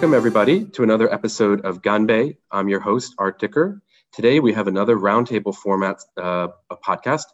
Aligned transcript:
Welcome, 0.00 0.14
everybody, 0.14 0.64
to 0.64 0.82
another 0.82 1.12
episode 1.12 1.60
of 1.66 1.82
Ganbei. 1.82 2.38
I'm 2.50 2.70
your 2.70 2.80
host, 2.80 3.14
Art 3.18 3.38
Dicker. 3.38 3.82
Today, 4.14 4.40
we 4.40 4.54
have 4.54 4.66
another 4.66 4.96
roundtable 4.96 5.54
format 5.54 6.00
uh, 6.16 6.48
podcast. 6.82 7.24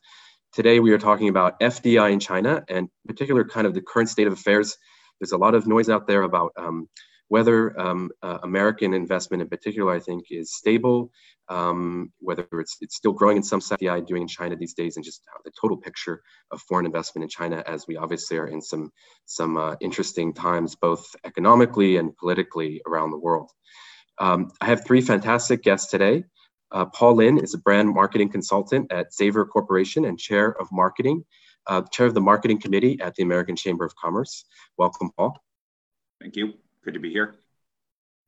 Today, 0.53 0.81
we 0.81 0.91
are 0.91 0.99
talking 0.99 1.29
about 1.29 1.61
FDI 1.61 2.11
in 2.11 2.19
China 2.19 2.65
and 2.69 2.89
particular 3.07 3.45
kind 3.45 3.69
of 3.69 3.75
the 3.75 3.81
current 3.81 4.09
state 4.09 4.27
of 4.27 4.33
affairs. 4.33 4.77
There's 5.21 5.31
a 5.31 5.39
lot 5.39 5.55
of 5.55 5.69
noise 5.69 5.89
out 5.89 6.09
there 6.09 6.23
about 6.23 6.55
um, 6.57 6.89
whether 7.29 7.79
um, 7.79 8.11
uh, 8.23 8.39
American 8.43 8.95
investment 8.95 9.43
in 9.43 9.49
particular, 9.49 9.93
I 9.93 9.99
think, 9.99 10.27
is 10.31 10.55
stable, 10.55 11.11
um, 11.49 12.13
whether 12.21 12.47
it's, 12.53 12.77
it's 12.81 12.97
still 12.97 13.13
growing 13.13 13.37
in 13.37 13.43
some 13.43 13.61
FDI 13.61 14.07
doing 14.07 14.23
in 14.23 14.29
China 14.29 14.57
these 14.57 14.75
days, 14.75 14.97
and 14.97 15.05
just 15.05 15.23
the 15.45 15.51
total 15.61 15.77
picture 15.77 16.23
of 16.51 16.61
foreign 16.63 16.87
investment 16.87 17.25
in 17.25 17.29
China 17.29 17.63
as 17.67 17.87
we 17.87 17.97
obviously 17.97 18.37
are 18.37 18.47
in 18.47 18.61
some, 18.61 18.93
some 19.25 19.57
uh, 19.57 19.75
interesting 19.81 20.33
times, 20.33 20.77
both 20.77 21.05
economically 21.25 21.97
and 21.97 22.17
politically 22.17 22.81
around 22.87 23.11
the 23.11 23.19
world. 23.19 23.51
Um, 24.19 24.51
I 24.61 24.67
have 24.67 24.85
three 24.85 25.01
fantastic 25.01 25.63
guests 25.63 25.91
today. 25.91 26.25
Uh, 26.73 26.87
Paul 26.87 27.17
Lin 27.17 27.39
is 27.39 27.55
a 27.55 27.59
brand 27.59 27.93
marketing 27.93 28.29
consultant 28.29 28.91
at 28.93 29.13
Xaver 29.13 29.49
Corporation 29.49 30.05
and 30.05 30.19
chair 30.19 30.57
of 30.61 30.69
marketing, 30.73 31.25
uh, 31.67 31.83
chair 31.93 32.07
of 32.07 32.15
the 32.15 32.21
marketing 32.21 32.61
committee 32.61 32.99
at 33.01 33.15
the 33.15 33.23
American 33.23 33.57
Chamber 33.57 33.85
of 33.85 33.95
Commerce. 33.97 34.45
Welcome, 34.77 35.11
Paul. 35.17 35.37
Thank 36.21 36.37
you. 36.37 36.55
Good 36.87 36.95
to 36.95 37.01
be 37.01 37.11
here. 37.11 37.35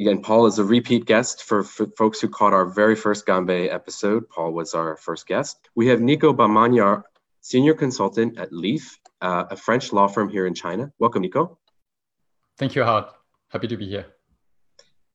Again, 0.00 0.20
Paul 0.20 0.46
is 0.46 0.58
a 0.58 0.64
repeat 0.64 1.06
guest 1.06 1.44
for, 1.44 1.62
for 1.62 1.86
folks 1.96 2.20
who 2.20 2.28
caught 2.28 2.52
our 2.52 2.66
very 2.66 2.96
first 2.96 3.24
Ganbei 3.24 3.72
episode. 3.72 4.28
Paul 4.28 4.52
was 4.52 4.74
our 4.74 4.96
first 4.96 5.28
guest. 5.28 5.68
We 5.76 5.86
have 5.86 6.00
Nico 6.00 6.32
Bamanyar, 6.32 7.04
senior 7.40 7.74
consultant 7.74 8.36
at 8.36 8.52
Leaf, 8.52 8.98
uh, 9.20 9.44
a 9.48 9.56
French 9.56 9.92
law 9.92 10.08
firm 10.08 10.28
here 10.28 10.44
in 10.44 10.54
China. 10.54 10.90
Welcome, 10.98 11.22
Nico. 11.22 11.56
Thank 12.58 12.74
you, 12.74 12.82
Howard. 12.82 13.04
Happy 13.50 13.68
to 13.68 13.76
be 13.76 13.86
here. 13.86 14.06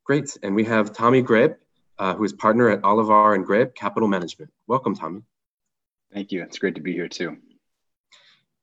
Great. 0.05 0.37
And 0.41 0.55
we 0.55 0.63
have 0.63 0.93
Tommy 0.93 1.21
Greb, 1.21 1.57
uh, 1.99 2.15
who 2.15 2.23
is 2.23 2.31
partner 2.31 2.69
at 2.69 2.81
Olivar 2.83 3.35
and 3.35 3.45
Greb 3.45 3.75
Capital 3.75 4.07
Management. 4.07 4.51
Welcome, 4.67 4.95
Tommy. 4.95 5.23
Thank 6.13 6.31
you. 6.31 6.43
It's 6.43 6.59
great 6.59 6.75
to 6.75 6.81
be 6.81 6.93
here 6.93 7.09
too. 7.09 7.35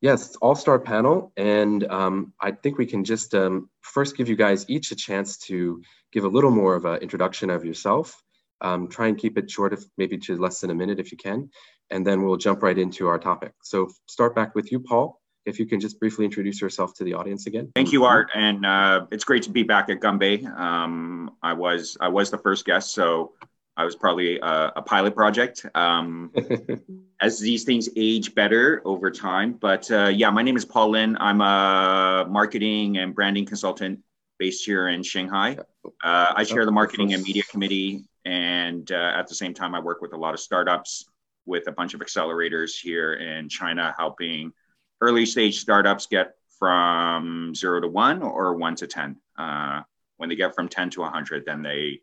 Yes, 0.00 0.34
all-star 0.36 0.78
panel, 0.78 1.30
and 1.36 1.84
um, 1.90 2.32
I 2.40 2.52
think 2.52 2.78
we 2.78 2.86
can 2.86 3.04
just 3.04 3.34
um, 3.34 3.68
first 3.82 4.16
give 4.16 4.30
you 4.30 4.36
guys 4.36 4.64
each 4.66 4.92
a 4.92 4.96
chance 4.96 5.36
to 5.48 5.82
give 6.10 6.24
a 6.24 6.28
little 6.28 6.50
more 6.50 6.74
of 6.74 6.86
an 6.86 7.02
introduction 7.02 7.50
of 7.50 7.66
yourself. 7.66 8.22
Um, 8.62 8.88
try 8.88 9.08
and 9.08 9.18
keep 9.18 9.36
it 9.36 9.50
short, 9.50 9.74
if 9.74 9.84
maybe 9.98 10.16
to 10.18 10.38
less 10.38 10.60
than 10.60 10.70
a 10.70 10.74
minute 10.74 11.00
if 11.00 11.12
you 11.12 11.18
can, 11.18 11.50
and 11.90 12.06
then 12.06 12.22
we'll 12.22 12.38
jump 12.38 12.62
right 12.62 12.78
into 12.78 13.08
our 13.08 13.18
topic. 13.18 13.52
So 13.62 13.90
start 14.06 14.34
back 14.34 14.54
with 14.54 14.72
you, 14.72 14.80
Paul. 14.80 15.20
If 15.44 15.58
you 15.58 15.66
can 15.66 15.80
just 15.80 15.98
briefly 16.00 16.24
introduce 16.24 16.60
yourself 16.62 16.94
to 16.94 17.04
the 17.04 17.14
audience 17.14 17.46
again. 17.46 17.70
Thank 17.74 17.92
you, 17.92 18.04
Art, 18.04 18.30
and 18.34 18.64
uh, 18.64 19.06
it's 19.10 19.24
great 19.24 19.42
to 19.44 19.50
be 19.50 19.64
back 19.64 19.90
at 19.90 20.00
Ganbei. 20.00 20.46
Um, 20.46 21.36
I 21.42 21.52
was 21.52 21.98
I 22.00 22.08
was 22.08 22.30
the 22.30 22.38
first 22.38 22.64
guest, 22.64 22.94
so 22.94 23.32
I 23.80 23.84
was 23.84 23.96
probably 23.96 24.38
a, 24.38 24.72
a 24.76 24.82
pilot 24.82 25.14
project. 25.14 25.64
Um, 25.74 26.30
as 27.22 27.40
these 27.40 27.64
things 27.64 27.88
age 27.96 28.34
better 28.34 28.82
over 28.84 29.10
time. 29.10 29.54
But 29.54 29.90
uh, 29.90 30.08
yeah, 30.08 30.28
my 30.28 30.42
name 30.42 30.56
is 30.58 30.66
Paul 30.66 30.90
Lin. 30.90 31.16
I'm 31.18 31.40
a 31.40 32.26
marketing 32.28 32.98
and 32.98 33.14
branding 33.14 33.46
consultant 33.46 34.00
based 34.38 34.66
here 34.66 34.88
in 34.88 35.02
Shanghai. 35.02 35.56
Uh, 36.04 36.32
I 36.36 36.44
chair 36.44 36.66
the 36.66 36.72
marketing 36.72 37.14
and 37.14 37.22
media 37.22 37.42
committee, 37.50 38.04
and 38.26 38.90
uh, 38.92 39.12
at 39.16 39.28
the 39.28 39.34
same 39.34 39.54
time, 39.54 39.74
I 39.74 39.80
work 39.80 40.02
with 40.02 40.12
a 40.12 40.16
lot 40.16 40.34
of 40.34 40.40
startups 40.40 41.06
with 41.46 41.66
a 41.66 41.72
bunch 41.72 41.94
of 41.94 42.00
accelerators 42.00 42.78
here 42.78 43.14
in 43.14 43.48
China, 43.48 43.94
helping 43.98 44.52
early 45.00 45.24
stage 45.24 45.58
startups 45.58 46.04
get 46.04 46.34
from 46.58 47.54
zero 47.54 47.80
to 47.80 47.88
one 47.88 48.20
or 48.20 48.56
one 48.56 48.74
to 48.76 48.86
10. 48.86 49.16
Uh, 49.38 49.80
when 50.18 50.28
they 50.28 50.36
get 50.36 50.54
from 50.54 50.68
10 50.68 50.90
to 50.90 51.00
100, 51.00 51.46
then 51.46 51.62
they 51.62 52.00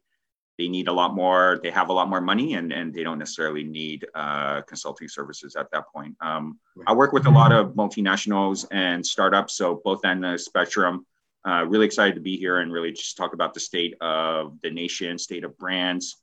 they 0.57 0.67
need 0.67 0.87
a 0.87 0.93
lot 0.93 1.13
more 1.13 1.59
they 1.63 1.69
have 1.69 1.89
a 1.89 1.93
lot 1.93 2.09
more 2.09 2.21
money 2.21 2.55
and, 2.55 2.71
and 2.71 2.93
they 2.93 3.03
don't 3.03 3.19
necessarily 3.19 3.63
need 3.63 4.05
uh, 4.15 4.61
consulting 4.61 5.07
services 5.07 5.55
at 5.55 5.69
that 5.71 5.85
point. 5.93 6.15
Um, 6.21 6.59
i 6.87 6.93
work 6.93 7.13
with 7.13 7.25
a 7.27 7.29
lot 7.29 7.51
of 7.51 7.73
multinationals 7.73 8.65
and 8.71 9.05
startups 9.05 9.53
so 9.53 9.81
both 9.83 10.05
end 10.05 10.25
of 10.25 10.33
the 10.33 10.39
spectrum. 10.39 11.05
Uh, 11.47 11.63
really 11.63 11.85
excited 11.85 12.13
to 12.15 12.21
be 12.21 12.35
here 12.35 12.59
and 12.59 12.73
really 12.73 12.91
just 12.91 13.15
talk 13.15 13.33
about 13.33 13.53
the 13.53 13.59
state 13.59 13.95
of 14.01 14.57
the 14.63 14.69
nation 14.69 15.17
state 15.17 15.43
of 15.43 15.57
brands 15.57 16.17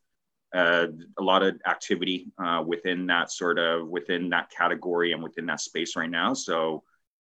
uh, 0.54 0.86
a 1.18 1.22
lot 1.22 1.42
of 1.42 1.60
activity 1.66 2.28
uh, 2.38 2.62
within 2.64 3.06
that 3.06 3.30
sort 3.32 3.58
of 3.58 3.88
within 3.88 4.30
that 4.30 4.50
category 4.50 5.12
and 5.12 5.22
within 5.22 5.46
that 5.46 5.60
space 5.60 5.96
right 5.96 6.10
now. 6.10 6.32
So 6.32 6.84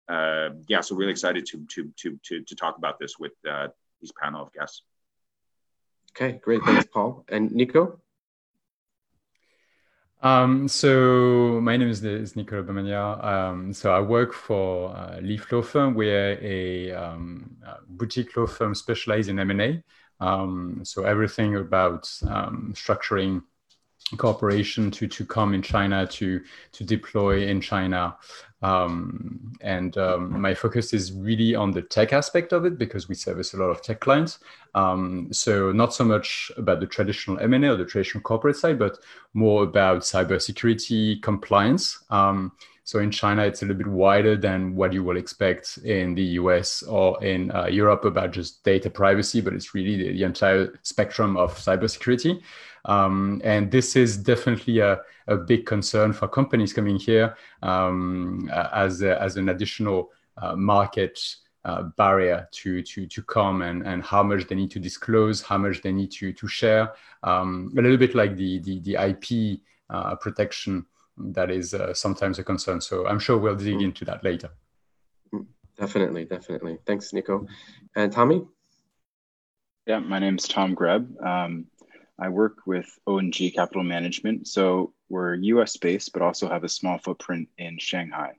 uh, 0.07 0.50
yeah 0.67 0.81
so 0.81 0.96
really 0.96 1.12
excited 1.12 1.46
to 1.46 1.66
to 1.69 1.91
to 1.97 2.19
to, 2.23 2.41
to 2.44 2.56
talk 2.56 2.78
about 2.78 3.00
this 3.00 3.19
with 3.19 3.34
uh, 3.50 3.67
these 4.00 4.13
panel 4.22 4.44
of 4.44 4.53
guests 4.53 4.84
Okay, 6.19 6.39
great. 6.41 6.63
Thanks, 6.63 6.88
Paul. 6.91 7.23
And 7.29 7.51
Nico? 7.51 8.00
Um, 10.23 10.67
so 10.67 11.61
my 11.61 11.78
name 11.78 11.89
is, 11.89 12.03
is 12.03 12.35
Nicola 12.35 12.63
Bamania. 12.63 13.23
Um, 13.23 13.72
so 13.72 13.94
I 13.94 14.00
work 14.00 14.33
for 14.33 14.95
uh, 14.95 15.19
Leaf 15.22 15.51
Law 15.51 15.61
Firm. 15.61 15.94
We're 15.94 16.39
a, 16.41 16.91
um, 16.91 17.55
a 17.63 17.75
boutique 17.88 18.35
law 18.35 18.47
firm 18.47 18.73
specialized 18.73 19.29
in 19.29 19.38
M&A. 19.38 19.83
Um, 20.19 20.79
so 20.83 21.03
everything 21.03 21.55
about 21.55 22.11
um, 22.28 22.73
structuring 22.75 23.44
cooperation 24.16 24.90
to 24.91 25.07
to 25.07 25.25
come 25.25 25.53
in 25.53 25.62
China 25.62 26.07
to 26.07 26.41
to 26.72 26.84
deploy 26.84 27.45
in 27.45 27.59
China. 27.59 28.16
Um, 28.63 29.53
and 29.62 29.95
um, 29.97 30.41
my 30.41 30.56
focus 30.56 30.91
is 30.91 31.12
really 31.12 31.53
on 31.53 31.72
the 31.72 31.81
tech 31.81 32.12
aspect 32.12 32.53
of 32.53 32.66
it 32.66 32.79
because 32.79 33.07
we 33.07 33.13
service 33.13 33.53
a 33.53 33.57
lot 33.57 33.69
of 33.69 33.84
tech 33.84 34.00
clients. 34.00 34.40
Um, 34.73 35.28
so 35.31 35.72
not 35.72 35.94
so 35.94 36.03
much 36.03 36.51
about 36.57 36.79
the 36.79 36.88
traditional 36.88 37.40
M&A 37.40 37.67
or 37.67 37.75
the 37.75 37.85
traditional 37.85 38.22
corporate 38.22 38.56
side, 38.56 38.79
but 38.79 38.97
more 39.34 39.63
about 39.63 40.01
cybersecurity 40.01 41.22
compliance. 41.22 42.03
Um, 42.09 42.51
so 42.84 43.00
in 43.00 43.12
China, 43.12 43.44
it's 43.44 43.62
a 43.62 43.66
little 43.66 43.84
bit 43.84 43.91
wider 43.91 44.38
than 44.38 44.73
what 44.73 44.94
you 44.94 45.03
will 45.03 45.17
expect 45.17 45.78
in 45.84 46.16
the 46.16 46.23
US 46.40 46.84
or 46.84 47.22
in 47.22 47.51
uh, 47.51 47.66
Europe 47.66 48.06
about 48.06 48.31
just 48.31 48.63
data 48.63 48.90
privacy, 48.90 49.41
but 49.41 49.53
it's 49.53 49.75
really 49.75 49.97
the, 49.97 50.13
the 50.13 50.23
entire 50.23 50.79
spectrum 50.84 51.35
of 51.35 51.53
cybersecurity. 51.57 52.41
Um, 52.85 53.41
and 53.43 53.71
this 53.71 53.95
is 53.95 54.17
definitely 54.17 54.79
a, 54.79 55.01
a, 55.27 55.35
big 55.35 55.65
concern 55.65 56.13
for 56.13 56.27
companies 56.27 56.73
coming 56.73 56.97
here 56.97 57.35
um, 57.61 58.49
as, 58.53 59.01
a, 59.01 59.21
as 59.21 59.38
an 59.38 59.49
additional 59.49 60.11
uh, 60.38 60.55
market 60.55 61.19
uh, 61.66 61.83
barrier 61.97 62.47
to, 62.51 62.81
to, 62.81 63.05
to 63.07 63.21
come 63.23 63.61
and, 63.61 63.85
and 63.85 64.03
how 64.03 64.23
much 64.23 64.47
they 64.47 64.55
need 64.55 64.71
to 64.71 64.79
disclose, 64.79 65.41
how 65.41 65.57
much 65.57 65.81
they 65.81 65.91
need 65.91 66.11
to, 66.11 66.31
to 66.31 66.47
share. 66.47 66.93
Um, 67.23 67.73
a 67.77 67.81
little 67.81 67.97
bit 67.97 68.16
like 68.16 68.35
the, 68.37 68.59
the, 68.59 68.79
the 68.79 68.95
IP 68.95 69.59
uh, 69.89 70.16
protection 70.16 70.85
that 71.17 71.51
is 71.51 71.73
uh, 71.73 71.93
sometimes 71.93 72.39
a 72.39 72.43
concern. 72.43 72.79
So 72.79 73.07
I'm 73.07 73.19
sure 73.19 73.37
we'll 73.37 73.55
dig 73.55 73.81
into 73.81 74.05
that 74.05 74.23
later. 74.23 74.49
Definitely, 75.77 76.25
definitely. 76.25 76.77
Thanks, 76.85 77.13
Nico. 77.13 77.45
And 77.95 78.11
Tommy? 78.11 78.43
Yeah, 79.85 79.99
my 79.99 80.19
name 80.19 80.35
is 80.35 80.47
Tom 80.47 80.73
Greb. 80.73 81.16
Um, 81.23 81.67
I 82.19 82.29
work 82.29 82.66
with 82.66 82.88
ONG 83.05 83.31
Capital 83.53 83.83
Management. 83.83 84.47
So 84.47 84.94
we're 85.09 85.35
US 85.35 85.78
based, 85.78 86.13
but 86.13 86.22
also 86.22 86.50
have 86.50 86.63
a 86.63 86.69
small 86.69 86.97
footprint 86.97 87.50
in 87.57 87.78
Shanghai. 87.78 88.33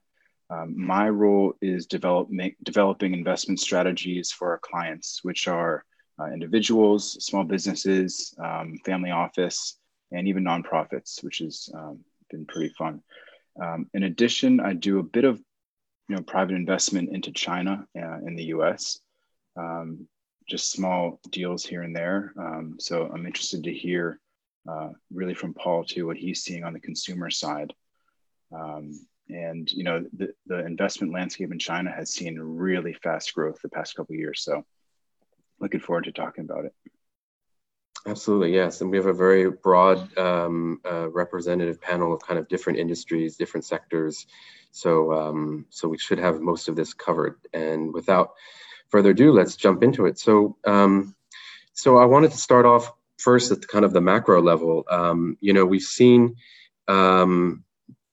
Um, 0.51 0.75
my 0.77 1.09
role 1.09 1.55
is 1.61 1.87
develop, 1.87 2.31
make, 2.31 2.57
developing 2.63 3.13
investment 3.13 3.61
strategies 3.61 4.33
for 4.33 4.51
our 4.51 4.59
clients, 4.59 5.21
which 5.23 5.47
are 5.47 5.85
uh, 6.21 6.27
individuals, 6.27 7.23
small 7.25 7.45
businesses, 7.45 8.35
um, 8.43 8.79
family 8.85 9.11
office, 9.11 9.79
and 10.11 10.27
even 10.27 10.43
nonprofits, 10.43 11.23
which 11.23 11.39
has 11.39 11.69
um, 11.75 12.01
been 12.31 12.47
pretty 12.47 12.73
fun. 12.79 13.03
Um, 13.63 13.89
in 13.95 14.05
addition, 14.05 14.61
I 14.61 14.73
do 14.73 14.99
a 14.99 15.03
bit 15.03 15.25
of 15.25 15.39
you 16.09 16.17
know, 16.17 16.23
private 16.23 16.55
investment 16.55 17.11
into 17.13 17.31
China 17.33 17.87
uh, 17.97 18.19
in 18.27 18.35
the 18.35 18.45
US. 18.45 18.99
Um, 19.57 20.09
just 20.49 20.73
small 20.73 21.21
deals 21.31 21.65
here 21.65 21.83
and 21.83 21.95
there. 21.95 22.33
Um, 22.39 22.77
so 22.79 23.11
I'm 23.13 23.27
interested 23.27 23.65
to 23.65 23.73
hear 23.73 24.21
uh, 24.69 24.91
really 25.13 25.35
from 25.35 25.55
Paul 25.55 25.85
too 25.85 26.07
what 26.07 26.17
he's 26.17 26.43
seeing 26.43 26.65
on 26.65 26.73
the 26.73 26.81
consumer 26.81 27.31
side. 27.31 27.73
Um, 28.53 28.93
and 29.29 29.71
you 29.71 29.85
know 29.85 30.05
the, 30.17 30.33
the 30.47 30.65
investment 30.65 31.13
landscape 31.13 31.53
in 31.53 31.59
China 31.59 31.93
has 31.93 32.11
seen 32.11 32.39
really 32.39 32.95
fast 32.95 33.35
growth 33.35 33.61
the 33.63 33.69
past 33.69 33.95
couple 33.95 34.17
years. 34.17 34.43
So 34.43 34.65
looking 35.61 35.81
forward 35.81 36.05
to 36.05 36.13
talking 36.13 36.45
about 36.45 36.65
it. 36.65 36.75
Absolutely, 38.07 38.55
yes. 38.55 38.81
And 38.81 38.91
we 38.91 38.97
have 38.97 39.07
a 39.07 39.13
very 39.13 39.51
broad 39.51 40.17
um, 40.17 40.81
uh, 40.91 41.11
representative 41.11 41.81
panel 41.81 42.15
of 42.15 42.23
kind 42.23 42.39
of 42.39 42.49
different 42.49 42.79
industries, 42.79 43.37
different 43.37 43.67
sectors. 43.67 44.27
So, 44.71 45.13
um, 45.13 45.67
so 45.69 45.89
we 45.89 45.99
should 45.99 46.19
have 46.19 46.41
most 46.41 46.69
of 46.69 46.77
this 46.77 46.95
covered. 46.95 47.37
And 47.53 47.93
without 47.93 48.31
further 48.91 49.11
ado, 49.11 49.33
let's 49.33 49.57
jump 49.57 49.83
into 49.83 50.07
it. 50.07 50.19
So, 50.19 50.57
um, 50.67 51.15
so 51.73 51.99
I 51.99 52.05
wanted 52.07 52.31
to 52.33 52.39
start 52.39 52.67
off 52.67 52.93
first 53.19 53.51
at 53.53 53.61
the 53.61 53.67
kind 53.67 53.85
of 53.85 53.93
the 53.93 54.01
macro 54.01 54.41
level. 54.43 54.85
Um, 54.91 55.37
you 55.41 55.53
know, 55.53 55.67
we've 55.67 55.83
seen 55.83 56.37
um, 56.89 57.65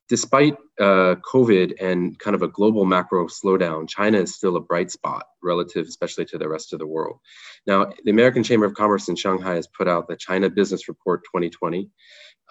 despite 0.07 0.57
uh, 0.80 1.16
COVID 1.16 1.81
and 1.81 2.18
kind 2.19 2.36
of 2.36 2.44
a 2.44 2.48
global 2.48 2.86
macro 2.86 3.27
slowdown, 3.27 3.88
China 3.88 4.19
is 4.19 4.36
still 4.36 4.56
a 4.56 4.62
bright 4.62 4.92
spot 4.92 5.25
relative, 5.42 5.88
especially 5.88 6.25
to 6.25 6.38
the 6.38 6.50
rest 6.50 6.74
of 6.74 6.80
the 6.80 6.88
world. 6.88 7.19
Now, 7.66 7.92
the 8.04 8.12
American 8.12 8.44
Chamber 8.44 8.66
of 8.66 8.75
Commerce 8.75 9.07
in 9.07 9.16
Shanghai 9.16 9.56
has 9.56 9.68
put 9.68 9.88
out 9.88 10.07
the 10.07 10.16
China 10.16 10.50
Business 10.50 10.88
Report 10.88 11.24
2020. 11.24 11.89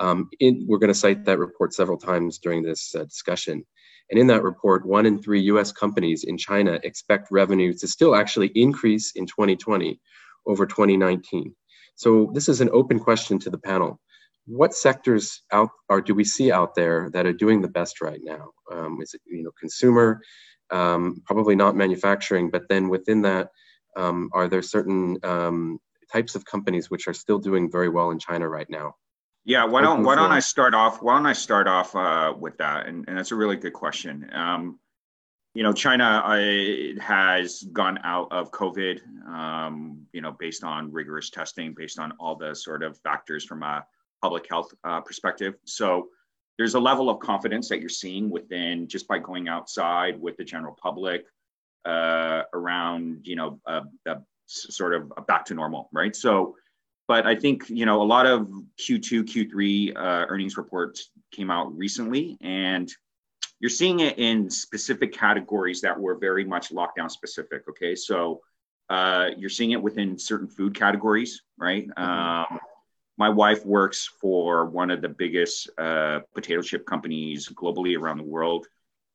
Um, 0.01 0.29
we're 0.41 0.79
going 0.79 0.93
to 0.93 0.99
cite 0.99 1.25
that 1.25 1.39
report 1.39 1.73
several 1.73 1.99
times 1.99 2.39
during 2.39 2.63
this 2.63 2.95
uh, 2.95 3.05
discussion. 3.05 3.65
And 4.11 4.21
in 4.21 4.27
that 4.29 4.43
report, 4.43 4.87
one 4.87 5.07
in 5.07 5.23
three 5.23 5.41
US 5.43 5.73
companies 5.73 6.25
in 6.25 6.37
China 6.37 6.79
expect 6.83 7.29
revenue 7.31 7.73
to 7.75 7.89
still 7.89 8.15
actually 8.15 8.49
increase 8.55 9.13
in 9.13 9.27
2020 9.27 10.01
over 10.47 10.67
2019. 10.67 11.55
So 11.95 12.31
this 12.35 12.49
is 12.49 12.61
an 12.61 12.71
open 12.73 12.99
question 12.99 13.39
to 13.41 13.51
the 13.51 13.59
panel 13.59 14.01
what 14.47 14.75
sectors 14.75 15.43
out 15.53 15.71
are 15.89 16.01
do 16.01 16.15
we 16.15 16.25
see 16.25 16.53
out 16.53 16.75
there 16.75 17.11
that 17.13 17.27
are 17.27 17.33
doing 17.33 17.63
the 17.63 17.69
best 17.69 18.01
right 18.01 18.21
now? 18.23 18.51
Um, 18.71 19.01
is 19.01 19.15
it 19.15 19.21
you 19.27 19.43
know 19.43 19.51
consumer, 19.59 20.21
um, 20.71 21.23
probably 21.25 21.57
not 21.57 21.77
manufacturing, 21.77 22.51
but 22.51 22.69
then 22.69 22.89
within 22.89 23.23
that, 23.23 23.49
um, 23.97 24.31
are 24.33 24.49
there 24.49 24.63
certain 24.63 25.19
um, 25.23 25.79
types 26.13 26.35
of 26.35 26.45
companies 26.45 26.91
which 26.91 27.09
are 27.09 27.15
still 27.15 27.39
doing 27.39 27.71
very 27.71 27.89
well 27.89 28.11
in 28.11 28.19
China 28.19 28.49
right 28.49 28.69
now? 28.69 28.95
Yeah, 29.45 29.65
why 29.65 29.83
don't 29.83 30.05
why 30.05 30.15
don't 30.15 30.33
I 30.33 30.41
start 30.41 30.75
off? 30.75 31.03
Why 31.03 31.17
don't 31.17 31.27
I 31.27 31.35
start 31.35 31.69
off 31.69 31.95
uh, 31.95 32.33
with 32.39 32.57
that? 32.59 32.87
And, 32.87 33.05
and 33.09 33.19
that's 33.19 33.31
a 33.31 33.37
really 33.37 33.57
good 33.57 33.75
question. 33.75 34.31
Um, 34.33 34.79
you 35.55 35.63
know, 35.63 35.73
China 35.73 36.23
uh, 36.25 37.01
has 37.01 37.63
gone 37.73 37.99
out 38.03 38.33
of 38.33 38.51
COVID, 38.51 39.01
um, 39.29 40.07
you 40.13 40.21
know, 40.21 40.33
based 40.33 40.65
on 40.65 40.91
rigorous 40.91 41.31
testing, 41.31 41.75
based 41.75 41.99
on 41.99 42.13
all 42.19 42.37
the 42.37 42.55
sort 42.55 42.83
of 42.83 42.99
factors 42.99 43.45
from 43.45 43.63
a 43.63 43.87
public 44.21 44.49
health 44.49 44.73
uh, 44.83 45.01
perspective. 45.01 45.55
So 45.65 46.09
there's 46.57 46.75
a 46.75 46.81
level 46.81 47.11
of 47.11 47.21
confidence 47.21 47.69
that 47.69 47.81
you're 47.81 47.89
seeing 47.89 48.31
within 48.31 48.89
just 48.89 49.07
by 49.07 49.19
going 49.19 49.49
outside 49.49 50.21
with 50.21 50.37
the 50.37 50.45
general 50.45 50.77
public 50.81 51.27
uh, 51.85 52.43
around, 52.53 53.27
you 53.27 53.37
know, 53.37 53.61
uh, 53.67 53.83
sort 54.47 54.95
of 54.95 55.13
back 55.27 55.45
to 55.47 55.55
normal, 55.55 55.89
right? 55.93 56.17
So, 56.17 56.57
but 57.07 57.27
I 57.27 57.35
think 57.35 57.69
you 57.69 57.87
know 57.87 58.03
a 58.03 58.05
lot 58.05 58.27
of 58.27 58.49
Q2, 58.79 59.25
Q3 59.25 59.97
uh, 59.97 60.27
earnings 60.29 60.57
reports 60.57 61.11
came 61.31 61.51
out 61.51 61.77
recently, 61.77 62.37
and 62.41 62.91
you're 63.61 63.71
seeing 63.71 64.01
it 64.01 64.19
in 64.19 64.51
specific 64.51 65.13
categories 65.13 65.81
that 65.83 65.99
were 65.99 66.17
very 66.17 66.45
much 66.45 66.71
lockdown 66.71 67.11
specific. 67.11 67.69
Okay, 67.69 67.95
so 67.95 68.41
uh, 68.89 69.31
you're 69.37 69.51
seeing 69.51 69.73
it 69.73 69.83
within 69.83 70.19
certain 70.19 70.49
food 70.49 70.75
categories, 70.75 71.43
right? 71.59 71.89
Mm-hmm. 71.89 72.55
Um, 72.55 72.61
my 73.17 73.29
wife 73.29 73.65
works 73.65 74.11
for 74.21 74.67
one 74.67 74.91
of 74.91 75.01
the 75.01 75.09
biggest 75.09 75.71
uh, 75.79 76.21
potato 76.35 76.63
chip 76.63 76.85
companies 76.85 77.49
globally 77.49 77.99
around 77.99 78.19
the 78.19 78.25
world. 78.25 78.67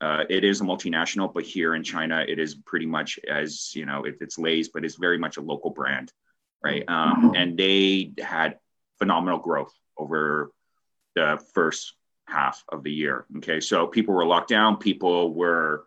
Uh, 0.01 0.24
it 0.30 0.45
is 0.45 0.62
a 0.62 0.63
multinational, 0.63 1.33
but 1.33 1.44
here 1.44 1.75
in 1.75 1.83
China, 1.83 2.24
it 2.25 2.39
is 2.39 2.56
pretty 2.56 2.86
much 2.86 3.19
as 3.30 3.75
you 3.75 3.86
know, 3.86 4.06
it, 4.06 4.15
it's 4.21 4.39
Lay's, 4.39 4.69
but 4.69 4.86
it's 4.86 4.95
very 4.95 5.18
much 5.18 5.36
a 5.36 5.41
local 5.41 5.71
brand, 5.71 6.13
right? 6.64 6.84
Um, 6.88 7.34
and 7.36 7.58
they 7.58 8.12
had 8.20 8.58
phenomenal 8.98 9.40
growth 9.40 9.74
over 9.98 10.52
the 11.16 11.42
first 11.54 11.94
half 12.28 12.64
of 12.70 12.84
the 12.84 12.92
year. 12.92 13.26
Okay, 13.38 13.60
so 13.60 13.88
people 13.88 14.14
were 14.14 14.26
locked 14.26 14.50
down, 14.50 14.78
people 14.78 15.34
were, 15.34 15.86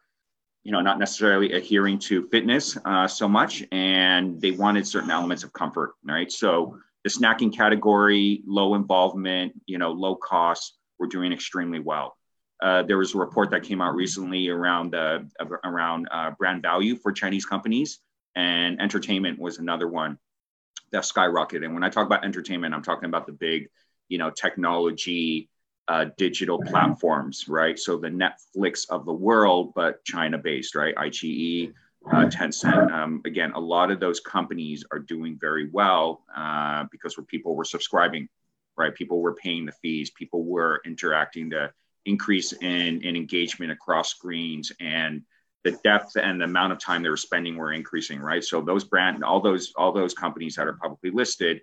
you 0.65 0.73
know, 0.73 0.81
not 0.81 0.99
necessarily 0.99 1.53
adhering 1.53 1.99
to 1.99 2.29
fitness 2.29 2.77
uh, 2.85 3.07
so 3.07 3.29
much, 3.29 3.65
and 3.73 4.41
they 4.41 4.51
wanted 4.51 4.87
certain 4.87 5.11
elements 5.11 5.45
of 5.45 5.53
comfort, 5.53 5.95
right? 6.05 6.31
So 6.31 6.77
the 7.05 7.11
snacking 7.11 7.55
category, 7.55 8.43
low 8.47 8.75
involvement, 8.75 9.53
you 9.67 9.79
know, 9.79 9.91
low 9.93 10.15
cost, 10.17 10.79
we're 10.99 11.09
doing 11.09 11.33
extremely 11.33 11.81
well. 11.81 12.17
Uh, 12.63 12.83
there 12.85 12.99
was 12.99 13.15
a 13.15 13.19
report 13.19 13.51
that 13.51 13.65
came 13.65 13.81
out 13.81 13.95
recently 13.95 14.49
around 14.49 14.93
the 14.93 15.29
around 15.65 16.07
uh, 16.13 16.31
brand 16.39 16.63
value 16.63 16.95
for 16.95 17.11
Chinese 17.11 17.45
companies, 17.45 17.99
and 18.37 18.81
entertainment 18.81 19.39
was 19.39 19.59
another 19.59 19.89
one 19.89 20.17
that 20.93 21.03
skyrocketed. 21.03 21.65
And 21.65 21.75
when 21.75 21.83
I 21.83 21.89
talk 21.89 22.06
about 22.06 22.25
entertainment, 22.25 22.75
I'm 22.75 22.83
talking 22.83 23.06
about 23.09 23.27
the 23.27 23.33
big, 23.33 23.69
you 24.09 24.19
know, 24.19 24.31
technology, 24.31 25.49
uh, 25.89 26.06
digital 26.17 26.61
platforms, 26.62 27.49
right? 27.49 27.79
So 27.79 27.97
the 27.97 28.09
Netflix 28.09 28.89
of 28.89 29.05
the 29.05 29.12
world, 29.12 29.73
but 29.75 30.05
China 30.05 30.39
based, 30.39 30.75
right? 30.75 30.94
iQIYI, 30.94 31.73
uh, 32.11 32.25
Tencent. 32.27 32.93
Um, 32.93 33.21
again, 33.25 33.53
a 33.53 33.61
lot 33.61 33.91
of 33.91 34.00
those 34.00 34.21
companies 34.21 34.85
are 34.93 34.99
doing 34.99 35.39
very 35.41 35.69
well 35.71 36.25
uh, 36.37 36.85
because 36.91 37.17
where 37.17 37.25
people 37.25 37.56
were 37.56 37.65
subscribing, 37.65 38.29
right? 38.77 38.95
People 38.95 39.21
were 39.21 39.35
paying 39.35 39.67
the 39.67 39.73
fees, 39.73 40.11
people 40.11 40.45
were 40.45 40.81
interacting. 40.85 41.49
The 41.49 41.73
increase 42.05 42.53
in, 42.53 43.00
in 43.03 43.17
engagement 43.17 43.73
across 43.73 44.11
screens 44.11 44.73
and 44.81 45.23
the 45.64 45.73
depth 45.85 46.17
and 46.17 46.41
the 46.41 46.44
amount 46.44 46.73
of 46.73 46.79
time 46.79 47.03
they 47.03 47.09
were 47.09 47.17
spending 47.17 47.56
were 47.56 47.73
increasing, 47.73 48.20
right? 48.20 48.43
So 48.43 48.61
those 48.61 48.85
brand, 48.85 49.23
all 49.23 49.41
those 49.41 49.73
all 49.76 49.93
those 49.93 50.14
companies 50.14 50.56
that 50.56 50.67
are 50.67 50.75
publicly 50.75 51.11
listed 51.11 51.61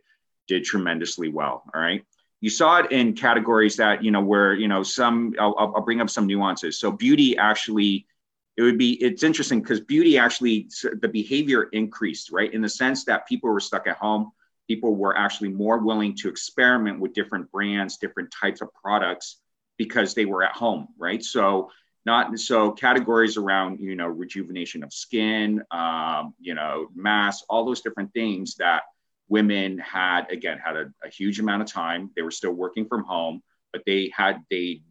did 0.47 0.63
tremendously 0.63 1.29
well. 1.29 1.63
All 1.73 1.81
right. 1.81 2.03
You 2.41 2.49
saw 2.49 2.77
it 2.77 2.91
in 2.91 3.13
categories 3.13 3.75
that 3.77 4.03
you 4.03 4.11
know 4.11 4.21
where 4.21 4.53
you 4.53 4.67
know 4.67 4.83
some. 4.83 5.33
I'll, 5.39 5.55
I'll 5.57 5.81
bring 5.83 6.01
up 6.01 6.09
some 6.09 6.27
nuances. 6.27 6.79
So 6.79 6.91
beauty 6.91 7.37
actually 7.37 8.05
it 8.59 8.63
would 8.63 8.77
be 8.77 9.01
it's 9.01 9.23
interesting 9.23 9.61
because 9.61 9.79
beauty 9.79 10.17
actually 10.17 10.67
the 11.01 11.07
behavior 11.07 11.69
increased 11.71 12.29
right 12.29 12.53
in 12.53 12.61
the 12.61 12.67
sense 12.67 13.05
that 13.05 13.25
people 13.25 13.49
were 13.49 13.61
stuck 13.61 13.87
at 13.87 13.95
home 13.95 14.31
people 14.67 14.95
were 14.95 15.17
actually 15.17 15.47
more 15.47 15.77
willing 15.77 16.13
to 16.13 16.27
experiment 16.27 16.99
with 16.99 17.13
different 17.13 17.49
brands 17.53 17.95
different 17.97 18.29
types 18.37 18.59
of 18.59 18.67
products 18.73 19.37
because 19.77 20.13
they 20.13 20.25
were 20.25 20.43
at 20.43 20.51
home 20.51 20.89
right 20.97 21.23
so 21.23 21.69
not 22.09 22.37
so 22.39 22.71
categories 22.71 23.37
around 23.37 23.79
you 23.79 23.95
know 23.95 24.07
rejuvenation 24.07 24.83
of 24.83 24.91
skin 24.91 25.61
um, 25.71 26.33
you 26.39 26.53
know 26.53 26.87
mass 26.95 27.43
all 27.49 27.65
those 27.65 27.81
different 27.81 28.11
things 28.13 28.55
that 28.55 28.81
women 29.27 29.77
had 29.77 30.21
again 30.31 30.57
had 30.57 30.75
a, 30.75 30.85
a 31.03 31.09
huge 31.09 31.39
amount 31.39 31.61
of 31.61 31.67
time 31.67 32.09
they 32.15 32.23
were 32.23 32.37
still 32.41 32.55
working 32.63 32.85
from 32.87 33.03
home 33.03 33.41
but 33.71 33.81
they 33.85 34.11
had 34.15 34.41
they 34.49 34.81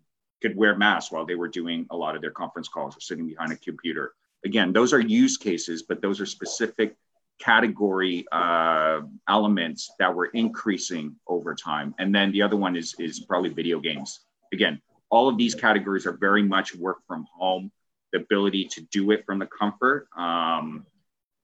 could 0.40 0.56
wear 0.56 0.76
masks 0.76 1.10
while 1.10 1.26
they 1.26 1.34
were 1.34 1.48
doing 1.48 1.86
a 1.90 1.96
lot 1.96 2.14
of 2.14 2.22
their 2.22 2.30
conference 2.30 2.68
calls 2.68 2.96
or 2.96 3.00
sitting 3.00 3.26
behind 3.26 3.52
a 3.52 3.56
computer. 3.56 4.14
Again, 4.44 4.72
those 4.72 4.92
are 4.92 5.00
use 5.00 5.36
cases, 5.36 5.82
but 5.82 6.00
those 6.00 6.20
are 6.20 6.26
specific 6.26 6.96
category 7.40 8.24
uh, 8.32 9.00
elements 9.28 9.90
that 9.98 10.14
were 10.14 10.26
increasing 10.26 11.16
over 11.26 11.54
time. 11.54 11.94
And 11.98 12.14
then 12.14 12.32
the 12.32 12.42
other 12.42 12.56
one 12.56 12.76
is, 12.76 12.94
is 12.98 13.20
probably 13.20 13.50
video 13.50 13.80
games. 13.80 14.20
Again, 14.52 14.80
all 15.10 15.28
of 15.28 15.36
these 15.36 15.54
categories 15.54 16.06
are 16.06 16.16
very 16.16 16.42
much 16.42 16.74
work 16.74 16.98
from 17.06 17.26
home, 17.36 17.70
the 18.12 18.20
ability 18.20 18.64
to 18.72 18.82
do 18.92 19.10
it 19.10 19.24
from 19.24 19.38
the 19.38 19.46
comfort, 19.46 20.08
um, 20.16 20.86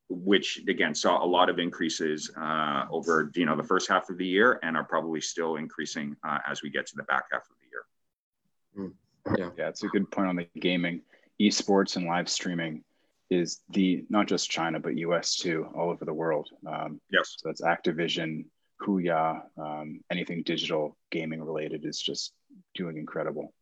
which 0.09 0.62
again 0.68 0.94
saw 0.94 1.25
a 1.25 1.26
lot 1.26 1.49
of 1.49 1.59
increases 1.59 2.30
uh, 2.37 2.85
over 2.90 3.30
you 3.35 3.47
know 3.47 3.56
the 3.56 3.64
first 3.64 3.88
half 3.88 4.11
of 4.11 4.18
the 4.18 4.26
year 4.26 4.59
and 4.62 4.76
are 4.76 4.85
probably 4.85 5.21
still 5.21 5.56
increasing 5.56 6.16
uh, 6.26 6.38
as 6.47 6.62
we 6.62 6.71
get 6.71 6.87
to 6.87 6.97
the 6.97 7.02
back 7.04 7.25
half 7.33 7.42
of 7.42 7.56
the 7.61 7.66
year. 7.71 8.88
Mm. 8.88 9.38
Yeah. 9.38 9.50
Yeah, 9.56 9.68
it's 9.68 9.83
a 9.83 9.88
good 9.88 10.11
point 10.11 10.28
on 10.28 10.37
the 10.37 10.47
gaming. 10.61 11.00
Esports 11.40 11.97
and 11.97 12.06
live 12.06 12.28
streaming 12.28 12.85
is 13.30 13.62
the 13.71 14.04
not 14.11 14.26
just 14.26 14.50
China 14.50 14.78
but 14.78 14.97
US 14.99 15.37
too, 15.37 15.66
all 15.75 15.90
over 15.90 16.04
the 16.04 16.12
world. 16.12 16.50
Um, 16.66 17.00
yes. 17.11 17.37
So 17.38 17.49
that's 17.49 17.62
Activision, 17.62 18.44
Huya, 18.83 19.42
um, 19.59 20.00
anything 20.11 20.42
digital 20.42 20.97
gaming 21.11 21.42
related 21.42 21.85
is 21.85 22.00
just 22.00 22.33
doing 22.75 22.96
incredible. 22.96 23.52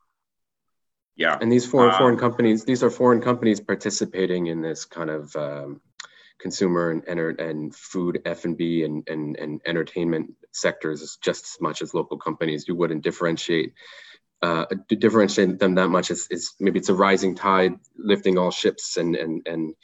Yeah. 1.16 1.36
And 1.40 1.52
these 1.52 1.66
foreign 1.66 1.96
foreign 1.96 2.18
companies, 2.18 2.64
these 2.64 2.82
are 2.82 2.90
foreign 2.90 3.20
companies 3.20 3.60
participating 3.60 4.46
in 4.46 4.62
this 4.62 4.84
kind 4.84 5.10
of 5.10 5.34
um, 5.36 5.80
consumer 6.40 6.90
and 6.90 7.02
enter- 7.06 7.30
and 7.30 7.74
food 7.74 8.22
F 8.24 8.44
and 8.44 8.56
B 8.56 8.84
and 8.84 9.06
and 9.08 9.60
entertainment 9.66 10.34
sectors 10.52 11.18
just 11.22 11.44
as 11.44 11.60
much 11.60 11.82
as 11.82 11.94
local 11.94 12.18
companies. 12.18 12.66
You 12.66 12.74
wouldn't 12.76 13.04
differentiate 13.04 13.74
uh, 14.42 14.66
to 14.88 14.96
differentiate 14.96 15.58
them 15.58 15.76
that 15.76 15.88
much 15.88 16.10
is, 16.10 16.26
is 16.30 16.54
maybe 16.58 16.78
it's 16.78 16.88
a 16.88 16.94
rising 16.94 17.34
tide 17.34 17.74
lifting 17.96 18.38
all 18.38 18.50
ships 18.50 18.96
and 18.96 19.14
and 19.14 19.46
and 19.46 19.74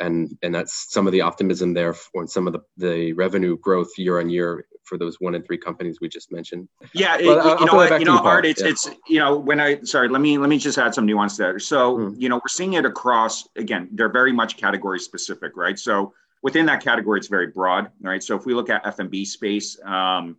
and 0.00 0.38
and 0.42 0.54
that's 0.54 0.92
some 0.92 1.06
of 1.06 1.12
the 1.12 1.20
optimism 1.20 1.74
there 1.74 1.92
for 1.92 2.26
some 2.26 2.46
of 2.46 2.54
the, 2.54 2.60
the 2.76 3.12
revenue 3.12 3.58
growth 3.58 3.90
year 3.98 4.18
on 4.18 4.30
year 4.30 4.66
for 4.88 4.98
those 4.98 5.20
one 5.20 5.34
and 5.34 5.44
three 5.44 5.58
companies 5.58 5.98
we 6.00 6.08
just 6.08 6.32
mentioned. 6.32 6.68
Yeah, 6.92 7.16
it, 7.16 7.24
you, 7.24 7.66
know 7.66 7.74
what, 7.74 8.00
you 8.00 8.06
know, 8.06 8.18
Art, 8.18 8.46
it's 8.46 8.62
yeah. 8.62 8.68
it's 8.68 8.90
you 9.06 9.18
know 9.18 9.36
when 9.36 9.60
I 9.60 9.82
sorry, 9.82 10.08
let 10.08 10.20
me 10.20 10.38
let 10.38 10.48
me 10.48 10.58
just 10.58 10.78
add 10.78 10.94
some 10.94 11.06
nuance 11.06 11.36
there. 11.36 11.58
So 11.58 11.98
mm. 11.98 12.14
you 12.20 12.28
know 12.28 12.36
we're 12.36 12.48
seeing 12.48 12.74
it 12.74 12.84
across 12.84 13.46
again. 13.56 13.88
They're 13.92 14.08
very 14.08 14.32
much 14.32 14.56
category 14.56 14.98
specific, 14.98 15.56
right? 15.56 15.78
So 15.78 16.14
within 16.42 16.66
that 16.66 16.82
category, 16.82 17.18
it's 17.18 17.28
very 17.28 17.48
broad, 17.48 17.90
right? 18.00 18.22
So 18.22 18.36
if 18.36 18.46
we 18.46 18.54
look 18.54 18.70
at 18.70 18.86
F 18.86 18.98
and 18.98 19.10
B 19.10 19.24
space. 19.24 19.78
Um, 19.84 20.36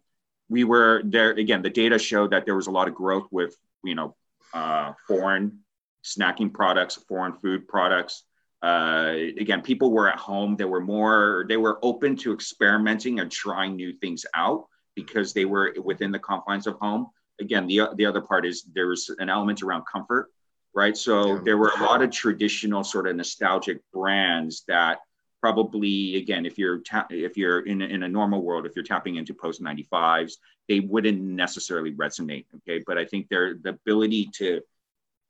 we 0.49 0.63
were 0.63 1.01
there 1.05 1.31
again. 1.31 1.61
The 1.61 1.69
data 1.69 1.99
showed 1.99 2.31
that 2.31 2.45
there 2.45 2.55
was 2.55 2.67
a 2.67 2.71
lot 2.71 2.87
of 2.87 2.95
growth 2.95 3.27
with 3.31 3.55
you 3.83 3.95
know 3.95 4.15
uh, 4.53 4.93
foreign 5.07 5.59
snacking 6.03 6.51
products, 6.53 6.95
foreign 7.07 7.33
food 7.33 7.67
products. 7.67 8.23
Uh, 8.61 9.13
again, 9.39 9.61
people 9.61 9.91
were 9.91 10.09
at 10.09 10.17
home. 10.17 10.55
They 10.55 10.65
were 10.65 10.81
more. 10.81 11.45
They 11.47 11.57
were 11.57 11.79
open 11.81 12.15
to 12.17 12.33
experimenting 12.33 13.19
and 13.19 13.31
trying 13.31 13.75
new 13.75 13.93
things 13.93 14.25
out 14.35 14.67
because 14.95 15.33
they 15.33 15.45
were 15.45 15.73
within 15.83 16.11
the 16.11 16.19
confines 16.19 16.67
of 16.67 16.75
home. 16.79 17.07
again, 17.39 17.67
the 17.67 17.89
the 17.95 18.05
other 18.05 18.21
part 18.21 18.45
is 18.45 18.63
there's 18.75 19.09
an 19.19 19.29
element 19.29 19.63
around 19.63 19.85
comfort, 19.85 20.29
right? 20.73 20.97
So 20.97 21.35
yeah. 21.35 21.41
there 21.45 21.57
were 21.57 21.71
a 21.77 21.83
lot 21.83 22.01
of 22.01 22.11
traditional 22.11 22.83
sort 22.83 23.07
of 23.07 23.15
nostalgic 23.15 23.79
brands 23.93 24.63
that 24.67 24.99
probably 25.41 26.17
again 26.17 26.45
if 26.45 26.57
you're 26.57 26.79
ta- 26.79 27.07
if 27.09 27.37
you're 27.37 27.61
in 27.61 27.81
a, 27.81 27.85
in 27.85 28.03
a 28.03 28.07
normal 28.07 28.41
world 28.41 28.65
if 28.65 28.75
you're 28.75 28.83
tapping 28.83 29.15
into 29.15 29.33
post 29.33 29.61
95s 29.61 30.33
they 30.67 30.79
wouldn't 30.81 31.21
necessarily 31.21 31.93
resonate 31.93 32.45
okay 32.57 32.83
but 32.85 32.97
i 32.97 33.05
think 33.05 33.27
they're 33.29 33.55
the 33.55 33.69
ability 33.69 34.29
to 34.33 34.61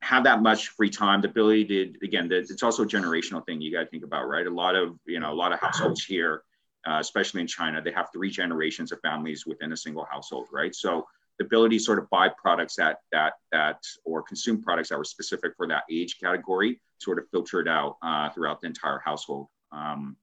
have 0.02 0.24
that 0.24 0.42
much 0.42 0.70
free 0.70 0.90
time. 0.90 1.22
The 1.22 1.30
ability 1.30 1.66
to 1.66 2.06
again 2.06 2.30
it's 2.32 2.64
also 2.64 2.84
a 2.84 2.88
generational 2.88 3.46
thing 3.46 3.62
you 3.62 3.72
got 3.72 3.82
to 3.82 3.90
think 3.90 4.04
about 4.04 4.28
right? 4.28 4.48
A 4.48 4.50
lot 4.50 4.76
of 4.76 4.98
you 5.06 5.20
know 5.20 5.32
a 5.32 5.36
lot 5.36 5.52
of 5.52 5.60
households 5.60 6.04
here 6.04 6.44
uh, 6.88 6.98
especially 7.00 7.42
in 7.42 7.48
china 7.48 7.82
they 7.82 7.92
have 7.92 8.08
three 8.14 8.30
generations 8.30 8.94
of 8.94 9.00
families 9.02 9.46
within 9.46 9.74
a 9.74 9.78
single 9.78 10.06
household 10.06 10.48
right? 10.52 10.74
So 10.74 11.06
the 11.38 11.46
ability 11.46 11.78
to 11.78 11.84
sort 11.84 12.00
of 12.00 12.10
buy 12.10 12.30
products 12.30 12.76
that 12.76 13.00
that 13.12 13.34
that 13.52 13.84
or 14.04 14.22
consume 14.22 14.62
products 14.62 14.90
that 14.90 14.98
were 14.98 15.04
specific 15.04 15.54
for 15.56 15.68
that 15.68 15.84
age 15.90 16.20
category 16.20 16.80
sort 17.00 17.18
of 17.18 17.30
filtered 17.30 17.68
out 17.68 17.98
uh, 18.02 18.30
throughout 18.30 18.62
the 18.62 18.68
entire 18.68 19.00
household 19.00 19.48
um, 19.72 20.16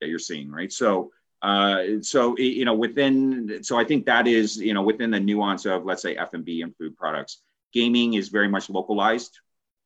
that 0.00 0.08
you're 0.08 0.18
seeing, 0.18 0.50
right? 0.50 0.72
So, 0.72 1.10
uh, 1.42 1.84
so 2.02 2.36
you 2.38 2.64
know, 2.64 2.74
within, 2.74 3.62
so 3.62 3.78
I 3.78 3.84
think 3.84 4.06
that 4.06 4.26
is, 4.26 4.56
you 4.56 4.74
know, 4.74 4.82
within 4.82 5.10
the 5.10 5.20
nuance 5.20 5.66
of 5.66 5.84
let's 5.84 6.02
say 6.02 6.16
F 6.16 6.34
and 6.34 6.44
B 6.44 6.62
and 6.62 6.74
food 6.76 6.96
products, 6.96 7.42
gaming 7.74 8.14
is 8.14 8.28
very 8.28 8.48
much 8.48 8.70
localized, 8.70 9.40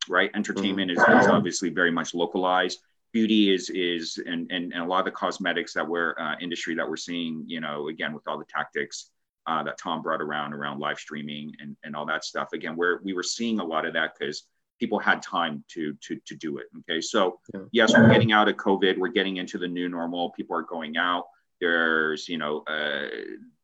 right? 0.09 0.31
Entertainment 0.35 0.91
mm-hmm. 0.91 1.19
is, 1.19 1.25
is, 1.25 1.31
obviously 1.31 1.71
very 1.71 1.91
much 1.91 2.15
localized. 2.15 2.81
Beauty 3.13 3.53
is 3.53 3.71
is 3.71 4.19
and 4.19 4.51
and, 4.53 4.73
and 4.73 4.83
a 4.83 4.85
lot 4.85 5.01
of 5.01 5.07
the 5.07 5.11
cosmetics 5.13 5.73
that 5.73 5.89
we're 5.89 6.15
uh, 6.21 6.35
industry 6.41 6.75
that 6.75 6.89
we're 6.89 6.97
seeing, 6.97 7.45
you 7.47 7.61
know, 7.61 7.89
again 7.89 8.13
with 8.13 8.29
all 8.29 8.39
the 8.39 8.45
tactics 8.45 9.11
uh, 9.47 9.63
that 9.63 9.79
Tom 9.79 10.03
brought 10.03 10.21
around 10.21 10.53
around 10.53 10.79
live 10.79 10.99
streaming 10.99 11.53
and 11.59 11.77
and 11.83 11.97
all 11.97 12.05
that 12.07 12.25
stuff. 12.25 12.53
Again, 12.53 12.77
where 12.77 13.01
we 13.03 13.15
were 13.15 13.23
seeing 13.23 13.61
a 13.61 13.65
lot 13.65 13.87
of 13.87 13.95
that 13.95 14.13
because 14.19 14.45
people 14.79 14.99
had 14.99 15.23
time 15.23 15.65
to 15.69 15.95
to 16.03 16.21
to 16.27 16.37
do 16.37 16.59
it. 16.59 16.67
Okay, 16.81 17.01
so 17.01 17.41
yeah. 17.55 17.61
yes, 17.73 17.95
we're 17.97 18.11
getting 18.11 18.33
out 18.33 18.49
of 18.49 18.57
COVID. 18.57 18.99
We're 18.99 19.09
getting 19.09 19.39
into 19.39 19.57
the 19.57 19.69
new 19.69 19.89
normal. 19.89 20.31
People 20.31 20.57
are 20.57 20.63
going 20.63 20.99
out. 20.99 21.25
There's 21.61 22.29
you 22.29 22.37
know 22.37 22.63
uh, 22.67 23.09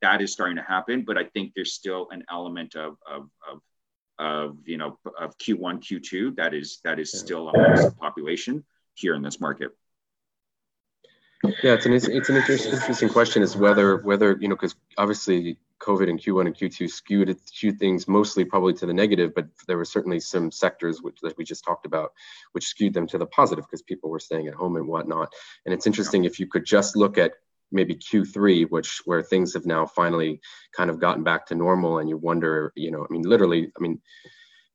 that 0.01 0.23
is 0.23 0.33
starting 0.33 0.57
to 0.57 0.63
happen, 0.63 1.05
but 1.07 1.19
I 1.19 1.25
think 1.25 1.53
there's 1.55 1.75
still 1.75 2.09
an 2.11 2.25
element 2.31 2.77
of 2.77 2.97
of 3.07 3.29
of, 3.51 3.61
of 4.19 4.59
you 4.65 4.77
know 4.77 4.99
of 5.19 5.37
Q1 5.39 5.81
Q2 5.81 6.37
that 6.37 6.55
is 6.55 6.81
that 6.85 6.99
is 6.99 7.13
still 7.13 7.49
a 7.49 7.91
population 7.93 8.65
here 8.95 9.15
in 9.15 9.23
this 9.23 9.41
market. 9.41 9.71
Yeah, 11.63 11.75
it's 11.75 11.87
an 11.87 11.93
it's 11.93 12.29
an 12.29 12.37
interesting 12.37 13.09
question 13.09 13.43
is 13.43 13.57
whether 13.57 13.99
whether 13.99 14.37
you 14.41 14.49
know 14.49 14.55
because 14.55 14.77
obviously 14.97 15.59
COVID 15.81 16.09
and 16.09 16.19
Q1 16.19 16.47
and 16.47 16.57
Q2 16.57 16.91
skewed 16.91 17.29
it 17.29 17.47
skewed 17.47 17.79
things 17.79 18.09
mostly 18.09 18.45
probably 18.45 18.73
to 18.75 18.87
the 18.87 18.95
negative, 18.95 19.35
but 19.35 19.49
there 19.67 19.77
were 19.77 19.85
certainly 19.85 20.21
some 20.21 20.51
sectors 20.51 21.03
which 21.03 21.21
that 21.21 21.37
we 21.37 21.45
just 21.45 21.65
talked 21.65 21.85
about, 21.85 22.13
which 22.53 22.67
skewed 22.67 22.95
them 22.95 23.07
to 23.09 23.19
the 23.19 23.27
positive 23.27 23.65
because 23.65 23.83
people 23.83 24.09
were 24.09 24.21
staying 24.21 24.49
at 24.49 24.55
home 24.55 24.77
and 24.77 24.87
whatnot. 24.87 25.33
And 25.65 25.75
it's 25.75 25.87
interesting 25.87 26.25
if 26.25 26.41
you 26.41 26.47
could 26.47 26.65
just 26.65 26.97
look 26.97 27.19
at 27.19 27.33
maybe 27.75 27.95
Q3, 27.95 28.71
which 28.71 29.03
where 29.05 29.23
things 29.23 29.55
have 29.55 29.67
now 29.67 29.85
finally 29.85 30.41
kind 30.77 30.91
of 30.91 31.01
gotten 31.01 31.25
back 31.25 31.47
to 31.47 31.55
normal, 31.55 31.99
and 31.99 32.09
you 32.09 32.17
wonder, 32.17 32.73
you 32.77 32.91
know, 32.91 33.07
I 33.09 33.13
mean, 33.13 33.23
literally, 33.23 33.71
I 33.77 33.81
mean, 33.83 34.01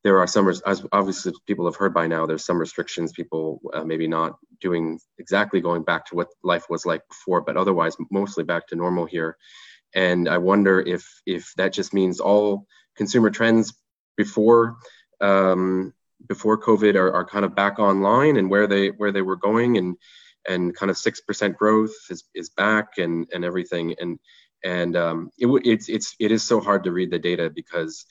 there 0.03 0.19
are 0.19 0.27
some, 0.27 0.47
as 0.47 0.85
obviously 0.91 1.33
people 1.45 1.65
have 1.65 1.75
heard 1.75 1.93
by 1.93 2.07
now, 2.07 2.25
there's 2.25 2.45
some 2.45 2.59
restrictions, 2.59 3.11
people 3.11 3.59
uh, 3.73 3.83
maybe 3.83 4.07
not 4.07 4.37
doing 4.61 4.99
exactly 5.17 5.59
going 5.59 5.83
back 5.83 6.05
to 6.05 6.15
what 6.15 6.29
life 6.43 6.69
was 6.69 6.85
like 6.85 7.07
before, 7.07 7.41
but 7.41 7.57
otherwise 7.57 7.97
mostly 8.11 8.43
back 8.43 8.67
to 8.67 8.75
normal 8.75 9.05
here. 9.05 9.37
And 9.93 10.29
I 10.29 10.37
wonder 10.37 10.79
if 10.79 11.21
if 11.25 11.51
that 11.57 11.73
just 11.73 11.93
means 11.93 12.19
all 12.19 12.67
consumer 12.95 13.29
trends 13.29 13.73
before 14.15 14.77
um, 15.19 15.93
before 16.27 16.61
COVID 16.61 16.95
are, 16.95 17.13
are 17.13 17.25
kind 17.25 17.45
of 17.45 17.55
back 17.55 17.79
online 17.79 18.37
and 18.37 18.49
where 18.49 18.67
they 18.67 18.89
where 18.89 19.11
they 19.11 19.21
were 19.21 19.35
going 19.35 19.77
and 19.77 19.97
and 20.49 20.75
kind 20.75 20.89
of 20.89 20.97
six 20.97 21.21
percent 21.21 21.57
growth 21.57 21.93
is, 22.09 22.25
is 22.35 22.49
back 22.49 22.97
and 22.97 23.27
and 23.33 23.45
everything 23.45 23.95
and 23.99 24.19
and 24.63 24.97
um, 24.97 25.29
it, 25.37 25.47
it's 25.63 25.87
it's 25.87 26.15
it 26.19 26.31
is 26.31 26.43
so 26.43 26.59
hard 26.59 26.83
to 26.83 26.91
read 26.91 27.11
the 27.11 27.19
data 27.19 27.49
because 27.49 28.05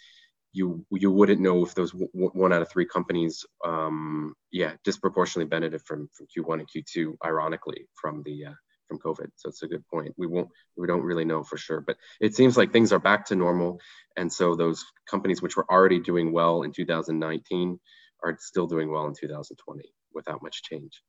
you 0.52 0.87
you 0.90 1.11
wouldn't 1.11 1.40
know 1.40 1.62
if 1.64 1.75
those 1.75 1.92
w- 1.92 2.11
one 2.14 2.52
out 2.52 2.62
of 2.62 2.71
three 2.71 2.87
companies 2.87 3.45
um, 3.64 4.35
yeah 4.50 4.73
disproportionately 4.85 5.49
benefited 5.49 5.83
from 5.87 6.09
from 6.14 6.26
Q1 6.26 6.61
and 6.61 6.68
Q2 6.68 7.16
ironically 7.25 7.87
from 8.00 8.23
the 8.23 8.47
uh, 8.47 8.54
from 8.88 8.99
COVID. 8.99 9.28
So 9.37 9.50
it's 9.50 9.62
a 9.62 9.68
good 9.68 9.87
point. 9.87 10.14
We 10.16 10.26
won't, 10.26 10.49
we 10.76 10.87
don't 10.87 11.02
really 11.02 11.26
know 11.26 11.45
for 11.45 11.59
sure, 11.59 11.83
but 11.83 11.99
it 12.21 12.35
seems 12.35 12.57
like 12.57 12.73
things 12.73 12.92
are 12.92 12.99
back 12.99 13.26
to 13.26 13.37
normal. 13.37 13.78
And 14.16 14.33
so 14.33 14.57
those 14.57 14.85
companies 15.09 15.42
which 15.42 15.57
were 15.57 15.71
already 15.71 16.00
doing 16.00 16.33
well 16.33 16.62
in 16.62 16.73
2019 16.73 17.78
are 18.25 18.37
still 18.40 18.66
doing 18.66 18.90
well 18.90 19.07
in 19.07 19.14
2020 19.14 19.92
without 20.14 20.42
much 20.42 20.62
change. 20.62 21.02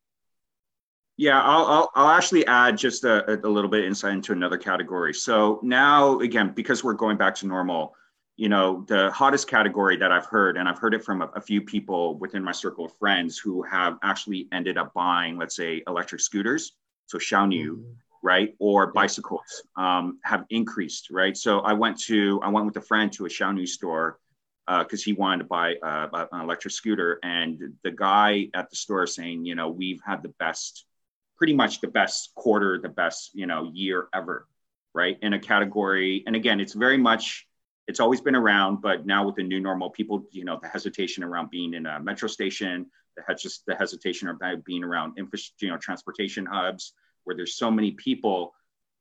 Yeah, 1.19 1.41
I'll, 1.41 1.65
I'll, 1.65 1.91
I'll 1.95 2.17
actually 2.17 2.47
add 2.47 2.77
just 2.77 3.03
a, 3.03 3.45
a 3.45 3.49
little 3.49 3.69
bit 3.69 3.83
insight 3.83 4.13
into 4.13 4.31
another 4.31 4.57
category. 4.57 5.13
So 5.13 5.59
now, 5.63 6.19
again, 6.19 6.53
because 6.55 6.83
we're 6.83 6.93
going 6.93 7.17
back 7.17 7.35
to 7.35 7.47
normal, 7.47 7.93
you 8.37 8.47
know, 8.47 8.85
the 8.87 9.11
hottest 9.11 9.49
category 9.49 9.97
that 9.97 10.13
I've 10.13 10.27
heard, 10.27 10.55
and 10.55 10.69
I've 10.69 10.79
heard 10.79 10.93
it 10.93 11.03
from 11.03 11.21
a, 11.21 11.25
a, 11.35 11.41
few 11.41 11.61
people 11.61 12.17
within 12.19 12.41
my 12.41 12.53
circle 12.53 12.85
of 12.85 12.93
friends 12.97 13.37
who 13.37 13.61
have 13.63 13.97
actually 14.01 14.47
ended 14.53 14.77
up 14.77 14.93
buying, 14.93 15.37
let's 15.37 15.57
say, 15.57 15.83
electric 15.87 16.21
scooters 16.21 16.71
so 17.09 17.17
Xiaoniu, 17.17 17.71
mm-hmm. 17.71 17.81
right, 18.21 18.55
or 18.59 18.93
bicycles 18.93 19.63
um, 19.75 20.19
have 20.23 20.45
increased, 20.51 21.09
right? 21.09 21.35
So 21.35 21.61
I 21.61 21.73
went 21.73 21.99
to 22.01 22.39
I 22.43 22.49
went 22.49 22.67
with 22.67 22.77
a 22.77 22.81
friend 22.81 23.11
to 23.13 23.25
a 23.25 23.29
Xiaoniu 23.29 23.67
store 23.67 24.19
because 24.67 25.01
uh, 25.01 25.05
he 25.05 25.13
wanted 25.13 25.39
to 25.39 25.43
buy 25.45 25.75
uh, 25.81 26.27
an 26.31 26.41
electric 26.41 26.71
scooter, 26.71 27.19
and 27.23 27.73
the 27.83 27.89
guy 27.89 28.47
at 28.53 28.69
the 28.69 28.75
store 28.75 29.07
saying, 29.07 29.43
you 29.43 29.55
know, 29.55 29.69
we've 29.69 29.99
had 30.05 30.21
the 30.21 30.29
best, 30.37 30.85
pretty 31.39 31.53
much 31.53 31.79
the 31.79 31.87
best 31.87 32.35
quarter, 32.35 32.77
the 32.77 32.89
best, 32.89 33.31
you 33.33 33.47
know, 33.47 33.71
year 33.73 34.09
ever, 34.13 34.45
right, 34.93 35.17
in 35.21 35.33
a 35.33 35.39
category. 35.39 36.23
And 36.27 36.35
again, 36.35 36.59
it's 36.59 36.73
very 36.73 36.97
much 36.97 37.47
it's 37.87 37.99
always 37.99 38.21
been 38.21 38.35
around, 38.35 38.81
but 38.81 39.07
now 39.07 39.25
with 39.25 39.35
the 39.35 39.41
new 39.41 39.59
normal, 39.59 39.89
people, 39.89 40.23
you 40.31 40.45
know, 40.45 40.59
the 40.61 40.67
hesitation 40.67 41.23
around 41.23 41.49
being 41.49 41.73
in 41.73 41.87
a 41.87 41.99
metro 41.99 42.27
station, 42.27 42.85
the, 43.15 43.33
just 43.33 43.65
the 43.65 43.73
hesitation 43.73 44.27
about 44.27 44.63
being 44.63 44.83
around 44.83 45.17
infra, 45.17 45.39
you 45.59 45.69
know, 45.69 45.77
transportation 45.77 46.45
hubs 46.45 46.93
where 47.23 47.35
there's 47.35 47.55
so 47.55 47.71
many 47.71 47.91
people. 47.91 48.53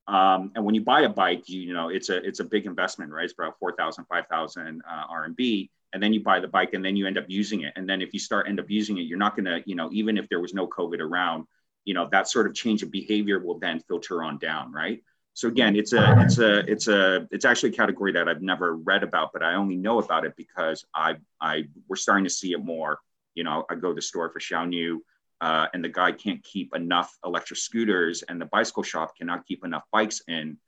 Um, 0.06 0.52
and 0.54 0.64
when 0.64 0.74
you 0.74 0.80
buy 0.80 1.02
a 1.02 1.08
bike, 1.08 1.50
you, 1.50 1.60
you, 1.60 1.74
know, 1.74 1.90
it's 1.90 2.08
a 2.08 2.16
it's 2.26 2.40
a 2.40 2.44
big 2.44 2.64
investment, 2.64 3.12
right? 3.12 3.24
It's 3.24 3.34
about 3.34 3.58
4,000, 3.58 4.06
5,000 4.06 4.82
uh, 4.88 5.06
RMB. 5.12 5.68
And 5.92 6.02
then 6.02 6.14
you 6.14 6.22
buy 6.22 6.40
the 6.40 6.48
bike 6.48 6.72
and 6.72 6.82
then 6.82 6.96
you 6.96 7.06
end 7.06 7.18
up 7.18 7.26
using 7.28 7.62
it. 7.62 7.74
And 7.76 7.86
then 7.86 8.00
if 8.00 8.14
you 8.14 8.20
start 8.20 8.48
end 8.48 8.58
up 8.58 8.70
using 8.70 8.96
it, 8.96 9.02
you're 9.02 9.18
not 9.18 9.36
going 9.36 9.46
to, 9.46 9.62
you 9.66 9.74
know, 9.74 9.90
even 9.92 10.16
if 10.16 10.28
there 10.30 10.40
was 10.40 10.54
no 10.54 10.66
COVID 10.66 11.00
around, 11.00 11.46
you 11.88 11.94
know, 11.94 12.06
that 12.12 12.28
sort 12.28 12.46
of 12.46 12.52
change 12.52 12.82
of 12.82 12.90
behavior 12.90 13.38
will 13.40 13.58
then 13.58 13.80
filter 13.80 14.22
on 14.22 14.36
down, 14.36 14.70
right? 14.70 15.02
So 15.32 15.48
again, 15.48 15.74
it's 15.74 15.94
a 15.94 16.20
it's 16.20 16.38
a 16.38 16.58
it's 16.70 16.86
a 16.86 17.26
it's 17.30 17.46
actually 17.46 17.70
a 17.70 17.72
category 17.72 18.12
that 18.12 18.28
I've 18.28 18.42
never 18.42 18.76
read 18.76 19.02
about, 19.02 19.32
but 19.32 19.42
I 19.42 19.54
only 19.54 19.76
know 19.76 19.98
about 19.98 20.26
it 20.26 20.34
because 20.36 20.84
I 20.94 21.16
I 21.40 21.64
we're 21.88 21.96
starting 21.96 22.24
to 22.24 22.30
see 22.30 22.52
it 22.52 22.62
more. 22.62 22.98
You 23.34 23.44
know, 23.44 23.64
I 23.70 23.74
go 23.76 23.88
to 23.88 23.94
the 23.94 24.02
store 24.02 24.28
for 24.28 24.38
Xiaoniu, 24.38 24.98
uh, 25.40 25.68
and 25.72 25.82
the 25.82 25.88
guy 25.88 26.12
can't 26.12 26.44
keep 26.44 26.76
enough 26.76 27.16
electric 27.24 27.58
scooters, 27.58 28.22
and 28.22 28.38
the 28.38 28.46
bicycle 28.46 28.82
shop 28.82 29.16
cannot 29.16 29.46
keep 29.46 29.64
enough 29.64 29.84
bikes 29.90 30.20
in 30.28 30.58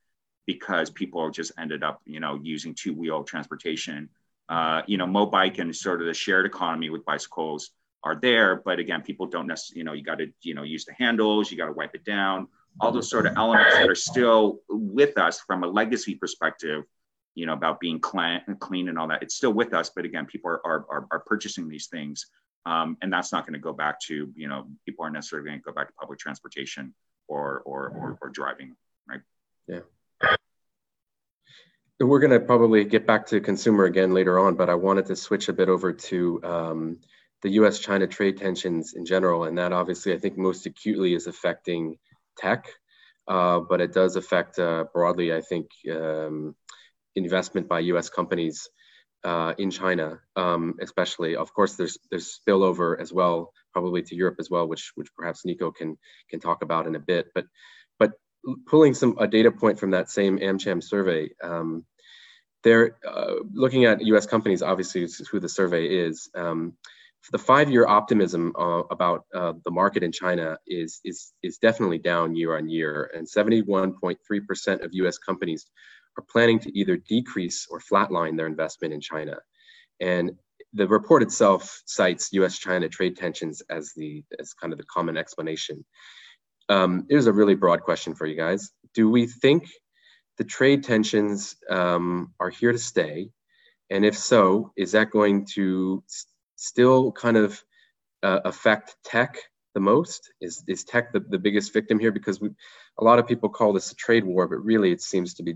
because 0.47 0.89
people 0.89 1.31
just 1.31 1.53
ended 1.59 1.83
up, 1.83 2.00
you 2.07 2.21
know, 2.21 2.41
using 2.43 2.75
two 2.75 2.95
wheel 2.95 3.25
transportation. 3.25 4.09
Uh, 4.49 4.81
you 4.87 4.97
know, 4.97 5.07
Mobike 5.07 5.59
and 5.59 5.77
sort 5.77 6.00
of 6.00 6.07
the 6.07 6.15
shared 6.15 6.47
economy 6.47 6.89
with 6.89 7.05
bicycles 7.05 7.73
are 8.02 8.19
there, 8.21 8.57
but 8.64 8.78
again, 8.78 9.02
people 9.02 9.26
don't 9.26 9.47
necessarily, 9.47 9.78
you 9.78 9.85
know, 9.85 9.92
you 9.92 10.02
got 10.02 10.19
to, 10.19 10.26
you 10.42 10.54
know, 10.54 10.62
use 10.62 10.85
the 10.85 10.95
handles, 10.95 11.50
you 11.50 11.59
got 11.59 11.66
to 11.66 11.73
wipe 11.73 11.95
it 11.95 12.04
down 12.04 12.49
all 12.78 12.92
those 12.92 13.11
sort 13.11 13.26
of 13.26 13.37
elements 13.37 13.75
that 13.75 13.88
are 13.88 13.95
still 13.95 14.61
with 14.69 15.19
us 15.19 15.40
from 15.40 15.64
a 15.64 15.66
legacy 15.66 16.14
perspective 16.14 16.85
you 17.35 17.47
know 17.47 17.52
about 17.52 17.80
being 17.80 17.99
clean, 17.99 18.40
clean 18.59 18.88
and 18.88 18.99
all 18.99 19.09
that 19.09 19.23
it's 19.23 19.35
still 19.35 19.52
with 19.52 19.73
us 19.73 19.90
but 19.95 20.04
again 20.04 20.26
people 20.26 20.50
are 20.50 20.61
are, 20.64 21.07
are 21.11 21.21
purchasing 21.21 21.69
these 21.69 21.87
things 21.87 22.26
um, 22.66 22.97
and 23.00 23.12
that's 23.12 23.33
not 23.33 23.47
going 23.47 23.54
to 23.54 23.61
go 23.61 23.73
back 23.73 23.99
to 24.00 24.33
you 24.37 24.49
know 24.49 24.66
people 24.85 25.02
aren't 25.02 25.14
necessarily 25.14 25.49
going 25.49 25.59
to 25.59 25.64
go 25.64 25.73
back 25.73 25.88
to 25.88 25.95
public 25.95 26.19
transportation 26.19 26.95
or 27.28 27.62
or 27.64 27.88
or, 27.88 28.19
or 28.23 28.28
driving 28.28 28.75
right? 29.09 29.21
Yeah. 29.66 29.80
We're 32.02 32.19
going 32.19 32.30
to 32.30 32.40
probably 32.40 32.87
get 32.87 33.07
back 33.07 33.26
to 33.26 33.40
consumer 33.40 33.85
again 33.85 34.14
later 34.14 34.38
on 34.38 34.54
but 34.54 34.71
i 34.71 34.75
wanted 34.75 35.07
to 35.07 35.16
switch 35.16 35.49
a 35.49 35.52
bit 35.52 35.69
over 35.69 35.92
to 35.92 36.40
um, 36.45 36.99
the 37.43 37.51
us 37.51 37.79
china 37.79 38.07
trade 38.07 38.37
tensions 38.37 38.95
in 38.95 39.05
general 39.05 39.45
and 39.45 39.59
that 39.59 39.73
obviously 39.73 40.13
i 40.13 40.19
think 40.19 40.37
most 40.37 40.67
acutely 40.67 41.15
is 41.15 41.27
affecting 41.27 41.97
tech, 42.41 42.69
uh, 43.29 43.61
but 43.61 43.81
it 43.81 43.93
does 43.93 44.17
affect 44.17 44.59
uh, 44.59 44.85
broadly, 44.93 45.33
I 45.33 45.41
think, 45.41 45.69
um, 45.91 46.55
investment 47.15 47.69
by 47.69 47.81
U.S. 47.81 48.09
companies 48.09 48.69
uh, 49.25 49.55
in 49.59 49.71
China, 49.71 50.21
um, 50.37 50.75
especially. 50.81 51.37
Of 51.37 51.53
course, 51.53 51.75
there's 51.75 51.99
there's 52.11 52.39
spillover 52.39 52.99
as 52.99 53.13
well, 53.13 53.53
probably 53.73 54.03
to 54.03 54.17
Europe 54.17 54.37
as 54.39 54.51
well, 54.51 54.67
which 54.67 54.93
which 54.95 55.09
perhaps 55.17 55.45
Nico 55.45 55.71
can 55.71 55.99
can 56.31 56.41
talk 56.41 56.63
about 56.63 56.87
in 56.87 56.95
a 56.95 57.01
bit. 57.01 57.27
But 57.35 57.47
but 57.99 58.13
pulling 58.67 58.95
some 58.95 59.17
a 59.19 59.29
data 59.29 59.51
point 59.51 59.79
from 59.79 59.91
that 59.91 60.11
same 60.11 60.39
AmCham 60.39 60.83
survey. 60.83 61.31
Um, 61.43 61.85
they're 62.63 62.99
uh, 63.09 63.37
looking 63.53 63.87
at 63.87 64.05
U.S. 64.05 64.27
companies. 64.27 64.63
Obviously, 64.63 65.07
who 65.31 65.41
the 65.41 65.49
survey 65.49 65.87
is. 65.87 66.31
Um, 66.35 66.75
the 67.33 67.39
five-year 67.39 67.87
optimism 67.87 68.55
uh, 68.59 68.83
about 68.91 69.25
uh, 69.35 69.53
the 69.65 69.71
market 69.71 70.03
in 70.03 70.12
China 70.12 70.59
is 70.67 71.00
is 71.05 71.33
is 71.43 71.59
definitely 71.59 71.99
down 71.99 72.35
year 72.35 72.57
on 72.57 72.69
year, 72.69 73.11
and 73.15 73.27
71.3% 73.27 74.85
of 74.85 74.91
U.S. 74.95 75.19
companies 75.19 75.67
are 76.19 76.25
planning 76.31 76.59
to 76.61 76.79
either 76.79 76.97
decrease 76.97 77.67
or 77.71 77.81
flatline 77.81 78.37
their 78.37 78.47
investment 78.47 78.95
in 78.95 79.00
China. 79.00 79.37
And 80.00 80.33
the 80.73 80.89
report 80.89 81.23
itself 81.23 81.83
cites 81.85 82.33
U.S.-China 82.33 82.91
trade 82.91 83.17
tensions 83.17 83.61
as 83.71 83.93
the 83.97 84.25
as 84.39 84.55
kind 84.55 84.73
of 84.73 84.79
the 84.79 84.87
common 84.87 85.17
explanation. 85.17 85.85
Um, 86.69 87.07
here's 87.09 87.27
a 87.27 87.33
really 87.33 87.55
broad 87.55 87.83
question 87.83 88.15
for 88.15 88.27
you 88.27 88.37
guys: 88.37 88.71
Do 88.95 89.11
we 89.11 89.27
think 89.27 89.69
the 90.39 90.45
trade 90.45 90.85
tensions 90.85 91.57
um, 91.69 92.33
are 92.41 92.50
here 92.50 92.73
to 92.73 92.79
stay? 92.79 93.31
And 93.91 94.05
if 94.05 94.17
so, 94.17 94.73
is 94.77 94.93
that 94.93 95.11
going 95.11 95.47
to 95.55 96.03
still 96.61 97.11
kind 97.12 97.37
of 97.37 97.62
uh, 98.23 98.40
affect 98.45 98.97
tech 99.05 99.38
the 99.75 99.81
most? 99.81 100.31
Is, 100.40 100.62
is 100.69 100.85
tech 100.85 101.12
the, 101.12 101.21
the 101.21 101.38
biggest 101.38 101.73
victim 101.73 101.99
here? 101.99 102.12
Because 102.12 102.40
we, 102.40 102.50
a 102.99 103.05
lot 103.05 103.19
of 103.19 103.26
people 103.26 103.49
call 103.49 103.73
this 103.73 103.90
a 103.90 103.95
trade 103.95 104.25
war, 104.25 104.47
but 104.47 104.64
really 104.64 104.93
it 104.93 105.00
seems 105.00 105.35
to 105.35 105.43
be 105.43 105.55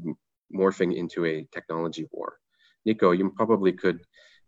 morphing 0.54 0.96
into 0.96 1.24
a 1.26 1.46
technology 1.52 2.08
war. 2.10 2.38
Nico, 2.84 3.12
you 3.12 3.30
probably 3.30 3.72
could, 3.72 4.00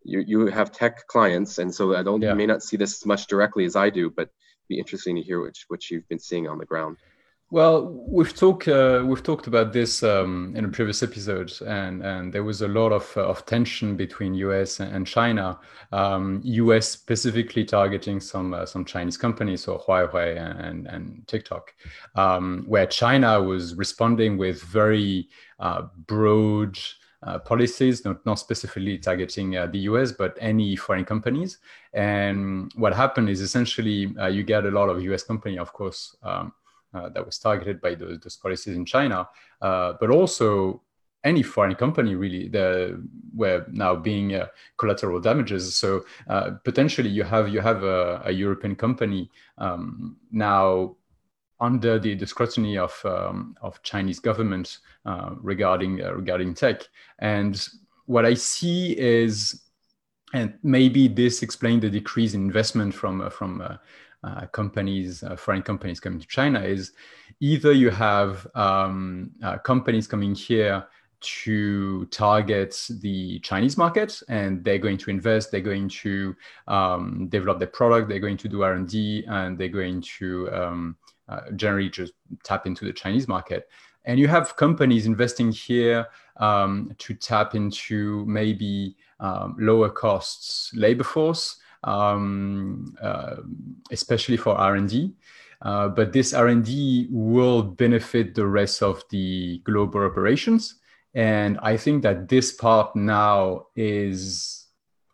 you, 0.03 0.25
you 0.27 0.47
have 0.47 0.73
tech 0.73 1.07
clients, 1.09 1.59
and 1.59 1.75
so 1.75 1.95
I 1.95 2.03
don't, 2.03 2.23
yeah. 2.23 2.31
you 2.31 2.37
may 2.37 2.47
not 2.47 2.63
see 2.63 2.77
this 2.77 2.95
as 3.03 3.07
much 3.07 3.27
directly 3.27 3.65
as 3.65 3.77
I 3.77 3.91
do, 3.91 4.11
but 4.11 4.31
be 4.69 4.79
interesting 4.79 5.17
to 5.17 5.23
hear 5.23 5.43
what, 5.43 5.55
what 5.69 5.91
you've 5.91 6.09
been 6.09 6.19
seeing 6.19 6.49
on 6.49 6.59
the 6.59 6.67
ground. 6.67 6.97
Well, 7.51 7.93
we've 8.09 8.35
talked 8.35 8.67
uh, 8.67 9.05
we've 9.07 9.23
talked 9.23 9.47
about 9.47 9.73
this 9.73 10.03
um, 10.03 10.53
in 10.57 10.65
a 10.65 10.69
previous 10.69 11.05
episode, 11.05 11.53
and 11.65 12.03
and 12.05 12.33
there 12.33 12.43
was 12.43 12.61
a 12.61 12.67
lot 12.67 12.91
of 12.91 13.13
uh, 13.17 13.25
of 13.25 13.47
tension 13.47 13.95
between 13.97 14.35
U.S. 14.35 14.81
and 14.81 15.07
China. 15.07 15.61
Um, 15.93 16.41
U.S. 16.43 16.89
specifically 16.89 17.65
targeting 17.65 18.19
some 18.19 18.53
uh, 18.53 18.67
some 18.67 18.85
Chinese 18.85 19.17
companies, 19.17 19.63
so 19.63 19.79
Huawei 19.79 20.37
and 20.37 20.89
and 20.89 21.23
TikTok, 21.29 21.73
um, 22.17 22.65
where 22.67 22.87
China 22.87 23.41
was 23.41 23.77
responding 23.77 24.39
with 24.39 24.61
very 24.63 25.29
uh, 25.61 25.83
broad. 26.07 26.79
Uh, 27.23 27.39
policies, 27.39 28.05
not, 28.05 28.25
not 28.27 28.39
specifically 28.39 28.99
targeting 28.99 29.57
uh, 29.57 29.67
the 29.67 29.79
US, 29.91 30.13
but 30.13 30.37
any 30.39 30.77
foreign 30.77 31.05
companies. 31.05 31.59
And 31.93 32.71
what 32.77 32.95
happened 32.95 33.31
is 33.31 33.41
essentially 33.41 34.15
uh, 34.21 34.27
you 34.27 34.45
get 34.45 34.65
a 34.67 34.71
lot 34.71 34.91
of 34.91 35.03
US 35.03 35.25
company, 35.25 35.59
of 35.59 35.73
course, 35.73 36.15
um, 36.23 36.53
that 36.93 37.25
was 37.25 37.39
targeted 37.39 37.81
by 37.81 37.95
those, 37.95 38.19
those 38.21 38.37
policies 38.37 38.77
in 38.77 38.85
China, 38.85 39.29
uh, 39.61 39.95
but 40.01 40.11
also 40.11 40.83
any 41.27 41.43
foreign 41.43 41.75
company 41.75 42.15
really 42.15 42.49
the, 42.49 43.03
were 43.35 43.67
now 43.71 43.97
being 43.97 44.35
uh, 44.35 44.47
collateral 44.79 45.21
damages. 45.21 45.77
So 45.77 46.05
uh, 46.29 46.53
potentially 46.65 47.11
you 47.11 47.25
have 47.25 47.49
you 47.49 47.61
have 47.61 47.83
a, 47.83 48.23
a 48.25 48.31
European 48.31 48.77
company 48.77 49.31
um, 49.59 50.17
now 50.31 50.97
under 51.59 51.99
the, 51.99 52.15
the 52.15 52.27
scrutiny 52.27 52.79
of 52.79 52.95
um, 53.05 53.57
of 53.61 53.83
Chinese 53.83 54.21
government 54.21 54.79
uh, 55.05 55.31
regarding 55.41 56.03
uh, 56.03 56.13
regarding 56.13 56.55
tech. 56.55 56.83
And 57.19 57.69
what 58.07 58.25
I 58.25 58.35
see 58.35 58.97
is, 58.97 59.63
and 60.33 60.55
maybe 60.63 61.09
this 61.09 61.43
explained 61.43 61.83
the 61.83 61.91
decrease 61.91 62.35
in 62.35 62.43
investment 62.43 62.95
from 62.95 63.29
from 63.31 63.79
uh, 64.25 64.47
companies, 64.47 65.23
uh, 65.23 65.37
foreign 65.37 65.63
companies 65.63 66.01
coming 66.01 66.21
to 66.21 66.27
China 66.27 66.61
is 66.61 66.93
either 67.41 67.73
you 67.73 67.91
have 67.91 68.47
um, 68.55 69.31
uh, 69.43 69.59
companies 69.59 70.07
coming 70.07 70.35
here 70.35 70.87
to 71.21 72.07
target 72.07 72.89
the 73.01 73.39
Chinese 73.41 73.77
market, 73.77 74.21
and 74.29 74.63
they're 74.65 74.79
going 74.79 74.99
to 74.99 75.11
invest, 75.11 75.51
they're 75.51 75.61
going 75.61 75.89
to 75.89 76.37
um, 76.69 77.27
develop 77.29 77.59
their 77.59 77.69
product, 77.69 78.09
they're 78.09 78.21
going 78.21 78.37
to 78.37 78.49
do 78.49 78.63
R&D, 78.63 79.25
and 79.29 79.59
they're 79.59 79.69
going 79.69 80.01
to 80.03 80.51
um, 80.53 80.97
uh, 81.29 81.51
generally 81.57 81.89
just 81.89 82.13
tap 82.45 82.67
into 82.67 82.85
the 82.85 82.93
Chinese 82.93 83.29
market. 83.29 83.69
And 84.05 84.21
you 84.21 84.29
have 84.29 84.57
companies 84.57 85.07
investing 85.07 85.51
here 85.51 86.07
um, 86.37 86.93
to 86.99 87.15
tap 87.15 87.55
into 87.55 88.25
maybe 88.27 88.97
um, 89.19 89.57
lower 89.59 89.89
costs 89.89 90.71
labor 90.75 91.05
force, 91.05 91.57
um, 91.87 92.95
uh, 93.01 93.37
especially 93.91 94.37
for 94.37 94.55
R&D. 94.57 95.13
Uh, 95.63 95.89
but 95.89 96.13
this 96.13 96.35
R&D 96.35 97.09
will 97.11 97.63
benefit 97.63 98.35
the 98.35 98.47
rest 98.47 98.83
of 98.83 99.03
the 99.09 99.59
global 99.65 100.05
operations. 100.05 100.75
And 101.15 101.59
I 101.63 101.79
think 101.79 102.03
that 102.03 102.29
this 102.29 102.53
part 102.53 102.95
now 102.95 103.69
is 103.75 104.67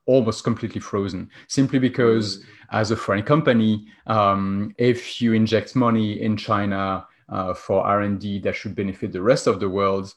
almost 0.07 0.43
completely 0.43 0.81
frozen 0.81 1.31
simply 1.47 1.79
because 1.79 2.39
mm. 2.39 2.45
as 2.73 2.91
a 2.91 2.97
foreign 2.97 3.23
company, 3.23 3.87
um, 4.09 4.75
if 4.79 5.23
you 5.23 5.33
inject 5.33 5.77
money 5.77 6.21
in 6.21 6.37
China 6.37 7.07
uh, 7.29 7.55
for 7.55 7.87
R&D 7.87 8.41
that 8.41 8.57
should 8.57 8.75
benefit 8.75 9.13
the 9.13 9.23
rest 9.23 9.47
of 9.47 9.61
the 9.61 9.69
world, 9.69 10.13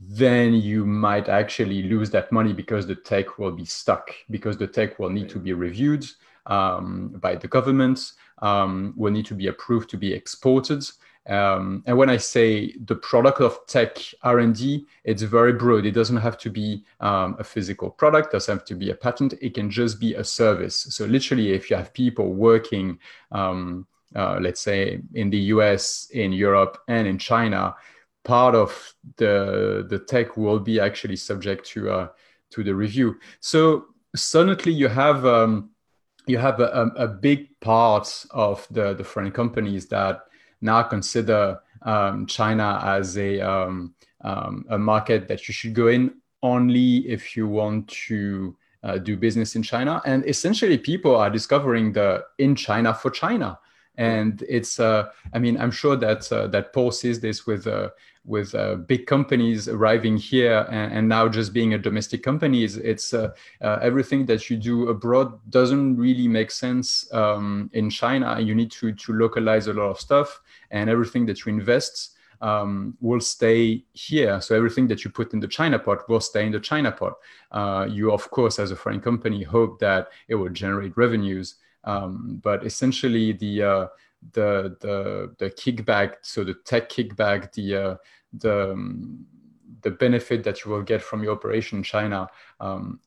then 0.00 0.54
you 0.54 0.86
might 0.86 1.28
actually 1.28 1.82
lose 1.82 2.10
that 2.10 2.30
money 2.30 2.52
because 2.52 2.86
the 2.86 2.94
tech 2.94 3.38
will 3.38 3.50
be 3.50 3.64
stuck, 3.64 4.10
because 4.30 4.56
the 4.56 4.66
tech 4.66 4.98
will 4.98 5.10
need 5.10 5.28
to 5.28 5.38
be 5.38 5.52
reviewed 5.52 6.06
um, 6.46 7.08
by 7.20 7.34
the 7.34 7.48
government, 7.48 8.12
um, 8.40 8.94
will 8.96 9.12
need 9.12 9.26
to 9.26 9.34
be 9.34 9.48
approved 9.48 9.90
to 9.90 9.96
be 9.96 10.12
exported. 10.12 10.84
Um, 11.26 11.82
and 11.86 11.96
when 11.98 12.08
I 12.08 12.16
say 12.16 12.72
the 12.86 12.94
product 12.94 13.40
of 13.40 13.58
tech 13.66 13.98
R&D, 14.22 14.86
it's 15.04 15.22
very 15.22 15.52
broad. 15.52 15.84
It 15.84 15.92
doesn't 15.92 16.16
have 16.16 16.38
to 16.38 16.50
be 16.50 16.84
um, 17.00 17.36
a 17.38 17.44
physical 17.44 17.90
product, 17.90 18.32
doesn't 18.32 18.58
have 18.58 18.64
to 18.66 18.74
be 18.74 18.90
a 18.90 18.94
patent. 18.94 19.34
It 19.42 19.52
can 19.52 19.68
just 19.68 20.00
be 20.00 20.14
a 20.14 20.24
service. 20.24 20.86
So 20.90 21.04
literally, 21.04 21.52
if 21.52 21.70
you 21.70 21.76
have 21.76 21.92
people 21.92 22.32
working, 22.32 22.98
um, 23.30 23.86
uh, 24.16 24.38
let's 24.40 24.62
say 24.62 25.00
in 25.12 25.28
the 25.28 25.38
US, 25.54 26.08
in 26.12 26.32
Europe, 26.32 26.78
and 26.88 27.06
in 27.06 27.18
China, 27.18 27.74
part 28.24 28.54
of 28.54 28.94
the 29.16 29.86
the 29.88 29.98
tech 29.98 30.36
will 30.36 30.60
be 30.60 30.80
actually 30.80 31.16
subject 31.16 31.66
to 31.66 31.90
uh, 31.90 32.08
to 32.50 32.64
the 32.64 32.74
review. 32.74 33.16
So 33.40 33.86
suddenly 34.14 34.72
you 34.72 34.88
have 34.88 35.24
um, 35.24 35.70
you 36.26 36.38
have 36.38 36.60
a, 36.60 36.90
a, 36.96 37.08
big 37.08 37.58
part 37.60 38.26
of 38.30 38.66
the 38.70 38.94
the 38.94 39.04
foreign 39.04 39.32
companies 39.32 39.86
that 39.88 40.24
now 40.60 40.82
consider 40.82 41.60
um, 41.82 42.26
China 42.26 42.80
as 42.84 43.16
a 43.16 43.40
um, 43.40 43.94
um, 44.22 44.64
a 44.70 44.78
market 44.78 45.28
that 45.28 45.46
you 45.48 45.54
should 45.54 45.74
go 45.74 45.88
in 45.88 46.14
only 46.42 47.08
if 47.08 47.36
you 47.36 47.48
want 47.48 47.88
to 47.88 48.56
uh, 48.82 48.98
do 48.98 49.16
business 49.16 49.56
in 49.56 49.62
China. 49.62 50.00
And 50.04 50.24
essentially, 50.26 50.78
people 50.78 51.16
are 51.16 51.30
discovering 51.30 51.92
the 51.92 52.24
in 52.38 52.54
China 52.54 52.94
for 52.94 53.10
China 53.10 53.58
and 53.98 54.44
it's 54.48 54.80
uh, 54.80 55.10
i 55.34 55.38
mean 55.38 55.58
i'm 55.58 55.70
sure 55.70 55.96
that 55.96 56.30
uh, 56.32 56.46
that 56.46 56.72
paul 56.72 56.90
sees 56.90 57.20
this 57.20 57.46
with 57.46 57.66
uh, 57.66 57.90
with 58.24 58.54
uh, 58.54 58.74
big 58.74 59.06
companies 59.06 59.68
arriving 59.68 60.16
here 60.16 60.66
and, 60.70 60.92
and, 60.92 61.08
now 61.08 61.26
just 61.26 61.52
being 61.52 61.72
a 61.74 61.78
domestic 61.78 62.22
company 62.22 62.62
it's, 62.62 62.76
it's 62.76 63.14
uh, 63.14 63.30
uh, 63.62 63.78
everything 63.82 64.24
that 64.26 64.48
you 64.48 64.56
do 64.56 64.88
abroad 64.88 65.38
doesn't 65.50 65.96
really 65.96 66.28
make 66.28 66.50
sense 66.50 67.12
um, 67.12 67.68
in 67.74 67.90
china 67.90 68.38
you 68.40 68.54
need 68.54 68.70
to 68.70 68.92
to 68.92 69.12
localize 69.12 69.66
a 69.66 69.72
lot 69.72 69.90
of 69.90 70.00
stuff 70.00 70.40
and 70.70 70.88
everything 70.88 71.26
that 71.26 71.44
you 71.44 71.52
invest 71.52 72.14
um, 72.40 72.96
will 73.00 73.20
stay 73.20 73.84
here. 73.94 74.40
So 74.40 74.54
everything 74.54 74.86
that 74.86 75.02
you 75.02 75.10
put 75.10 75.32
in 75.32 75.40
the 75.40 75.48
China 75.48 75.76
pot 75.76 76.08
will 76.08 76.20
stay 76.20 76.46
in 76.46 76.52
the 76.52 76.60
China 76.60 76.92
pot. 76.92 77.14
you, 77.90 78.12
of 78.12 78.30
course, 78.30 78.60
as 78.60 78.70
a 78.70 78.76
foreign 78.76 79.00
company, 79.00 79.42
hope 79.42 79.80
that 79.80 80.10
it 80.28 80.36
will 80.36 80.48
generate 80.50 80.96
revenues 80.96 81.56
um, 81.84 82.40
but 82.42 82.64
essentially, 82.64 83.32
the 83.32 83.62
uh, 83.62 83.86
the 84.32 84.76
the 84.80 85.34
the 85.38 85.50
kickback, 85.50 86.14
so 86.22 86.44
the 86.44 86.54
tech 86.64 86.88
kickback, 86.88 87.52
the 87.52 87.76
uh, 87.76 87.94
the 88.32 88.72
um, 88.72 89.26
the 89.82 89.90
benefit 89.90 90.42
that 90.44 90.64
you 90.64 90.70
will 90.70 90.82
get 90.82 91.02
from 91.02 91.22
your 91.22 91.32
operation 91.32 91.78
in 91.78 91.84
China 91.84 92.28
um, 92.60 93.00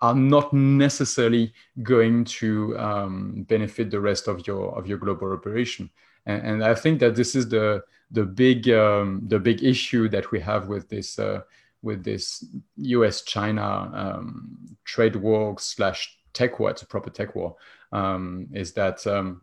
are 0.00 0.14
not 0.14 0.52
necessarily 0.52 1.52
going 1.82 2.24
to 2.24 2.78
um, 2.78 3.44
benefit 3.48 3.90
the 3.90 4.00
rest 4.00 4.28
of 4.28 4.46
your 4.46 4.76
of 4.78 4.86
your 4.86 4.98
global 4.98 5.32
operation. 5.32 5.90
And, 6.26 6.46
and 6.46 6.64
I 6.64 6.74
think 6.74 7.00
that 7.00 7.14
this 7.14 7.34
is 7.34 7.48
the 7.48 7.82
the 8.10 8.24
big 8.24 8.68
um, 8.68 9.22
the 9.26 9.38
big 9.38 9.62
issue 9.62 10.08
that 10.10 10.30
we 10.30 10.40
have 10.40 10.68
with 10.68 10.88
this 10.88 11.18
uh, 11.18 11.40
with 11.82 12.04
this 12.04 12.44
U.S. 12.76 13.22
China 13.22 13.90
um, 13.92 14.76
trade 14.84 15.16
war 15.16 15.56
slash 15.58 16.16
tech 16.34 16.60
war. 16.60 16.70
It's 16.70 16.82
a 16.82 16.86
proper 16.86 17.10
tech 17.10 17.34
war 17.34 17.56
um, 17.92 18.48
is 18.52 18.72
that 18.74 19.06
um, 19.06 19.40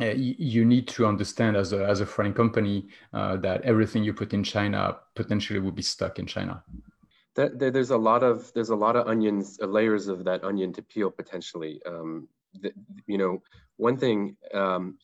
uh, 0.00 0.14
you 0.14 0.64
need 0.64 0.86
to 0.88 1.06
understand 1.06 1.56
as 1.56 1.72
a, 1.72 1.84
as 1.86 2.00
a 2.00 2.06
foreign 2.06 2.34
company 2.34 2.88
uh, 3.12 3.36
that 3.38 3.62
everything 3.62 4.04
you 4.04 4.12
put 4.12 4.34
in 4.34 4.44
China 4.44 4.98
potentially 5.14 5.58
will 5.58 5.72
be 5.72 5.82
stuck 5.82 6.18
in 6.18 6.26
China. 6.26 6.62
there's 7.34 7.90
a 7.90 7.96
lot 7.96 8.22
of 8.22 8.52
there's 8.52 8.70
a 8.70 8.76
lot 8.76 8.96
of 8.96 9.06
onions, 9.08 9.58
uh, 9.62 9.66
layers 9.66 10.08
of 10.08 10.24
that 10.24 10.44
onion 10.44 10.72
to 10.74 10.82
peel 10.82 11.10
potentially. 11.10 11.80
Um, 11.86 12.28
the, 12.60 12.72
you 13.06 13.18
know, 13.18 13.42
one 13.76 13.96
thing 13.96 14.36
um, 14.52 14.98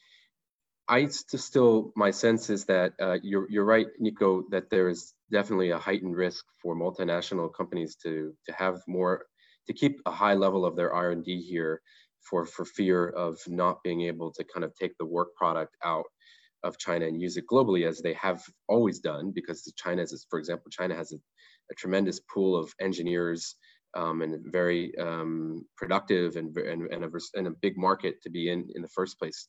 I 0.88 1.06
still, 1.06 1.92
my 1.96 2.10
sense 2.10 2.50
is 2.50 2.66
that 2.66 2.92
uh, 3.00 3.16
you're, 3.22 3.50
you're 3.50 3.64
right, 3.64 3.86
Nico, 3.98 4.44
that 4.50 4.68
there 4.68 4.88
is 4.88 5.14
definitely 5.30 5.70
a 5.70 5.78
heightened 5.78 6.16
risk 6.16 6.44
for 6.60 6.76
multinational 6.76 7.52
companies 7.52 7.96
to, 8.02 8.34
to 8.46 8.52
have 8.52 8.82
more, 8.86 9.26
to 9.66 9.72
keep 9.72 10.00
a 10.06 10.10
high 10.10 10.34
level 10.34 10.64
of 10.64 10.76
their 10.76 10.92
R&D 10.92 11.42
here 11.42 11.80
for, 12.20 12.46
for 12.46 12.64
fear 12.64 13.08
of 13.08 13.38
not 13.46 13.82
being 13.82 14.02
able 14.02 14.32
to 14.32 14.44
kind 14.44 14.64
of 14.64 14.74
take 14.74 14.96
the 14.98 15.06
work 15.06 15.34
product 15.36 15.76
out 15.84 16.06
of 16.62 16.78
China 16.78 17.06
and 17.06 17.20
use 17.20 17.36
it 17.36 17.44
globally 17.50 17.86
as 17.86 18.00
they 18.00 18.14
have 18.14 18.42
always 18.68 18.98
done 18.98 19.32
because 19.34 19.70
China 19.76 20.02
is, 20.02 20.26
for 20.30 20.38
example, 20.38 20.70
China 20.70 20.94
has 20.94 21.12
a, 21.12 21.16
a 21.70 21.74
tremendous 21.76 22.20
pool 22.20 22.56
of 22.56 22.72
engineers 22.80 23.56
um, 23.94 24.22
and 24.22 24.50
very 24.50 24.96
um, 24.98 25.64
productive 25.76 26.36
and, 26.36 26.56
and, 26.56 26.90
and, 26.92 27.04
a, 27.04 27.10
and 27.34 27.46
a 27.46 27.54
big 27.62 27.76
market 27.76 28.20
to 28.22 28.30
be 28.30 28.50
in 28.50 28.68
in 28.74 28.82
the 28.82 28.88
first 28.88 29.18
place 29.18 29.48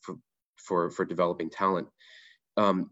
for, 0.00 0.16
for, 0.56 0.90
for 0.90 1.04
developing 1.04 1.50
talent. 1.50 1.86
Um, 2.56 2.90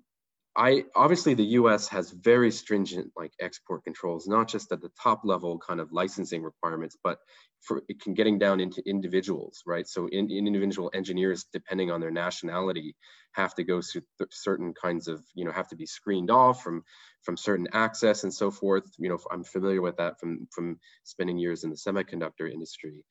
I 0.55 0.85
obviously 0.95 1.33
the 1.35 1.45
U.S. 1.61 1.89
has 1.89 2.11
very 2.11 2.51
stringent 2.51 3.13
like 3.17 3.33
export 3.41 3.85
controls, 3.85 4.27
not 4.27 4.49
just 4.49 4.71
at 4.71 4.83
the 4.83 4.91
top 5.03 5.23
level 5.25 5.59
kind 5.59 5.81
of 5.81 5.93
licensing 5.93 6.43
requirements, 6.43 6.97
but 7.03 7.19
for 7.63 7.83
it 7.89 8.03
can 8.03 8.13
getting 8.13 8.39
down 8.39 8.61
into 8.61 8.83
individuals, 8.87 9.63
right? 9.67 9.87
So 9.89 10.09
in, 10.09 10.31
in 10.31 10.47
individual 10.47 10.91
engineers, 10.93 11.47
depending 11.53 11.91
on 11.91 12.01
their 12.01 12.11
nationality, 12.11 12.97
have 13.33 13.55
to 13.55 13.65
go 13.65 13.81
through 13.81 14.03
certain 14.31 14.75
kinds 14.75 15.09
of, 15.09 15.23
you 15.35 15.47
know, 15.47 15.53
have 15.53 15.69
to 15.69 15.77
be 15.77 15.87
screened 15.87 16.31
off 16.31 16.63
from 16.63 16.83
from 17.23 17.37
certain 17.37 17.69
access 17.73 18.25
and 18.25 18.35
so 18.35 18.51
forth. 18.51 18.85
You 18.99 19.09
know, 19.09 19.19
I'm 19.31 19.45
familiar 19.45 19.81
with 19.81 19.97
that 19.97 20.21
from 20.21 20.49
from 20.53 20.79
spending 21.05 21.39
years 21.39 21.65
in 21.65 21.71
the 21.71 21.77
semiconductor 21.77 22.53
industry, 22.53 23.05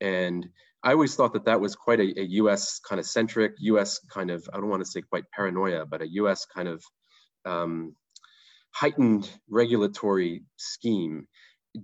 and 0.00 0.46
I 0.82 0.92
always 0.92 1.14
thought 1.14 1.32
that 1.32 1.46
that 1.46 1.60
was 1.60 1.74
quite 1.74 2.00
a, 2.00 2.20
a 2.20 2.24
U.S. 2.42 2.78
kind 2.80 3.00
of 3.00 3.06
centric, 3.06 3.52
U.S. 3.60 4.00
kind 4.10 4.30
of 4.30 4.46
I 4.52 4.58
don't 4.58 4.68
want 4.68 4.84
to 4.84 4.90
say 4.90 5.00
quite 5.00 5.24
paranoia, 5.34 5.86
but 5.86 6.02
a 6.02 6.08
U.S. 6.12 6.44
kind 6.46 6.68
of 6.68 6.82
um, 7.46 7.96
heightened 8.70 9.30
regulatory 9.48 10.44
scheme. 10.56 11.26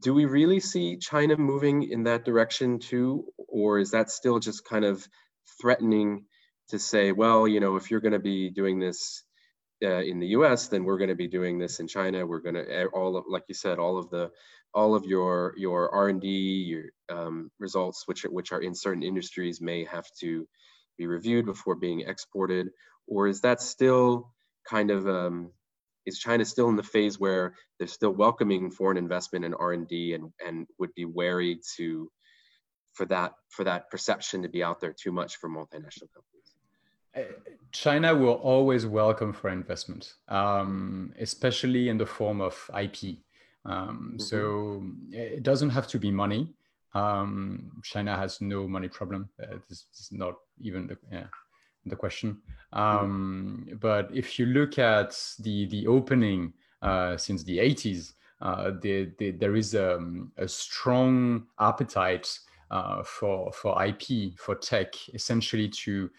Do 0.03 0.15
we 0.15 0.27
really 0.27 0.61
see 0.61 0.99
China 0.99 1.37
moving 1.37 1.83
in 1.91 2.05
that 2.05 2.25
direction 2.25 2.79
too, 2.79 3.25
or 3.49 3.79
is 3.79 3.93
that 3.93 4.11
still 4.11 4.39
just 4.39 4.65
kind 4.65 4.85
of 4.85 5.07
threatening 5.61 6.27
to 6.69 6.79
say, 6.79 7.13
well, 7.13 7.49
you 7.49 7.61
know, 7.61 7.77
if 7.77 7.91
you're 7.91 8.01
going 8.01 8.13
to 8.13 8.19
be 8.19 8.51
doing 8.51 8.79
this 8.79 9.25
uh, 9.83 10.03
in 10.03 10.21
the 10.21 10.29
U.S., 10.29 10.69
then 10.69 10.85
we're 10.85 10.99
going 10.99 11.09
to 11.09 11.17
be 11.17 11.29
doing 11.29 11.59
this 11.59 11.81
in 11.81 11.89
China. 11.89 12.27
We're 12.27 12.41
going 12.41 12.55
to 12.55 12.87
all 12.89 13.17
of, 13.17 13.25
like 13.29 13.45
you 13.49 13.55
said, 13.55 13.79
all 13.79 13.99
of 13.99 14.11
the 14.11 14.31
all 14.75 14.95
of 14.95 15.05
your 15.05 15.55
your 15.57 15.93
R&D 15.95 16.29
your 16.29 16.85
um, 17.09 17.51
results, 17.59 18.05
which 18.07 18.25
are, 18.25 18.31
which 18.31 18.53
are 18.53 18.63
in 18.63 18.75
certain 18.75 19.03
industries, 19.03 19.61
may 19.61 19.85
have 19.85 20.07
to 20.21 20.47
be 20.99 21.07
reviewed 21.07 21.47
before 21.47 21.75
being 21.75 22.01
exported, 22.01 22.69
or 23.07 23.27
is 23.27 23.41
that 23.41 23.61
still 23.61 24.33
kind 24.69 24.91
of 24.91 25.09
um, 25.09 25.51
is 26.07 26.19
China 26.19 26.45
still 26.45 26.69
in 26.69 26.77
the 26.77 26.83
phase 26.83 27.19
where 27.19 27.55
they're 27.79 27.89
still 27.89 28.11
welcoming 28.11 28.71
foreign 28.71 28.97
investment 28.97 29.45
in 29.45 29.55
R&D 29.55 30.15
and 30.15 30.33
and 30.47 30.67
would 30.79 30.95
be 30.95 31.05
wary 31.05 31.61
to 31.77 32.11
for 32.93 33.07
that 33.07 33.33
for 33.49 33.65
that 33.65 33.91
perception 33.91 34.43
to 34.43 34.49
be 34.49 34.63
out 34.63 34.81
there 34.81 34.93
too 34.93 35.13
much 35.13 35.37
for 35.37 35.49
multinational 35.49 36.09
companies? 36.15 36.31
China 37.73 38.15
will 38.15 38.35
always 38.35 38.87
welcome 38.87 39.33
foreign 39.33 39.59
investment, 39.59 40.15
um, 40.29 41.13
especially 41.19 41.89
in 41.89 41.99
the 41.99 42.07
form 42.07 42.41
of 42.41 42.71
IP. 42.79 43.19
Um, 43.65 44.15
mm-hmm. 44.15 44.19
So 44.19 44.83
it 45.11 45.43
doesn't 45.43 45.71
have 45.71 45.87
to 45.89 45.99
be 45.99 46.11
money. 46.11 46.55
Um, 46.95 47.71
China 47.85 48.17
has 48.17 48.41
no 48.41 48.67
money 48.67 48.89
problem. 48.89 49.29
Uh, 49.41 49.57
this, 49.69 49.85
this, 49.93 50.01
is 50.01 50.13
not 50.13 50.35
even 50.61 50.87
the, 50.87 50.99
yeah, 51.13 51.27
the 51.87 51.97
question. 51.97 52.39
Um, 52.73 53.65
mm-hmm. 53.67 53.77
But 53.77 54.11
if 54.13 54.39
you 54.39 54.47
look 54.47 54.79
at 54.79 55.17
the 55.39 55.67
the 55.67 55.87
opening 55.87 56.53
uh, 56.83 57.17
since 57.17 57.45
the 57.45 57.59
80s, 57.59 58.15
uh, 58.41 58.73
the, 58.81 59.13
the, 59.19 59.33
there 59.33 59.55
is 59.55 59.75
um, 59.75 60.33
a 60.39 60.49
strong 60.49 61.47
appetite 61.61 62.39
uh, 62.71 63.03
for 63.03 63.53
for 63.53 63.85
IP 63.85 64.39
for 64.39 64.55
tech, 64.55 64.95
essentially 65.15 65.69
to 65.69 66.11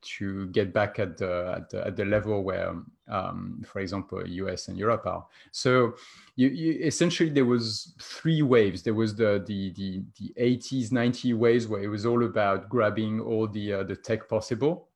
to 0.00 0.46
get 0.48 0.72
back 0.72 0.98
at 0.98 1.16
the 1.16 1.54
at 1.56 1.70
the, 1.70 1.86
at 1.86 1.96
the 1.96 2.04
level 2.04 2.42
where, 2.42 2.74
um, 3.08 3.62
for 3.66 3.80
example, 3.80 4.26
US 4.26 4.68
and 4.68 4.78
Europe 4.78 5.06
are. 5.06 5.26
So, 5.50 5.94
you, 6.36 6.48
you, 6.48 6.78
essentially 6.84 7.30
there 7.30 7.44
was 7.44 7.94
three 8.00 8.42
waves. 8.42 8.82
There 8.82 8.94
was 8.94 9.14
the 9.14 9.42
the 9.46 9.72
the, 9.72 10.02
the 10.18 10.34
80s, 10.40 10.90
90s 10.90 11.34
waves 11.34 11.66
where 11.66 11.82
it 11.82 11.88
was 11.88 12.06
all 12.06 12.24
about 12.24 12.68
grabbing 12.68 13.20
all 13.20 13.46
the 13.46 13.72
uh, 13.72 13.82
the 13.82 13.96
tech 13.96 14.28
possible. 14.28 14.88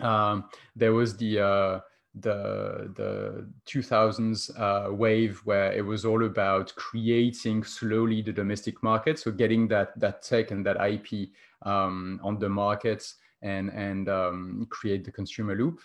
Um, 0.00 0.44
there 0.74 0.92
was 0.92 1.16
the 1.16 1.40
uh, 1.40 1.80
the 2.14 2.92
the 2.94 3.46
2000s 3.66 4.50
uh, 4.58 4.92
wave 4.92 5.40
where 5.44 5.72
it 5.72 5.84
was 5.84 6.04
all 6.04 6.24
about 6.24 6.74
creating 6.74 7.64
slowly 7.64 8.22
the 8.22 8.32
domestic 8.32 8.82
market, 8.82 9.18
so 9.18 9.30
getting 9.30 9.68
that 9.68 9.98
that 9.98 10.22
tech 10.22 10.50
and 10.50 10.64
that 10.66 10.76
IP 10.76 11.30
um, 11.62 12.20
on 12.22 12.38
the 12.38 12.48
markets 12.48 13.16
and 13.46 13.70
and 13.70 14.08
um, 14.08 14.66
create 14.70 15.04
the 15.04 15.12
consumer 15.12 15.54
loop. 15.54 15.80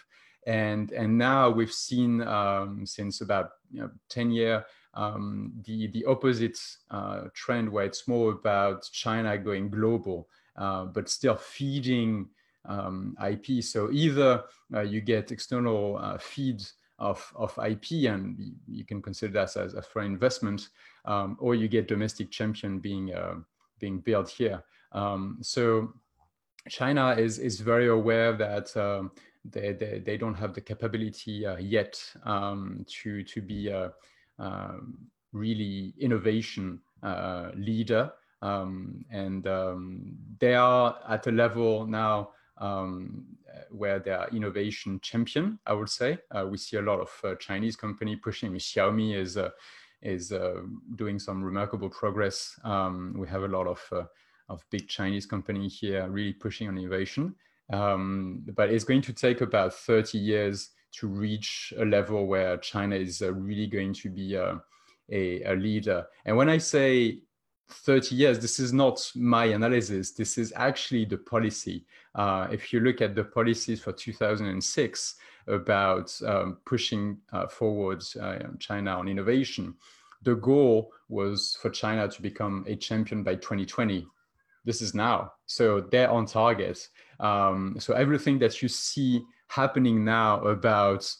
And 0.47 0.91
and 0.91 1.17
now 1.17 1.49
we've 1.49 1.71
seen 1.71 2.21
um, 2.21 2.85
since 2.85 3.21
about 3.21 3.51
you 3.71 3.81
know, 3.81 3.91
10 4.09 4.31
year 4.31 4.65
um, 4.93 5.53
the 5.65 5.87
the 5.87 6.03
opposite 6.05 6.59
uh, 6.89 7.25
trend 7.33 7.69
where 7.69 7.85
it's 7.85 8.07
more 8.07 8.31
about 8.31 8.89
China 8.91 9.37
going 9.37 9.69
global, 9.69 10.27
uh, 10.57 10.85
but 10.85 11.09
still 11.09 11.35
feeding 11.35 12.27
um, 12.65 13.15
IP. 13.25 13.63
So 13.63 13.89
either 13.91 14.43
uh, 14.73 14.81
you 14.81 15.01
get 15.01 15.31
external 15.31 15.97
uh, 15.97 16.17
feeds 16.17 16.73
of, 16.99 17.33
of 17.35 17.57
IP 17.57 18.07
and 18.11 18.37
you 18.67 18.85
can 18.85 19.01
consider 19.01 19.33
that 19.33 19.57
as 19.57 19.73
a 19.73 19.81
foreign 19.81 20.11
investment, 20.11 20.69
um, 21.05 21.35
or 21.39 21.55
you 21.55 21.67
get 21.67 21.87
domestic 21.87 22.29
champion 22.29 22.79
being 22.79 23.13
uh, 23.13 23.35
being 23.79 23.99
built 23.99 24.29
here. 24.29 24.63
Um, 24.91 25.37
so 25.41 25.93
China 26.69 27.11
is, 27.11 27.39
is 27.39 27.59
very 27.59 27.87
aware 27.87 28.33
that 28.33 28.75
um, 28.77 29.11
they, 29.43 29.73
they, 29.73 30.01
they, 30.05 30.17
don't 30.17 30.35
have 30.35 30.53
the 30.53 30.61
capability 30.61 31.45
uh, 31.45 31.57
yet 31.57 32.01
um, 32.23 32.85
to, 32.87 33.23
to 33.23 33.41
be 33.41 33.73
um, 34.37 34.97
really 35.33 35.93
innovation 35.99 36.79
uh, 37.03 37.49
leader. 37.55 38.11
Um, 38.41 39.05
and 39.11 39.45
um, 39.47 40.15
they 40.39 40.55
are 40.55 40.97
at 41.07 41.27
a 41.27 41.31
level 41.31 41.85
now 41.85 42.29
where 43.69 43.99
they 43.99 44.11
are 44.11 44.29
innovation 44.29 44.99
champion, 45.01 45.57
I 45.65 45.73
would 45.73 45.89
say. 45.89 46.19
Uh, 46.29 46.45
we 46.49 46.57
see 46.57 46.77
a 46.77 46.81
lot 46.81 46.99
of 46.99 47.09
uh, 47.23 47.35
Chinese 47.35 47.75
company 47.75 48.15
pushing. 48.15 48.53
Xiaomi 48.53 49.15
is, 49.15 49.37
uh, 49.37 49.49
is 50.01 50.33
doing 50.95 51.17
some 51.17 51.43
remarkable 51.43 51.89
progress. 51.89 52.59
we 52.63 53.27
have 53.27 53.43
a 53.43 53.47
lot 53.47 53.67
of 53.67 54.07
of 54.51 54.65
big 54.69 54.87
Chinese 54.87 55.25
company 55.25 55.67
here 55.67 56.07
really 56.09 56.33
pushing 56.33 56.67
on 56.67 56.77
innovation. 56.77 57.35
Um, 57.71 58.43
but 58.55 58.69
it's 58.69 58.83
going 58.83 59.01
to 59.03 59.13
take 59.13 59.41
about 59.41 59.73
30 59.73 60.17
years 60.17 60.71
to 60.93 61.07
reach 61.07 61.73
a 61.77 61.85
level 61.85 62.27
where 62.27 62.57
China 62.57 62.95
is 62.95 63.21
uh, 63.21 63.33
really 63.33 63.67
going 63.67 63.93
to 63.93 64.09
be 64.09 64.35
uh, 64.35 64.55
a, 65.09 65.41
a, 65.43 65.55
leader. 65.55 66.05
And 66.25 66.35
when 66.35 66.49
I 66.49 66.57
say 66.57 67.19
30 67.69 68.13
years, 68.15 68.39
this 68.39 68.59
is 68.59 68.73
not 68.73 69.09
my 69.15 69.45
analysis. 69.45 70.11
This 70.11 70.37
is 70.37 70.51
actually 70.55 71.05
the 71.05 71.17
policy. 71.17 71.85
Uh, 72.13 72.47
if 72.51 72.73
you 72.73 72.81
look 72.81 72.99
at 72.99 73.15
the 73.15 73.23
policies 73.23 73.81
for 73.81 73.93
2006 73.93 75.15
about 75.47 76.13
um, 76.25 76.57
pushing 76.65 77.17
uh, 77.31 77.47
forward 77.47 78.03
uh, 78.21 78.39
China 78.59 78.97
on 78.97 79.07
innovation, 79.07 79.73
the 80.23 80.35
goal 80.35 80.91
was 81.07 81.57
for 81.61 81.69
China 81.69 82.07
to 82.09 82.21
become 82.21 82.65
a 82.67 82.75
champion 82.75 83.23
by 83.23 83.35
2020 83.35 84.05
this 84.65 84.81
is 84.81 84.93
now. 84.93 85.33
So 85.45 85.81
they're 85.91 86.09
on 86.09 86.25
target. 86.25 86.87
Um, 87.19 87.75
so 87.79 87.93
everything 87.93 88.39
that 88.39 88.61
you 88.61 88.67
see 88.67 89.23
happening 89.47 90.03
now 90.03 90.41
about 90.41 91.13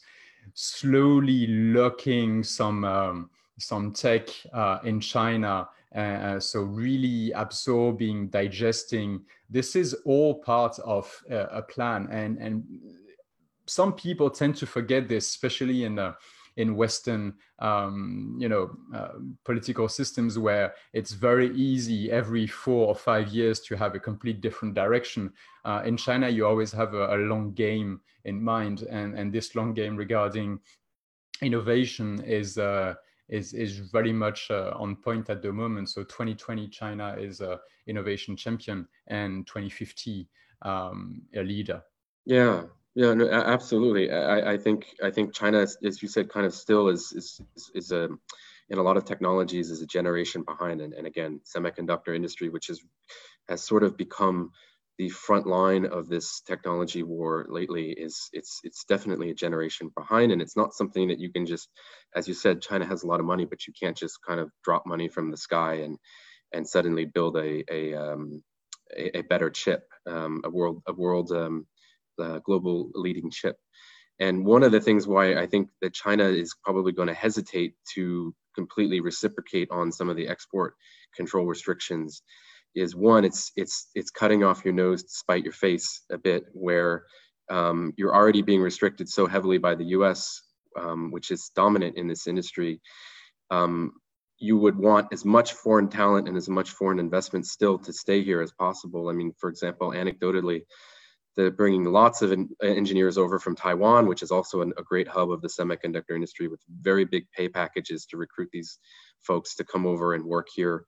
slowly 0.54 1.46
locking 1.46 2.42
some 2.42 2.84
um, 2.84 3.30
some 3.58 3.92
tech 3.92 4.28
uh, 4.52 4.78
in 4.84 5.00
China, 5.00 5.68
uh, 5.94 6.40
so 6.40 6.60
really 6.62 7.30
absorbing, 7.32 8.28
digesting. 8.28 9.20
This 9.48 9.76
is 9.76 9.94
all 10.04 10.42
part 10.42 10.78
of 10.80 11.22
uh, 11.30 11.46
a 11.50 11.62
plan, 11.62 12.08
and 12.10 12.38
and 12.38 12.64
some 13.66 13.92
people 13.92 14.30
tend 14.30 14.56
to 14.56 14.66
forget 14.66 15.08
this, 15.08 15.28
especially 15.28 15.84
in 15.84 15.96
the 15.96 16.14
in 16.56 16.76
Western, 16.76 17.34
um, 17.58 18.36
you 18.38 18.48
know, 18.48 18.76
uh, 18.94 19.12
political 19.44 19.88
systems 19.88 20.38
where 20.38 20.74
it's 20.92 21.12
very 21.12 21.54
easy 21.54 22.10
every 22.10 22.46
four 22.46 22.88
or 22.88 22.94
five 22.94 23.28
years 23.28 23.60
to 23.60 23.76
have 23.76 23.94
a 23.94 24.00
complete 24.00 24.40
different 24.40 24.74
direction. 24.74 25.32
Uh, 25.64 25.82
in 25.84 25.96
China, 25.96 26.28
you 26.28 26.46
always 26.46 26.72
have 26.72 26.94
a, 26.94 27.14
a, 27.14 27.18
long 27.18 27.52
game 27.52 28.00
in 28.24 28.42
mind, 28.42 28.82
and 28.82 29.18
and 29.18 29.32
this 29.32 29.54
long 29.54 29.74
game 29.74 29.96
regarding 29.96 30.58
innovation 31.40 32.22
is. 32.24 32.58
Uh, 32.58 32.94
is, 33.28 33.54
is 33.54 33.78
very 33.78 34.12
much 34.12 34.50
uh, 34.50 34.74
on 34.76 34.94
point 34.94 35.30
at 35.30 35.40
the 35.40 35.50
moment. 35.50 35.88
So 35.88 36.02
2020, 36.02 36.68
China 36.68 37.16
is 37.18 37.40
a 37.40 37.60
innovation 37.86 38.36
champion, 38.36 38.86
and 39.06 39.46
2050, 39.46 40.28
um, 40.62 41.22
a 41.34 41.42
leader. 41.42 41.82
Yeah, 42.26 42.64
Yeah, 42.94 43.14
no, 43.14 43.28
absolutely. 43.30 44.10
I, 44.10 44.52
I 44.52 44.58
think 44.58 44.86
I 45.02 45.10
think 45.10 45.32
China, 45.34 45.60
as 45.60 46.02
you 46.02 46.08
said, 46.08 46.28
kind 46.28 46.44
of 46.44 46.54
still 46.54 46.88
is 46.88 47.12
is 47.12 47.40
is 47.74 47.90
a 47.90 48.08
in 48.68 48.78
a 48.78 48.82
lot 48.82 48.96
of 48.98 49.04
technologies 49.04 49.70
is 49.70 49.82
a 49.82 49.86
generation 49.86 50.42
behind. 50.42 50.80
And, 50.80 50.92
and 50.92 51.06
again, 51.06 51.40
semiconductor 51.44 52.14
industry, 52.14 52.48
which 52.50 52.68
is 52.68 52.82
has 53.48 53.64
sort 53.64 53.82
of 53.82 53.96
become 53.96 54.50
the 54.98 55.08
front 55.08 55.46
line 55.46 55.86
of 55.86 56.08
this 56.08 56.42
technology 56.42 57.02
war 57.02 57.46
lately, 57.48 57.92
is 57.92 58.28
it's 58.34 58.60
it's 58.62 58.84
definitely 58.84 59.30
a 59.30 59.34
generation 59.34 59.90
behind, 59.96 60.30
and 60.30 60.42
it's 60.42 60.56
not 60.56 60.74
something 60.74 61.08
that 61.08 61.18
you 61.18 61.32
can 61.32 61.46
just, 61.46 61.70
as 62.14 62.28
you 62.28 62.34
said, 62.34 62.60
China 62.60 62.84
has 62.86 63.04
a 63.04 63.06
lot 63.06 63.20
of 63.20 63.26
money, 63.26 63.46
but 63.46 63.66
you 63.66 63.72
can't 63.80 63.96
just 63.96 64.18
kind 64.26 64.38
of 64.38 64.50
drop 64.64 64.84
money 64.86 65.08
from 65.08 65.30
the 65.30 65.36
sky 65.38 65.76
and 65.76 65.96
and 66.52 66.68
suddenly 66.68 67.06
build 67.06 67.38
a 67.38 67.64
a 67.70 67.94
um, 67.94 68.42
a, 68.94 69.18
a, 69.18 69.22
better 69.22 69.48
chip, 69.48 69.84
um, 70.06 70.42
a 70.44 70.50
world 70.50 70.82
a 70.86 70.92
world 70.92 71.32
um, 71.32 71.66
uh, 72.20 72.38
global 72.40 72.90
leading 72.94 73.30
chip. 73.30 73.56
And 74.18 74.44
one 74.44 74.62
of 74.62 74.72
the 74.72 74.80
things 74.80 75.06
why 75.06 75.34
I 75.34 75.46
think 75.46 75.68
that 75.80 75.94
China 75.94 76.24
is 76.24 76.54
probably 76.62 76.92
going 76.92 77.08
to 77.08 77.14
hesitate 77.14 77.74
to 77.94 78.34
completely 78.54 79.00
reciprocate 79.00 79.68
on 79.70 79.90
some 79.90 80.08
of 80.08 80.16
the 80.16 80.28
export 80.28 80.74
control 81.16 81.46
restrictions 81.46 82.22
is 82.74 82.96
one, 82.96 83.24
it's 83.24 83.52
it's 83.56 83.90
it's 83.94 84.10
cutting 84.10 84.44
off 84.44 84.64
your 84.64 84.74
nose 84.74 85.02
to 85.02 85.10
spite 85.10 85.44
your 85.44 85.52
face 85.52 86.02
a 86.10 86.18
bit, 86.18 86.44
where 86.52 87.04
um, 87.50 87.92
you're 87.96 88.14
already 88.14 88.42
being 88.42 88.62
restricted 88.62 89.08
so 89.08 89.26
heavily 89.26 89.58
by 89.58 89.74
the 89.74 89.84
U.S., 89.86 90.42
um, 90.78 91.10
which 91.10 91.30
is 91.30 91.50
dominant 91.54 91.96
in 91.96 92.06
this 92.06 92.26
industry. 92.26 92.80
Um, 93.50 93.92
you 94.38 94.56
would 94.56 94.76
want 94.76 95.08
as 95.12 95.24
much 95.24 95.52
foreign 95.52 95.88
talent 95.88 96.28
and 96.28 96.36
as 96.36 96.48
much 96.48 96.70
foreign 96.70 96.98
investment 96.98 97.46
still 97.46 97.78
to 97.78 97.92
stay 97.92 98.24
here 98.24 98.40
as 98.40 98.52
possible. 98.52 99.08
I 99.08 99.12
mean, 99.12 99.32
for 99.38 99.48
example, 99.48 99.90
anecdotally, 99.90 100.62
they're 101.36 101.50
bringing 101.50 101.84
lots 101.84 102.22
of 102.22 102.32
engineers 102.62 103.16
over 103.16 103.38
from 103.38 103.56
Taiwan, 103.56 104.06
which 104.06 104.22
is 104.22 104.30
also 104.30 104.60
an, 104.60 104.72
a 104.76 104.82
great 104.82 105.08
hub 105.08 105.30
of 105.30 105.40
the 105.40 105.48
semiconductor 105.48 106.14
industry 106.14 106.48
with 106.48 106.60
very 106.68 107.04
big 107.04 107.24
pay 107.36 107.48
packages 107.48 108.06
to 108.06 108.16
recruit 108.16 108.50
these 108.52 108.78
folks 109.20 109.54
to 109.56 109.64
come 109.64 109.86
over 109.86 110.14
and 110.14 110.24
work 110.24 110.48
here. 110.54 110.84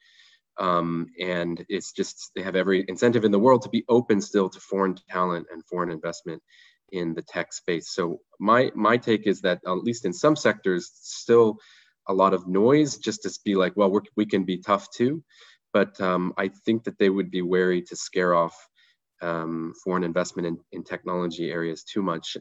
Um, 0.58 1.08
and 1.20 1.64
it's 1.68 1.92
just, 1.92 2.30
they 2.36 2.42
have 2.42 2.56
every 2.56 2.84
incentive 2.88 3.24
in 3.24 3.32
the 3.32 3.38
world 3.38 3.62
to 3.62 3.68
be 3.68 3.84
open 3.88 4.20
still 4.20 4.48
to 4.48 4.60
foreign 4.60 4.96
talent 5.10 5.46
and 5.50 5.64
foreign 5.64 5.90
investment 5.90 6.42
in 6.92 7.14
the 7.14 7.22
tech 7.22 7.52
space. 7.52 7.90
So 7.92 8.20
my, 8.38 8.70
my 8.74 8.96
take 8.96 9.26
is 9.26 9.40
that 9.40 9.60
at 9.66 9.72
least 9.72 10.04
in 10.04 10.12
some 10.12 10.36
sectors, 10.36 10.90
still 10.94 11.58
a 12.06 12.14
lot 12.14 12.34
of 12.34 12.46
noise 12.46 12.98
just 12.98 13.22
to 13.22 13.30
be 13.44 13.56
like, 13.56 13.72
well, 13.76 14.00
we 14.14 14.26
can 14.26 14.44
be 14.44 14.58
tough 14.58 14.90
too. 14.90 15.24
But 15.72 16.00
um, 16.00 16.34
I 16.36 16.48
think 16.48 16.84
that 16.84 16.98
they 16.98 17.10
would 17.10 17.30
be 17.30 17.42
wary 17.42 17.82
to 17.82 17.96
scare 17.96 18.34
off 18.34 18.54
um, 19.24 19.72
foreign 19.82 20.04
investment 20.04 20.46
in, 20.46 20.58
in 20.72 20.84
technology 20.84 21.50
areas 21.50 21.82
too 21.82 22.02
much. 22.02 22.36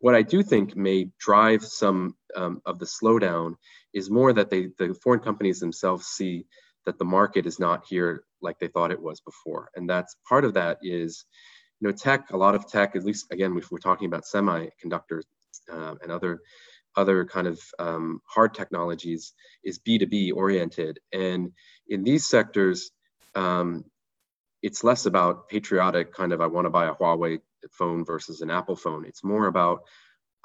What 0.00 0.14
I 0.14 0.22
do 0.22 0.42
think 0.42 0.76
may 0.76 1.08
drive 1.18 1.64
some 1.64 2.16
um, 2.34 2.60
of 2.66 2.78
the 2.78 2.86
slowdown 2.86 3.54
is 3.94 4.10
more 4.10 4.32
that 4.32 4.50
they, 4.50 4.68
the 4.78 4.94
foreign 5.02 5.20
companies 5.20 5.60
themselves 5.60 6.06
see 6.06 6.46
that 6.84 6.98
the 6.98 7.04
market 7.04 7.46
is 7.46 7.58
not 7.58 7.84
here 7.88 8.24
like 8.42 8.58
they 8.58 8.68
thought 8.68 8.90
it 8.90 9.00
was 9.00 9.20
before. 9.20 9.70
And 9.74 9.88
that's 9.88 10.16
part 10.28 10.44
of 10.44 10.54
that 10.54 10.78
is, 10.82 11.24
you 11.80 11.88
know, 11.88 11.92
tech, 11.92 12.30
a 12.30 12.36
lot 12.36 12.54
of 12.54 12.68
tech, 12.68 12.96
at 12.96 13.04
least 13.04 13.26
again, 13.30 13.56
if 13.56 13.70
we're 13.70 13.78
talking 13.78 14.06
about 14.06 14.24
semiconductors 14.24 15.22
uh, 15.72 15.94
and 16.02 16.12
other 16.12 16.40
other 16.96 17.24
kind 17.24 17.48
of 17.48 17.60
um, 17.80 18.20
hard 18.24 18.54
technologies 18.54 19.32
is 19.64 19.80
B2B 19.80 20.32
oriented. 20.32 21.00
And 21.12 21.50
in 21.88 22.04
these 22.04 22.26
sectors, 22.26 22.92
um, 23.34 23.84
it's 24.64 24.82
less 24.82 25.04
about 25.04 25.46
patriotic 25.50 26.14
kind 26.14 26.32
of 26.32 26.40
I 26.40 26.46
want 26.46 26.64
to 26.64 26.70
buy 26.70 26.86
a 26.86 26.94
Huawei 26.94 27.38
phone 27.70 28.02
versus 28.02 28.40
an 28.40 28.50
Apple 28.50 28.76
phone. 28.76 29.04
It's 29.04 29.22
more 29.22 29.46
about 29.46 29.82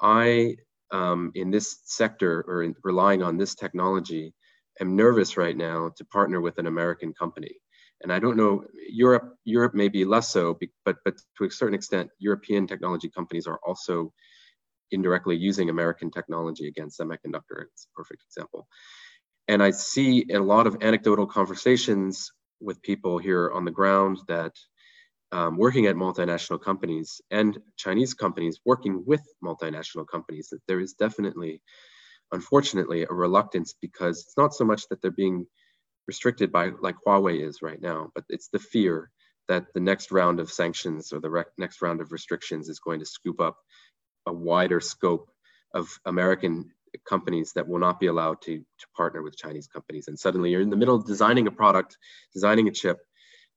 I 0.02 0.56
um, 0.90 1.32
in 1.34 1.50
this 1.50 1.80
sector 1.84 2.44
or 2.46 2.62
in, 2.62 2.74
relying 2.84 3.22
on 3.22 3.38
this 3.38 3.54
technology 3.54 4.34
am 4.78 4.94
nervous 4.94 5.38
right 5.38 5.56
now 5.56 5.90
to 5.96 6.04
partner 6.04 6.42
with 6.42 6.58
an 6.58 6.66
American 6.66 7.14
company. 7.14 7.54
And 8.02 8.12
I 8.12 8.18
don't 8.18 8.36
know 8.36 8.64
Europe. 8.90 9.36
Europe 9.44 9.74
may 9.74 9.88
be 9.88 10.04
less 10.04 10.28
so, 10.28 10.58
but 10.84 10.96
but 11.06 11.16
to 11.38 11.44
a 11.44 11.50
certain 11.50 11.74
extent, 11.74 12.10
European 12.18 12.66
technology 12.66 13.08
companies 13.08 13.46
are 13.46 13.60
also 13.66 14.12
indirectly 14.90 15.36
using 15.36 15.70
American 15.70 16.10
technology 16.10 16.68
against 16.68 17.00
semiconductor. 17.00 17.58
It's 17.72 17.86
a 17.86 17.96
perfect 17.96 18.22
example. 18.28 18.68
And 19.48 19.62
I 19.62 19.70
see 19.70 20.26
a 20.30 20.40
lot 20.40 20.66
of 20.66 20.76
anecdotal 20.82 21.26
conversations 21.26 22.30
with 22.60 22.82
people 22.82 23.18
here 23.18 23.50
on 23.52 23.64
the 23.64 23.70
ground 23.70 24.18
that 24.28 24.52
um, 25.32 25.56
working 25.56 25.86
at 25.86 25.96
multinational 25.96 26.60
companies 26.60 27.20
and 27.30 27.58
Chinese 27.76 28.14
companies 28.14 28.60
working 28.64 29.04
with 29.06 29.22
multinational 29.44 30.06
companies 30.06 30.48
that 30.50 30.60
there 30.66 30.80
is 30.80 30.94
definitely, 30.94 31.62
unfortunately, 32.32 33.02
a 33.02 33.12
reluctance 33.12 33.74
because 33.80 34.20
it's 34.20 34.36
not 34.36 34.54
so 34.54 34.64
much 34.64 34.88
that 34.88 35.00
they're 35.00 35.10
being 35.10 35.46
restricted 36.08 36.50
by 36.50 36.70
like 36.80 36.96
Huawei 37.06 37.46
is 37.46 37.62
right 37.62 37.80
now, 37.80 38.10
but 38.14 38.24
it's 38.28 38.48
the 38.48 38.58
fear 38.58 39.10
that 39.48 39.66
the 39.74 39.80
next 39.80 40.10
round 40.10 40.40
of 40.40 40.50
sanctions 40.50 41.12
or 41.12 41.20
the 41.20 41.44
next 41.58 41.82
round 41.82 42.00
of 42.00 42.12
restrictions 42.12 42.68
is 42.68 42.80
going 42.80 43.00
to 43.00 43.06
scoop 43.06 43.40
up 43.40 43.56
a 44.26 44.32
wider 44.32 44.80
scope 44.80 45.30
of 45.74 45.88
American 46.04 46.70
companies 47.04 47.52
that 47.54 47.68
will 47.68 47.78
not 47.78 48.00
be 48.00 48.06
allowed 48.06 48.40
to, 48.42 48.58
to 48.58 48.86
partner 48.96 49.22
with 49.22 49.36
Chinese 49.36 49.66
companies. 49.66 50.08
And 50.08 50.18
suddenly 50.18 50.50
you're 50.50 50.60
in 50.60 50.70
the 50.70 50.76
middle 50.76 50.96
of 50.96 51.06
designing 51.06 51.46
a 51.46 51.50
product, 51.50 51.96
designing 52.32 52.68
a 52.68 52.72
chip, 52.72 52.98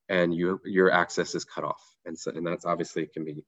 and 0.10 0.34
you, 0.34 0.60
your 0.66 0.92
access 0.92 1.36
is 1.36 1.46
cut 1.46 1.64
off. 1.64 1.82
And, 2.06 2.18
so, 2.18 2.32
and 2.32 2.46
that's 2.46 2.66
obviously 2.66 3.08
can 3.08 3.26
be, 3.26 3.44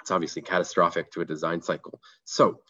it's 0.00 0.10
obviously 0.10 0.42
catastrophic 0.42 1.12
to 1.12 1.20
a 1.20 1.24
design 1.24 1.62
cycle. 1.62 2.00
So 2.24 2.60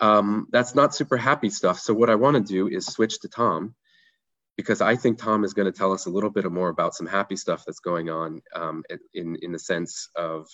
um, 0.00 0.46
that's 0.50 0.74
not 0.74 0.94
super 0.94 1.16
happy 1.16 1.50
stuff. 1.50 1.78
So 1.78 1.94
what 1.94 2.10
I 2.10 2.14
want 2.14 2.36
to 2.36 2.42
do 2.42 2.68
is 2.68 2.86
switch 2.86 3.20
to 3.20 3.28
Tom 3.28 3.74
because 4.56 4.80
I 4.80 4.96
think 4.96 5.18
Tom 5.18 5.44
is 5.44 5.54
going 5.54 5.70
to 5.70 5.76
tell 5.76 5.92
us 5.92 6.06
a 6.06 6.10
little 6.10 6.30
bit 6.30 6.50
more 6.50 6.68
about 6.68 6.94
some 6.94 7.06
happy 7.06 7.36
stuff 7.36 7.64
that's 7.66 7.80
going 7.80 8.08
on 8.08 8.40
um, 8.54 8.84
in, 9.12 9.36
in 9.42 9.52
the 9.52 9.58
sense 9.58 10.08
of 10.16 10.48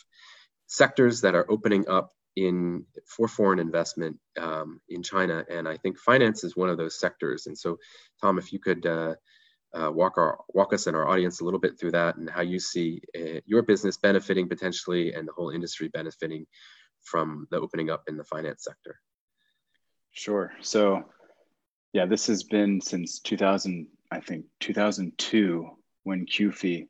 sectors 0.67 1.21
that 1.21 1.35
are 1.35 1.49
opening 1.51 1.89
up 1.89 2.13
in 2.37 2.85
for 3.07 3.29
foreign 3.29 3.59
investment 3.59 4.19
um, 4.41 4.81
in 4.89 5.03
China, 5.03 5.45
and 5.51 5.69
I 5.69 5.77
think 5.77 5.99
finance 5.99 6.45
is 6.45 6.57
one 6.57 6.71
of 6.71 6.79
those 6.79 6.99
sectors. 6.99 7.47
And 7.47 7.57
so, 7.57 7.79
Tom, 8.21 8.39
if 8.39 8.53
you 8.53 8.59
could 8.59 8.87
uh, 8.87 9.15
uh, 9.75 9.91
walk 9.91 10.19
our 10.19 10.39
walk 10.49 10.73
us 10.73 10.87
and 10.87 10.97
our 10.97 11.09
audience 11.09 11.41
a 11.41 11.45
little 11.45 11.61
bit 11.61 11.79
through 11.79 11.93
that, 11.93 12.17
and 12.17 12.29
how 12.29 12.43
you 12.43 12.59
see 12.59 13.03
uh, 13.17 13.41
your 13.47 13.63
business 13.63 13.97
benefiting 13.97 14.49
potentially, 14.49 15.13
and 15.13 15.29
the 15.29 15.33
whole 15.33 15.51
industry 15.51 15.89
benefiting 15.89 16.47
from 17.03 17.47
the 17.51 17.61
opening 17.61 17.91
up 17.91 18.05
in 18.09 18.17
the 18.17 18.25
finance 18.25 18.65
sector. 18.65 18.99
Sure. 20.13 20.53
So, 20.61 21.05
yeah, 21.93 22.07
this 22.07 22.27
has 22.27 22.43
been 22.43 22.81
since 22.81 23.19
2000, 23.21 23.87
I 24.11 24.21
think 24.21 24.45
2002 24.61 25.69
when 26.05 26.27
QFII 26.27 26.89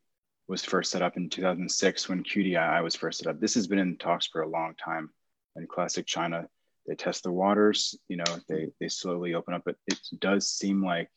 was 0.48 0.64
first 0.64 0.90
set 0.90 1.02
up 1.02 1.16
in 1.16 1.31
2006 1.31 2.09
when 2.09 2.24
QDII 2.24 2.83
was 2.83 2.96
first 2.96 3.18
set 3.18 3.28
up. 3.28 3.40
This 3.40 3.55
has 3.55 3.66
been 3.66 3.78
in 3.78 3.96
talks 3.96 4.26
for 4.26 4.42
a 4.42 4.48
long 4.48 4.74
time 4.74 5.09
in 5.56 5.66
classic 5.66 6.06
China. 6.06 6.48
They 6.86 6.94
test 6.94 7.22
the 7.22 7.32
waters, 7.32 7.96
you 8.08 8.16
know, 8.16 8.24
they, 8.48 8.68
they 8.80 8.88
slowly 8.88 9.34
open 9.34 9.54
up, 9.54 9.62
but 9.64 9.76
it 9.86 9.98
does 10.18 10.50
seem 10.50 10.84
like 10.84 11.08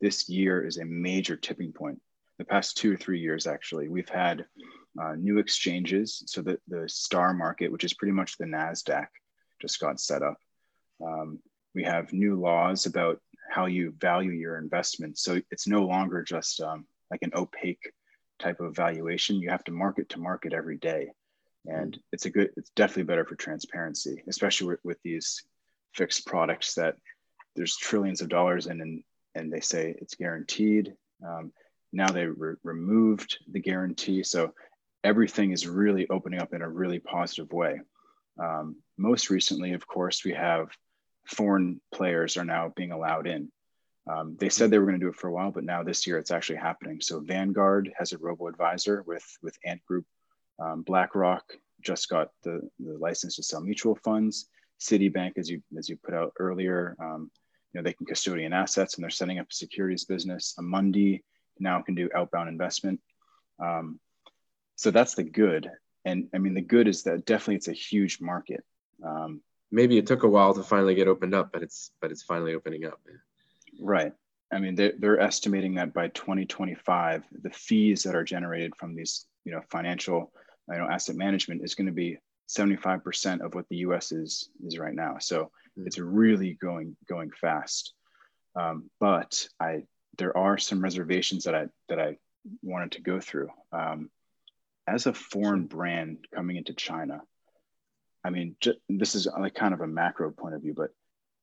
this 0.00 0.28
year 0.28 0.66
is 0.66 0.76
a 0.76 0.84
major 0.84 1.36
tipping 1.36 1.72
point. 1.72 2.00
The 2.38 2.44
past 2.44 2.76
two 2.76 2.92
or 2.92 2.96
three 2.96 3.20
years, 3.20 3.46
actually, 3.46 3.88
we've 3.88 4.08
had 4.08 4.44
uh, 5.00 5.14
new 5.14 5.38
exchanges. 5.38 6.22
So 6.26 6.42
that 6.42 6.60
the 6.68 6.88
star 6.88 7.32
market, 7.32 7.72
which 7.72 7.84
is 7.84 7.94
pretty 7.94 8.12
much 8.12 8.36
the 8.36 8.44
NASDAQ, 8.44 9.06
just 9.60 9.80
got 9.80 9.98
set 9.98 10.22
up. 10.22 10.36
Um, 11.04 11.40
we 11.74 11.84
have 11.84 12.12
new 12.12 12.38
laws 12.38 12.86
about 12.86 13.20
how 13.50 13.66
you 13.66 13.94
value 13.98 14.32
your 14.32 14.58
investments. 14.58 15.22
So 15.24 15.40
it's 15.50 15.66
no 15.66 15.84
longer 15.84 16.22
just 16.22 16.60
um, 16.60 16.86
like 17.10 17.22
an 17.22 17.32
opaque 17.34 17.92
type 18.38 18.60
of 18.60 18.76
valuation. 18.76 19.36
You 19.36 19.50
have 19.50 19.64
to 19.64 19.72
market 19.72 20.10
to 20.10 20.20
market 20.20 20.52
every 20.52 20.76
day 20.76 21.10
and 21.66 21.98
it's 22.12 22.26
a 22.26 22.30
good 22.30 22.50
it's 22.56 22.70
definitely 22.70 23.02
better 23.02 23.24
for 23.24 23.34
transparency 23.34 24.22
especially 24.28 24.68
with, 24.68 24.80
with 24.84 24.98
these 25.02 25.42
fixed 25.94 26.26
products 26.26 26.74
that 26.74 26.94
there's 27.56 27.76
trillions 27.76 28.20
of 28.20 28.28
dollars 28.28 28.66
in 28.66 28.80
and 28.80 29.02
and 29.34 29.52
they 29.52 29.60
say 29.60 29.94
it's 30.00 30.14
guaranteed. 30.14 30.94
Um, 31.26 31.52
now 31.92 32.08
they 32.08 32.26
re- 32.26 32.56
removed 32.62 33.38
the 33.50 33.60
guarantee. 33.60 34.22
So 34.22 34.52
everything 35.04 35.52
is 35.52 35.66
really 35.66 36.08
opening 36.08 36.40
up 36.40 36.52
in 36.52 36.62
a 36.62 36.68
really 36.68 36.98
positive 36.98 37.52
way. 37.52 37.80
Um, 38.42 38.76
most 38.96 39.30
recently 39.30 39.72
of 39.72 39.86
course 39.86 40.24
we 40.24 40.32
have 40.32 40.68
foreign 41.26 41.80
players 41.92 42.36
are 42.36 42.44
now 42.44 42.72
being 42.74 42.92
allowed 42.92 43.26
in. 43.26 43.50
Um, 44.10 44.36
they 44.40 44.48
said 44.48 44.70
they 44.70 44.78
were 44.78 44.86
going 44.86 44.98
to 44.98 45.04
do 45.04 45.10
it 45.10 45.16
for 45.16 45.28
a 45.28 45.32
while 45.32 45.50
but 45.50 45.64
now 45.64 45.82
this 45.82 46.06
year 46.06 46.18
it's 46.18 46.30
actually 46.30 46.58
happening. 46.58 47.00
So 47.00 47.20
vanguard 47.20 47.92
has 47.98 48.12
a 48.12 48.18
robo 48.18 48.48
advisor 48.48 49.02
with 49.06 49.26
with 49.42 49.58
ant 49.64 49.84
group 49.84 50.06
um, 50.58 50.82
BlackRock 50.82 51.44
just 51.82 52.08
got 52.08 52.30
the, 52.42 52.60
the 52.78 52.98
license 52.98 53.36
to 53.36 53.42
sell 53.42 53.60
mutual 53.60 53.94
funds. 53.96 54.48
Citibank, 54.80 55.32
as 55.36 55.50
you 55.50 55.60
as 55.76 55.88
you 55.88 55.96
put 55.96 56.14
out 56.14 56.32
earlier, 56.38 56.96
um, 57.00 57.30
you 57.72 57.78
know 57.78 57.82
they 57.82 57.92
can 57.92 58.06
custodian 58.06 58.52
assets 58.52 58.94
and 58.94 59.02
they're 59.02 59.10
setting 59.10 59.38
up 59.38 59.46
a 59.50 59.54
securities 59.54 60.04
business. 60.04 60.54
Amundi 60.58 61.22
now 61.58 61.82
can 61.82 61.94
do 61.94 62.08
outbound 62.14 62.48
investment. 62.48 63.00
Um, 63.58 63.98
so 64.76 64.90
that's 64.92 65.14
the 65.14 65.24
good. 65.24 65.68
and 66.04 66.28
I 66.32 66.38
mean, 66.38 66.54
the 66.54 66.60
good 66.60 66.86
is 66.86 67.02
that 67.02 67.26
definitely 67.26 67.56
it's 67.56 67.68
a 67.68 67.72
huge 67.72 68.20
market. 68.20 68.62
Um, 69.04 69.40
Maybe 69.70 69.98
it 69.98 70.06
took 70.06 70.22
a 70.22 70.28
while 70.28 70.54
to 70.54 70.62
finally 70.62 70.94
get 70.94 71.08
opened 71.08 71.34
up, 71.34 71.50
but 71.52 71.62
it's 71.62 71.90
but 72.00 72.10
it's 72.10 72.22
finally 72.22 72.54
opening 72.54 72.84
up. 72.86 73.00
Right. 73.80 74.12
I 74.50 74.58
mean, 74.58 74.74
they're, 74.74 74.94
they're 74.98 75.20
estimating 75.20 75.74
that 75.74 75.92
by 75.92 76.08
2025, 76.08 77.24
the 77.42 77.50
fees 77.50 78.02
that 78.04 78.14
are 78.14 78.24
generated 78.24 78.74
from 78.76 78.94
these, 78.94 79.26
you 79.44 79.52
know, 79.52 79.60
financial, 79.70 80.32
you 80.70 80.78
know, 80.78 80.88
asset 80.88 81.16
management 81.16 81.62
is 81.64 81.74
going 81.74 81.86
to 81.86 81.92
be 81.92 82.18
75% 82.48 83.40
of 83.40 83.54
what 83.54 83.68
the 83.68 83.78
U.S. 83.78 84.12
is 84.12 84.50
is 84.64 84.78
right 84.78 84.94
now. 84.94 85.18
So 85.18 85.44
mm-hmm. 85.44 85.86
it's 85.86 85.98
really 85.98 86.56
going 86.60 86.96
going 87.08 87.30
fast. 87.30 87.92
Um, 88.56 88.90
but 89.00 89.46
I 89.60 89.84
there 90.16 90.36
are 90.36 90.58
some 90.58 90.82
reservations 90.82 91.44
that 91.44 91.54
I 91.54 91.66
that 91.88 92.00
I 92.00 92.16
wanted 92.62 92.92
to 92.92 93.02
go 93.02 93.20
through. 93.20 93.48
Um, 93.72 94.10
as 94.86 95.06
a 95.06 95.12
foreign 95.12 95.66
brand 95.66 96.26
coming 96.34 96.56
into 96.56 96.72
China, 96.72 97.20
I 98.24 98.30
mean, 98.30 98.56
this 98.88 99.14
is 99.14 99.28
like 99.38 99.54
kind 99.54 99.74
of 99.74 99.80
a 99.80 99.86
macro 99.86 100.30
point 100.30 100.54
of 100.54 100.62
view, 100.62 100.74
but 100.74 100.90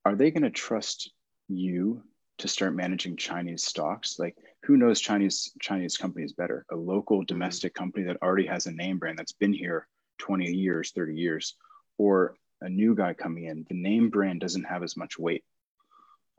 are 0.03 0.15
they 0.15 0.31
going 0.31 0.43
to 0.43 0.49
trust 0.49 1.11
you 1.47 2.03
to 2.37 2.47
start 2.47 2.75
managing 2.75 3.17
Chinese 3.17 3.63
stocks? 3.63 4.19
Like, 4.19 4.35
who 4.63 4.77
knows 4.77 4.99
Chinese 4.99 5.51
Chinese 5.59 5.97
companies 5.97 6.33
better? 6.33 6.65
A 6.71 6.75
local 6.75 7.19
mm-hmm. 7.19 7.25
domestic 7.25 7.73
company 7.73 8.05
that 8.05 8.17
already 8.21 8.47
has 8.47 8.65
a 8.65 8.71
name 8.71 8.97
brand 8.97 9.17
that's 9.17 9.33
been 9.33 9.53
here 9.53 9.87
20 10.19 10.51
years, 10.51 10.91
30 10.91 11.15
years, 11.15 11.55
or 11.97 12.35
a 12.61 12.69
new 12.69 12.95
guy 12.95 13.13
coming 13.13 13.45
in. 13.45 13.65
The 13.69 13.75
name 13.75 14.09
brand 14.09 14.41
doesn't 14.41 14.63
have 14.63 14.83
as 14.83 14.97
much 14.97 15.19
weight. 15.19 15.43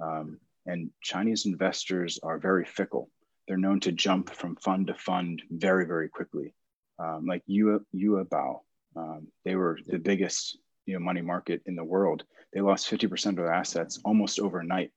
Um, 0.01 0.39
and 0.67 0.91
Chinese 1.03 1.47
investors 1.47 2.19
are 2.23 2.39
very 2.39 2.65
fickle. 2.65 3.09
They're 3.47 3.57
known 3.57 3.81
to 3.81 3.93
jump 3.93 4.31
from 4.31 4.57
fund 4.57 4.89
to 4.89 4.95
fund 4.95 5.43
very, 5.51 5.87
very 5.87 6.09
quickly. 6.09 6.55
Um, 6.99 7.27
like 7.27 7.43
Yua, 7.49 7.81
Yuebao, 7.95 8.61
um, 8.97 9.29
they 9.45 9.55
were 9.55 9.79
the 9.87 9.99
biggest 9.99 10.59
you 10.87 10.95
know, 10.95 11.01
money 11.01 11.21
market 11.21 11.63
in 11.67 11.77
the 11.77 11.85
world. 11.85 12.25
They 12.53 12.61
lost 12.61 12.91
50% 12.91 13.27
of 13.27 13.37
their 13.37 13.53
assets 13.53 14.01
almost 14.05 14.41
overnight 14.41 14.93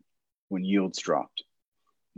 when 0.50 0.64
yields 0.64 1.00
dropped. 1.00 1.44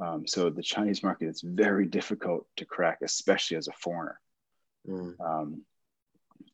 Um, 0.02 0.26
so 0.26 0.50
the 0.50 0.64
Chinese 0.64 1.04
market 1.04 1.28
is 1.28 1.42
very 1.42 1.86
difficult 1.86 2.48
to 2.58 2.66
crack, 2.66 3.00
especially 3.04 3.58
as 3.58 3.68
a 3.68 3.74
foreigner. 3.74 4.20
Mm. 4.88 5.20
Um, 5.20 5.62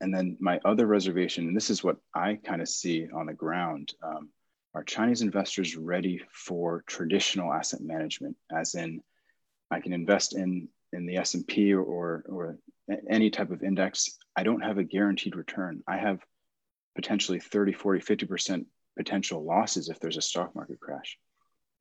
and 0.02 0.14
then 0.14 0.38
my 0.40 0.60
other 0.66 0.86
reservation, 0.86 1.48
and 1.48 1.56
this 1.56 1.70
is 1.70 1.84
what 1.84 1.98
I 2.14 2.36
kind 2.36 2.62
of 2.62 2.68
see 2.68 3.08
on 3.10 3.28
the 3.28 3.34
ground, 3.34 3.94
um, 4.04 4.30
are 4.74 4.84
Chinese 4.84 5.22
investors 5.22 5.78
ready 5.78 6.22
for 6.32 6.84
traditional 6.88 7.54
asset 7.54 7.82
management? 7.82 8.36
As 8.52 8.76
in, 8.76 9.02
I 9.72 9.80
can 9.80 9.94
invest 9.94 10.36
in 10.36 10.68
in 10.94 11.06
the 11.06 11.18
S 11.18 11.34
and 11.34 11.48
P 11.48 11.74
or 11.74 12.24
or 12.28 12.60
any 13.10 13.30
type 13.30 13.50
of 13.50 13.64
index. 13.64 14.18
I 14.36 14.44
don't 14.44 14.62
have 14.62 14.78
a 14.78 14.84
guaranteed 14.84 15.36
return. 15.36 15.84
I 15.88 15.98
have 15.98 16.20
potentially 16.96 17.40
30, 17.40 17.74
40, 17.74 18.02
50% 18.02 18.66
potential 18.98 19.44
losses 19.44 19.90
if 19.90 20.00
there's 20.00 20.18
a 20.18 20.22
stock 20.22 20.56
market 20.56 20.80
crash 20.80 21.18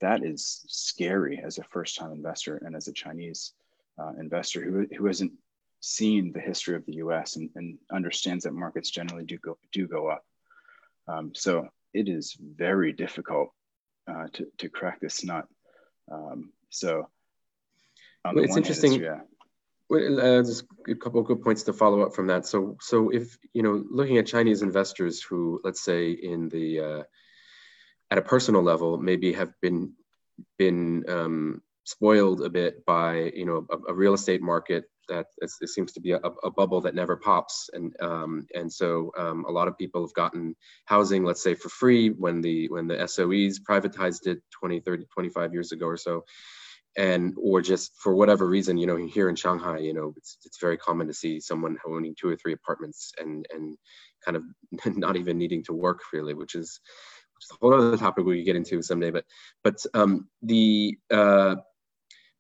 that 0.00 0.24
is 0.24 0.64
scary 0.68 1.40
as 1.44 1.58
a 1.58 1.64
first 1.64 1.96
time 1.96 2.12
investor 2.12 2.56
and 2.64 2.76
as 2.76 2.88
a 2.88 2.92
Chinese 2.92 3.52
uh, 3.98 4.12
investor 4.18 4.62
who, 4.62 4.86
who 4.96 5.06
hasn't 5.06 5.32
seen 5.80 6.32
the 6.32 6.40
history 6.40 6.76
of 6.76 6.84
the 6.86 6.94
US 6.94 7.36
and, 7.36 7.50
and 7.54 7.78
understands 7.92 8.44
that 8.44 8.52
markets 8.52 8.90
generally 8.90 9.24
do 9.24 9.38
go, 9.38 9.56
do 9.72 9.86
go 9.86 10.08
up. 10.08 10.24
Um, 11.08 11.32
so 11.34 11.68
it 11.94 12.08
is 12.08 12.36
very 12.40 12.92
difficult 12.92 13.50
uh, 14.08 14.26
to, 14.34 14.46
to 14.58 14.68
crack 14.68 15.00
this 15.00 15.24
nut. 15.24 15.46
Um, 16.10 16.52
so 16.70 17.08
well, 18.24 18.38
it's 18.38 18.56
interesting. 18.56 18.92
Hand, 18.92 19.02
yeah. 19.02 19.20
Well, 19.88 20.20
uh, 20.20 20.42
just 20.42 20.64
a 20.88 20.94
couple 20.96 21.20
of 21.20 21.26
good 21.26 21.42
points 21.42 21.62
to 21.64 21.72
follow 21.72 22.02
up 22.02 22.14
from 22.14 22.26
that. 22.26 22.46
So, 22.46 22.76
so 22.80 23.10
if 23.10 23.38
you 23.52 23.62
know, 23.62 23.84
looking 23.88 24.18
at 24.18 24.26
Chinese 24.26 24.62
investors 24.62 25.22
who, 25.22 25.60
let's 25.62 25.80
say, 25.80 26.10
in 26.10 26.48
the 26.48 26.80
uh, 26.80 27.02
at 28.10 28.18
a 28.18 28.22
personal 28.22 28.62
level 28.62 28.98
maybe 28.98 29.32
have 29.32 29.52
been 29.60 29.92
been 30.58 31.04
um, 31.08 31.62
spoiled 31.84 32.42
a 32.42 32.50
bit 32.50 32.84
by 32.84 33.32
you 33.34 33.46
know 33.46 33.66
a, 33.70 33.92
a 33.92 33.94
real 33.94 34.14
estate 34.14 34.42
market 34.42 34.84
that 35.08 35.26
it 35.40 35.50
seems 35.68 35.92
to 35.92 36.00
be 36.00 36.12
a, 36.12 36.18
a, 36.18 36.50
bubble 36.50 36.80
that 36.80 36.94
never 36.94 37.16
pops. 37.16 37.70
And 37.72 37.94
um, 38.00 38.46
and 38.54 38.72
so 38.72 39.12
um, 39.16 39.44
a 39.48 39.52
lot 39.52 39.68
of 39.68 39.78
people 39.78 40.04
have 40.04 40.14
gotten 40.14 40.56
housing 40.86 41.24
let's 41.24 41.42
say 41.42 41.54
for 41.54 41.68
free 41.68 42.10
when 42.10 42.40
the 42.40 42.68
when 42.68 42.86
the 42.86 42.96
SOEs 43.06 43.60
privatized 43.60 44.26
it 44.26 44.42
20 44.58 44.80
30 44.80 45.04
25 45.12 45.52
years 45.52 45.72
ago 45.72 45.86
or 45.86 45.96
so. 45.96 46.24
And 46.98 47.34
or 47.36 47.60
just 47.60 47.92
for 47.98 48.14
whatever 48.14 48.46
reason 48.46 48.78
you 48.78 48.86
know 48.86 48.96
here 48.96 49.28
in 49.28 49.36
Shanghai 49.36 49.78
you 49.78 49.92
know 49.92 50.14
it's, 50.16 50.38
it's 50.44 50.58
very 50.58 50.78
common 50.78 51.06
to 51.08 51.14
see 51.14 51.40
someone 51.40 51.76
owning 51.86 52.14
two 52.18 52.28
or 52.28 52.36
three 52.36 52.54
apartments 52.54 53.12
and 53.18 53.46
and 53.52 53.76
kind 54.24 54.36
of 54.36 54.44
not 54.96 55.16
even 55.16 55.36
needing 55.36 55.62
to 55.64 55.74
work 55.74 56.00
really 56.12 56.32
which 56.32 56.54
is 56.54 56.80
which 57.36 57.44
is 57.44 57.50
a 57.52 57.58
whole 57.60 57.74
other 57.74 57.96
topic 57.96 58.24
we 58.24 58.38
could 58.38 58.46
get 58.46 58.56
into 58.56 58.82
someday. 58.82 59.10
But 59.10 59.24
but 59.62 59.84
um, 59.94 60.28
the 60.42 60.98
uh, 61.10 61.56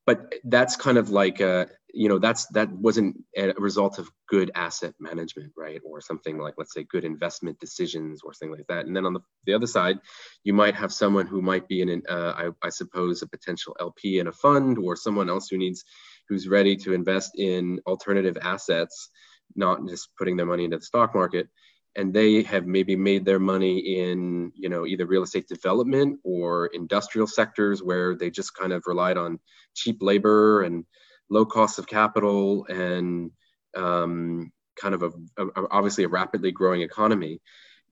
but 0.06 0.34
that's 0.44 0.76
kind 0.76 0.98
of 0.98 1.10
like 1.10 1.40
uh, 1.40 1.66
you 1.92 2.08
know 2.08 2.18
that's 2.18 2.46
that 2.46 2.70
wasn't 2.72 3.22
a 3.36 3.52
result 3.58 3.98
of 3.98 4.10
good 4.28 4.50
asset 4.54 4.94
management, 5.00 5.52
right? 5.56 5.80
Or 5.84 6.00
something 6.00 6.38
like 6.38 6.54
let's 6.56 6.74
say 6.74 6.84
good 6.84 7.04
investment 7.04 7.58
decisions 7.58 8.22
or 8.22 8.32
something 8.32 8.56
like 8.56 8.66
that. 8.68 8.86
And 8.86 8.96
then 8.96 9.06
on 9.06 9.14
the, 9.14 9.20
the 9.44 9.54
other 9.54 9.66
side, 9.66 9.98
you 10.44 10.54
might 10.54 10.74
have 10.74 10.92
someone 10.92 11.26
who 11.26 11.42
might 11.42 11.68
be 11.68 11.82
in 11.82 11.88
an 11.88 12.02
uh, 12.08 12.32
I, 12.36 12.66
I 12.66 12.68
suppose 12.70 13.22
a 13.22 13.26
potential 13.26 13.76
LP 13.80 14.18
in 14.18 14.28
a 14.28 14.32
fund 14.32 14.78
or 14.78 14.96
someone 14.96 15.28
else 15.28 15.48
who 15.48 15.58
needs 15.58 15.84
who's 16.28 16.48
ready 16.48 16.76
to 16.76 16.92
invest 16.92 17.32
in 17.38 17.80
alternative 17.86 18.36
assets, 18.40 19.10
not 19.54 19.86
just 19.88 20.08
putting 20.16 20.36
their 20.36 20.46
money 20.46 20.64
into 20.64 20.78
the 20.78 20.84
stock 20.84 21.14
market 21.14 21.48
and 21.96 22.12
they 22.12 22.42
have 22.42 22.66
maybe 22.66 22.94
made 22.94 23.24
their 23.24 23.38
money 23.38 23.78
in 23.98 24.52
you 24.54 24.68
know 24.68 24.86
either 24.86 25.06
real 25.06 25.22
estate 25.22 25.48
development 25.48 26.20
or 26.22 26.66
industrial 26.66 27.26
sectors 27.26 27.82
where 27.82 28.14
they 28.14 28.30
just 28.30 28.54
kind 28.54 28.72
of 28.72 28.82
relied 28.86 29.16
on 29.16 29.40
cheap 29.74 29.98
labor 30.00 30.62
and 30.62 30.84
low 31.30 31.44
cost 31.44 31.78
of 31.78 31.86
capital 31.86 32.66
and 32.68 33.30
um, 33.74 34.52
kind 34.80 34.94
of 34.94 35.02
a, 35.02 35.10
a, 35.42 35.66
obviously 35.70 36.04
a 36.04 36.08
rapidly 36.08 36.52
growing 36.52 36.82
economy. 36.82 37.40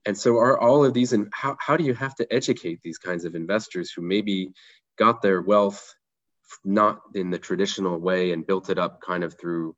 And 0.05 0.17
so 0.17 0.37
are 0.37 0.59
all 0.59 0.85
of 0.85 0.93
these 0.93 1.13
and 1.13 1.27
how, 1.33 1.57
how 1.59 1.75
do 1.75 1.83
you 1.83 1.93
have 1.95 2.15
to 2.15 2.33
educate 2.33 2.79
these 2.83 2.99
kinds 2.99 3.25
of 3.25 3.35
investors 3.35 3.91
who 3.91 4.01
maybe 4.03 4.51
got 4.97 5.21
their 5.21 5.41
wealth 5.41 5.93
not 6.63 7.01
in 7.15 7.31
the 7.31 7.39
traditional 7.39 7.97
way 7.99 8.31
and 8.31 8.45
built 8.45 8.69
it 8.69 8.77
up 8.77 9.01
kind 9.01 9.23
of 9.23 9.37
through 9.39 9.75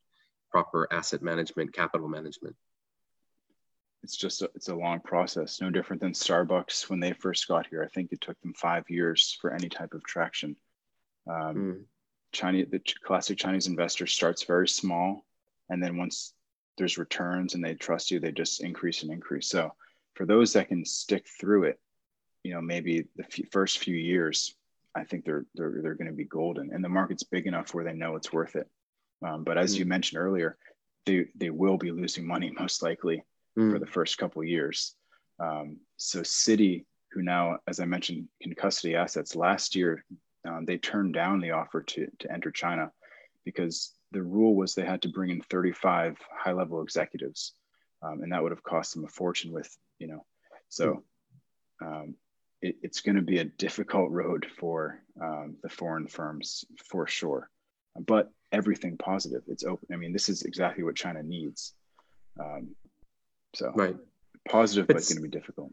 proper 0.51 0.87
asset 0.91 1.21
management 1.21 1.73
capital 1.73 2.09
management 2.09 2.55
it's 4.03 4.15
just 4.15 4.41
a, 4.41 4.49
it's 4.55 4.69
a 4.69 4.75
long 4.75 4.99
process 4.99 5.61
no 5.61 5.69
different 5.69 6.01
than 6.01 6.11
starbucks. 6.11 6.89
When 6.89 6.99
they 6.99 7.13
first 7.13 7.47
got 7.47 7.67
here 7.67 7.83
i 7.83 7.93
think 7.93 8.11
it 8.11 8.21
took 8.21 8.39
them 8.41 8.53
five 8.53 8.89
years 8.89 9.37
for 9.41 9.53
any 9.53 9.69
type 9.69 9.93
of 9.93 10.03
traction. 10.03 10.55
Um, 11.29 11.55
mm. 11.55 11.83
chinese 12.31 12.67
the 12.71 12.81
classic 13.03 13.37
chinese 13.37 13.67
investor 13.67 14.07
starts 14.07 14.43
very 14.43 14.67
small 14.67 15.25
and 15.69 15.83
then 15.83 15.97
once 15.97 16.33
there's 16.77 16.97
returns 16.97 17.55
and 17.55 17.63
they 17.63 17.73
trust 17.73 18.11
you 18.11 18.19
they 18.19 18.31
just 18.31 18.63
increase 18.63 19.01
and 19.03 19.11
increase. 19.11 19.49
So 19.49 19.73
for 20.13 20.25
those 20.25 20.53
that 20.53 20.69
can 20.69 20.85
stick 20.85 21.25
through 21.39 21.63
it 21.65 21.79
you 22.43 22.53
know 22.53 22.61
maybe 22.61 23.05
the 23.15 23.25
first 23.51 23.79
few 23.79 23.95
years 23.95 24.55
i 24.95 25.03
think 25.03 25.25
they're 25.25 25.45
they're, 25.55 25.79
they're 25.81 25.95
going 25.95 26.09
to 26.09 26.13
be 26.13 26.23
golden 26.23 26.71
and 26.71 26.83
the 26.83 26.89
market's 26.89 27.23
big 27.23 27.45
enough 27.45 27.73
where 27.73 27.83
they 27.83 27.93
know 27.93 28.15
it's 28.15 28.31
worth 28.31 28.55
it. 28.55 28.69
Um, 29.25 29.43
but 29.43 29.57
as 29.57 29.75
mm. 29.75 29.79
you 29.79 29.85
mentioned 29.85 30.21
earlier 30.21 30.57
they 31.05 31.25
they 31.35 31.49
will 31.49 31.77
be 31.77 31.91
losing 31.91 32.25
money 32.25 32.51
most 32.59 32.81
likely 32.83 33.23
mm. 33.57 33.71
for 33.71 33.79
the 33.79 33.85
first 33.85 34.17
couple 34.17 34.43
years. 34.43 34.95
Um, 35.39 35.77
so 35.97 36.21
Citi, 36.21 36.85
who 37.11 37.21
now, 37.21 37.57
as 37.67 37.79
I 37.79 37.85
mentioned, 37.85 38.27
can 38.41 38.53
custody 38.55 38.95
assets, 38.95 39.35
last 39.35 39.75
year 39.75 40.03
um, 40.47 40.65
they 40.65 40.77
turned 40.77 41.13
down 41.13 41.41
the 41.41 41.51
offer 41.51 41.81
to, 41.81 42.07
to 42.19 42.31
enter 42.31 42.51
China 42.51 42.91
because 43.45 43.93
the 44.11 44.21
rule 44.21 44.55
was 44.55 44.73
they 44.73 44.85
had 44.85 45.01
to 45.01 45.09
bring 45.09 45.29
in 45.29 45.41
35 45.41 46.17
high 46.31 46.53
level 46.53 46.81
executives. 46.81 47.53
Um, 48.01 48.21
and 48.21 48.31
that 48.31 48.43
would 48.43 48.51
have 48.51 48.63
cost 48.63 48.93
them 48.93 49.05
a 49.05 49.07
fortune 49.07 49.51
with, 49.51 49.75
you 49.99 50.07
know, 50.07 50.25
so 50.69 51.03
um, 51.81 52.15
it, 52.61 52.75
it's 52.81 53.01
going 53.01 53.15
to 53.15 53.21
be 53.21 53.39
a 53.39 53.45
difficult 53.45 54.11
road 54.11 54.47
for 54.59 55.01
um, 55.21 55.57
the 55.63 55.69
foreign 55.69 56.07
firms 56.07 56.65
for 56.89 57.07
sure. 57.07 57.49
But 57.99 58.31
everything 58.51 58.97
positive. 58.97 59.41
It's 59.47 59.63
open. 59.63 59.87
I 59.91 59.97
mean, 59.97 60.13
this 60.13 60.29
is 60.29 60.43
exactly 60.43 60.83
what 60.83 60.95
China 60.95 61.23
needs. 61.23 61.73
So 63.53 63.71
right, 63.75 63.95
positive, 64.49 64.87
but, 64.87 64.93
but 64.93 64.99
it's 64.99 65.13
going 65.13 65.23
to 65.23 65.29
be 65.29 65.37
difficult. 65.37 65.71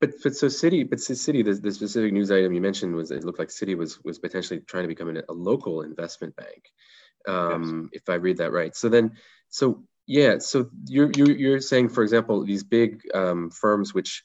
But 0.00 0.12
but 0.22 0.34
so 0.34 0.48
Citi, 0.48 0.88
but 0.88 0.98
Citi, 0.98 1.44
the, 1.44 1.54
the 1.54 1.72
specific 1.72 2.12
news 2.12 2.30
item 2.30 2.52
you 2.52 2.60
mentioned 2.60 2.94
was 2.94 3.10
it 3.10 3.24
looked 3.24 3.38
like 3.38 3.48
Citi 3.48 3.76
was 3.76 4.02
was 4.04 4.18
potentially 4.18 4.60
trying 4.60 4.84
to 4.84 4.88
become 4.88 5.16
a, 5.16 5.22
a 5.28 5.32
local 5.32 5.82
investment 5.82 6.36
bank, 6.36 6.70
um, 7.26 7.90
yes. 7.92 8.02
if 8.02 8.08
I 8.08 8.14
read 8.14 8.38
that 8.38 8.52
right. 8.52 8.74
So 8.76 8.88
then, 8.88 9.12
so 9.48 9.84
yeah, 10.06 10.38
so 10.38 10.68
you're 10.86 11.10
you're, 11.16 11.30
you're 11.30 11.60
saying, 11.60 11.90
for 11.90 12.02
example, 12.02 12.44
these 12.44 12.64
big 12.64 13.02
um, 13.14 13.50
firms, 13.50 13.94
which 13.94 14.22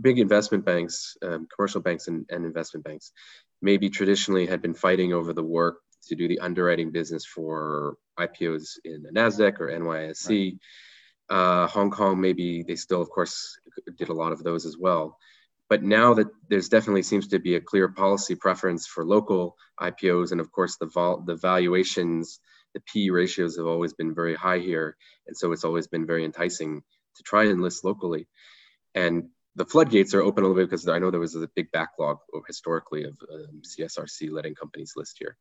big 0.00 0.18
investment 0.18 0.64
banks, 0.64 1.16
um, 1.22 1.48
commercial 1.54 1.80
banks, 1.80 2.08
and, 2.08 2.26
and 2.30 2.44
investment 2.44 2.84
banks, 2.84 3.12
maybe 3.60 3.90
traditionally 3.90 4.46
had 4.46 4.62
been 4.62 4.74
fighting 4.74 5.12
over 5.12 5.32
the 5.32 5.42
work 5.42 5.78
to 6.06 6.14
do 6.14 6.28
the 6.28 6.38
underwriting 6.38 6.90
business 6.90 7.24
for 7.24 7.96
IPOs 8.18 8.78
in 8.84 9.02
the 9.02 9.10
Nasdaq 9.10 9.60
or 9.60 9.68
NYSE. 9.68 10.52
Right 10.52 10.60
Uh, 11.30 11.66
Hong 11.66 11.90
Kong, 11.90 12.20
maybe 12.20 12.62
they 12.62 12.74
still, 12.74 13.02
of 13.02 13.10
course, 13.10 13.58
did 13.96 14.08
a 14.08 14.14
lot 14.14 14.32
of 14.32 14.42
those 14.42 14.64
as 14.64 14.76
well. 14.76 15.18
But 15.68 15.82
now 15.82 16.14
that 16.14 16.28
there's 16.48 16.70
definitely 16.70 17.02
seems 17.02 17.28
to 17.28 17.38
be 17.38 17.56
a 17.56 17.60
clear 17.60 17.88
policy 17.88 18.34
preference 18.34 18.86
for 18.86 19.04
local 19.04 19.56
IPOs, 19.80 20.32
and 20.32 20.40
of 20.40 20.50
course 20.50 20.76
the 20.76 20.86
vol- 20.86 21.20
the 21.26 21.36
valuations, 21.36 22.40
the 22.72 22.80
P 22.80 23.10
ratios 23.10 23.58
have 23.58 23.66
always 23.66 23.92
been 23.92 24.14
very 24.14 24.34
high 24.34 24.58
here, 24.58 24.96
and 25.26 25.36
so 25.36 25.52
it's 25.52 25.64
always 25.64 25.86
been 25.86 26.06
very 26.06 26.24
enticing 26.24 26.82
to 27.16 27.22
try 27.22 27.44
and 27.44 27.60
list 27.60 27.84
locally. 27.84 28.26
And 28.94 29.28
the 29.56 29.66
floodgates 29.66 30.14
are 30.14 30.22
open 30.22 30.44
a 30.44 30.46
little 30.46 30.62
bit 30.62 30.70
because 30.70 30.88
I 30.88 30.98
know 30.98 31.10
there 31.10 31.20
was 31.20 31.34
a 31.34 31.48
big 31.54 31.70
backlog 31.72 32.18
historically 32.46 33.04
of 33.04 33.18
um, 33.30 33.60
CSRC 33.62 34.30
letting 34.30 34.54
companies 34.54 34.92
list 34.96 35.16
here. 35.18 35.36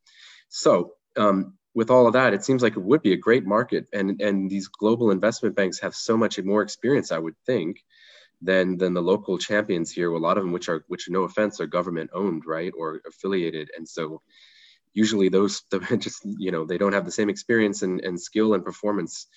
So 0.49 0.93
um, 1.17 1.57
with 1.73 1.91
all 1.91 2.07
of 2.07 2.13
that, 2.13 2.33
it 2.33 2.43
seems 2.43 2.63
like 2.63 2.75
it 2.75 2.83
would 2.83 3.01
be 3.01 3.13
a 3.13 3.17
great 3.17 3.45
market, 3.45 3.87
and 3.93 4.21
and 4.21 4.49
these 4.49 4.67
global 4.67 5.11
investment 5.11 5.55
banks 5.55 5.79
have 5.79 5.95
so 5.95 6.17
much 6.17 6.39
more 6.41 6.61
experience, 6.61 7.11
I 7.11 7.19
would 7.19 7.35
think, 7.45 7.83
than 8.41 8.77
than 8.77 8.93
the 8.93 9.01
local 9.01 9.37
champions 9.37 9.91
here. 9.91 10.11
A 10.11 10.17
lot 10.17 10.37
of 10.37 10.43
them, 10.43 10.53
which 10.53 10.69
are 10.69 10.83
which, 10.87 11.09
no 11.09 11.23
offense, 11.23 11.59
are 11.59 11.67
government 11.67 12.09
owned, 12.13 12.43
right, 12.45 12.73
or 12.77 13.01
affiliated, 13.07 13.69
and 13.77 13.87
so 13.87 14.21
usually 14.97 15.29
those 15.29 15.61
just 15.99 16.25
you 16.25 16.51
know 16.51 16.65
they 16.65 16.77
don't 16.77 16.93
have 16.93 17.05
the 17.05 17.11
same 17.11 17.29
experience 17.29 17.83
and, 17.83 18.01
and 18.01 18.19
skill 18.19 18.53
and 18.55 18.65
performance 18.65 19.27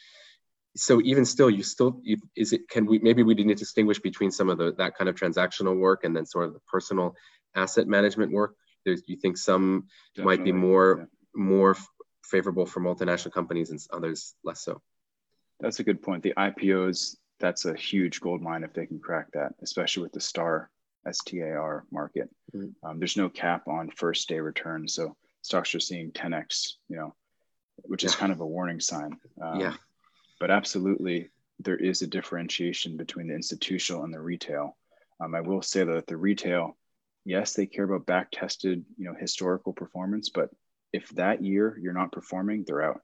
so 0.76 1.00
even 1.02 1.24
still 1.24 1.50
you 1.50 1.62
still 1.62 2.00
is 2.36 2.52
it 2.52 2.68
can 2.68 2.86
we 2.86 2.98
maybe 3.00 3.22
we 3.22 3.34
need 3.34 3.58
to 3.58 3.64
distinguish 3.64 3.98
between 3.98 4.30
some 4.30 4.48
of 4.48 4.56
the 4.56 4.72
that 4.78 4.96
kind 4.96 5.08
of 5.08 5.16
transactional 5.16 5.76
work 5.78 6.04
and 6.04 6.16
then 6.16 6.24
sort 6.24 6.46
of 6.46 6.54
the 6.54 6.60
personal 6.60 7.14
asset 7.54 7.86
management 7.86 8.32
work 8.32 8.54
There's, 8.84 9.02
you 9.06 9.16
think 9.16 9.36
some 9.36 9.88
Definitely, 10.14 10.36
might 10.36 10.44
be 10.44 10.52
more 10.52 10.88
yeah. 11.00 11.04
More 11.34 11.76
favorable 12.24 12.66
for 12.66 12.80
multinational 12.80 13.32
companies 13.32 13.70
and 13.70 13.80
others 13.92 14.34
less 14.44 14.62
so? 14.62 14.80
That's 15.60 15.80
a 15.80 15.84
good 15.84 16.02
point. 16.02 16.22
The 16.22 16.34
ipos 16.36 17.16
that's 17.38 17.64
a 17.64 17.74
huge 17.74 18.20
gold 18.20 18.42
mine 18.42 18.64
if 18.64 18.74
they 18.74 18.84
can 18.84 18.98
crack 18.98 19.32
that 19.32 19.54
especially 19.62 20.02
with 20.02 20.12
the 20.12 20.20
star 20.20 20.70
star 21.10 21.84
market. 21.90 22.28
Mm-hmm. 22.54 22.86
um, 22.86 22.98
there's 22.98 23.16
no 23.16 23.30
cap 23.30 23.66
on 23.66 23.90
first 23.90 24.28
day 24.28 24.40
returns 24.40 24.94
so 24.94 25.16
stocks 25.40 25.74
are 25.74 25.80
seeing 25.80 26.10
10x 26.10 26.72
you 26.88 26.96
know 26.96 27.14
which 27.84 28.04
is 28.04 28.14
kind 28.14 28.32
of 28.32 28.40
a 28.40 28.46
warning 28.46 28.80
sign. 28.80 29.16
Um, 29.40 29.60
yeah. 29.60 29.74
but 30.38 30.50
absolutely 30.50 31.30
there 31.60 31.76
is 31.76 32.02
a 32.02 32.06
differentiation 32.06 32.96
between 32.96 33.28
the 33.28 33.34
institutional 33.34 34.04
and 34.04 34.12
the 34.12 34.20
retail. 34.20 34.76
Um, 35.20 35.34
I 35.34 35.40
will 35.40 35.62
say 35.62 35.84
that 35.84 36.06
the 36.06 36.16
retail, 36.16 36.76
yes, 37.24 37.52
they 37.52 37.66
care 37.66 37.84
about 37.84 38.06
back 38.06 38.28
tested, 38.32 38.84
you 38.96 39.04
know, 39.04 39.14
historical 39.18 39.72
performance, 39.72 40.30
but 40.30 40.50
if 40.92 41.08
that 41.10 41.44
year 41.44 41.78
you're 41.80 41.92
not 41.92 42.12
performing, 42.12 42.64
they're 42.66 42.82
out 42.82 43.00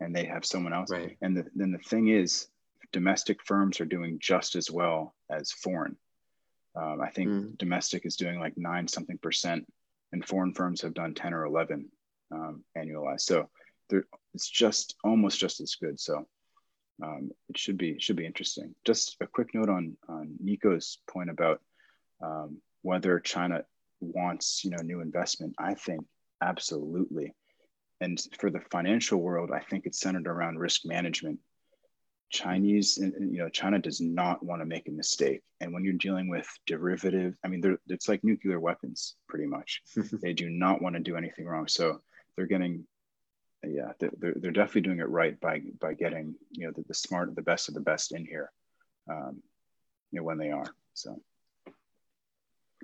and 0.00 0.14
they 0.14 0.24
have 0.24 0.44
someone 0.44 0.72
else. 0.72 0.90
Right. 0.90 1.16
And 1.22 1.36
the, 1.36 1.46
then 1.54 1.72
the 1.72 1.78
thing 1.78 2.08
is, 2.08 2.48
domestic 2.92 3.42
firms 3.44 3.80
are 3.80 3.86
doing 3.86 4.18
just 4.20 4.54
as 4.54 4.70
well 4.70 5.14
as 5.30 5.50
foreign. 5.50 5.96
Um, 6.76 7.00
I 7.00 7.10
think 7.10 7.28
mm. 7.28 7.58
domestic 7.58 8.04
is 8.04 8.16
doing 8.16 8.38
like 8.38 8.54
nine 8.56 8.88
something 8.88 9.18
percent, 9.18 9.66
and 10.12 10.26
foreign 10.26 10.54
firms 10.54 10.80
have 10.82 10.94
done 10.94 11.14
10 11.14 11.34
or 11.34 11.44
11 11.44 11.88
um, 12.32 12.64
annualized. 12.76 13.22
So 13.22 13.48
it's 14.34 14.48
just 14.50 14.96
almost 15.04 15.38
just 15.38 15.60
as 15.60 15.76
good. 15.76 15.98
So 16.00 16.26
um, 17.02 17.30
it 17.48 17.58
should 17.58 17.78
be 17.78 17.98
should 17.98 18.16
be 18.16 18.26
interesting. 18.26 18.74
Just 18.84 19.16
a 19.20 19.26
quick 19.26 19.54
note 19.54 19.68
on 19.68 19.96
on 20.08 20.34
Nico's 20.40 20.98
point 21.08 21.30
about 21.30 21.60
um, 22.22 22.58
whether 22.82 23.18
China 23.20 23.64
wants 24.00 24.64
you 24.64 24.70
know 24.70 24.82
new 24.82 25.00
investment. 25.00 25.54
I 25.58 25.74
think 25.74 26.04
absolutely, 26.40 27.34
and 28.00 28.20
for 28.38 28.50
the 28.50 28.60
financial 28.70 29.20
world, 29.20 29.50
I 29.52 29.60
think 29.60 29.86
it's 29.86 30.00
centered 30.00 30.26
around 30.26 30.58
risk 30.58 30.84
management. 30.84 31.38
Chinese, 32.30 32.98
you 32.98 33.38
know, 33.38 33.48
China 33.48 33.78
does 33.78 34.00
not 34.00 34.42
want 34.44 34.60
to 34.60 34.66
make 34.66 34.88
a 34.88 34.90
mistake. 34.90 35.42
And 35.60 35.72
when 35.72 35.84
you're 35.84 35.92
dealing 35.92 36.28
with 36.28 36.48
derivative, 36.66 37.34
I 37.44 37.48
mean, 37.48 37.78
it's 37.86 38.08
like 38.08 38.24
nuclear 38.24 38.58
weapons, 38.58 39.14
pretty 39.28 39.46
much. 39.46 39.82
they 40.20 40.32
do 40.32 40.50
not 40.50 40.82
want 40.82 40.96
to 40.96 41.00
do 41.00 41.16
anything 41.16 41.46
wrong. 41.46 41.68
So 41.68 42.00
they're 42.36 42.46
getting 42.46 42.86
yeah, 43.68 43.92
they're, 43.98 44.34
they're 44.36 44.50
definitely 44.50 44.82
doing 44.82 45.00
it 45.00 45.08
right 45.08 45.38
by 45.40 45.62
by 45.80 45.94
getting 45.94 46.34
you 46.50 46.66
know 46.66 46.72
the, 46.74 46.84
the 46.86 46.94
smart, 46.94 47.34
the 47.34 47.42
best 47.42 47.68
of 47.68 47.74
the 47.74 47.80
best 47.80 48.12
in 48.12 48.24
here, 48.24 48.50
um, 49.10 49.42
you 50.10 50.20
know 50.20 50.24
when 50.24 50.38
they 50.38 50.50
are. 50.50 50.74
So 50.94 51.20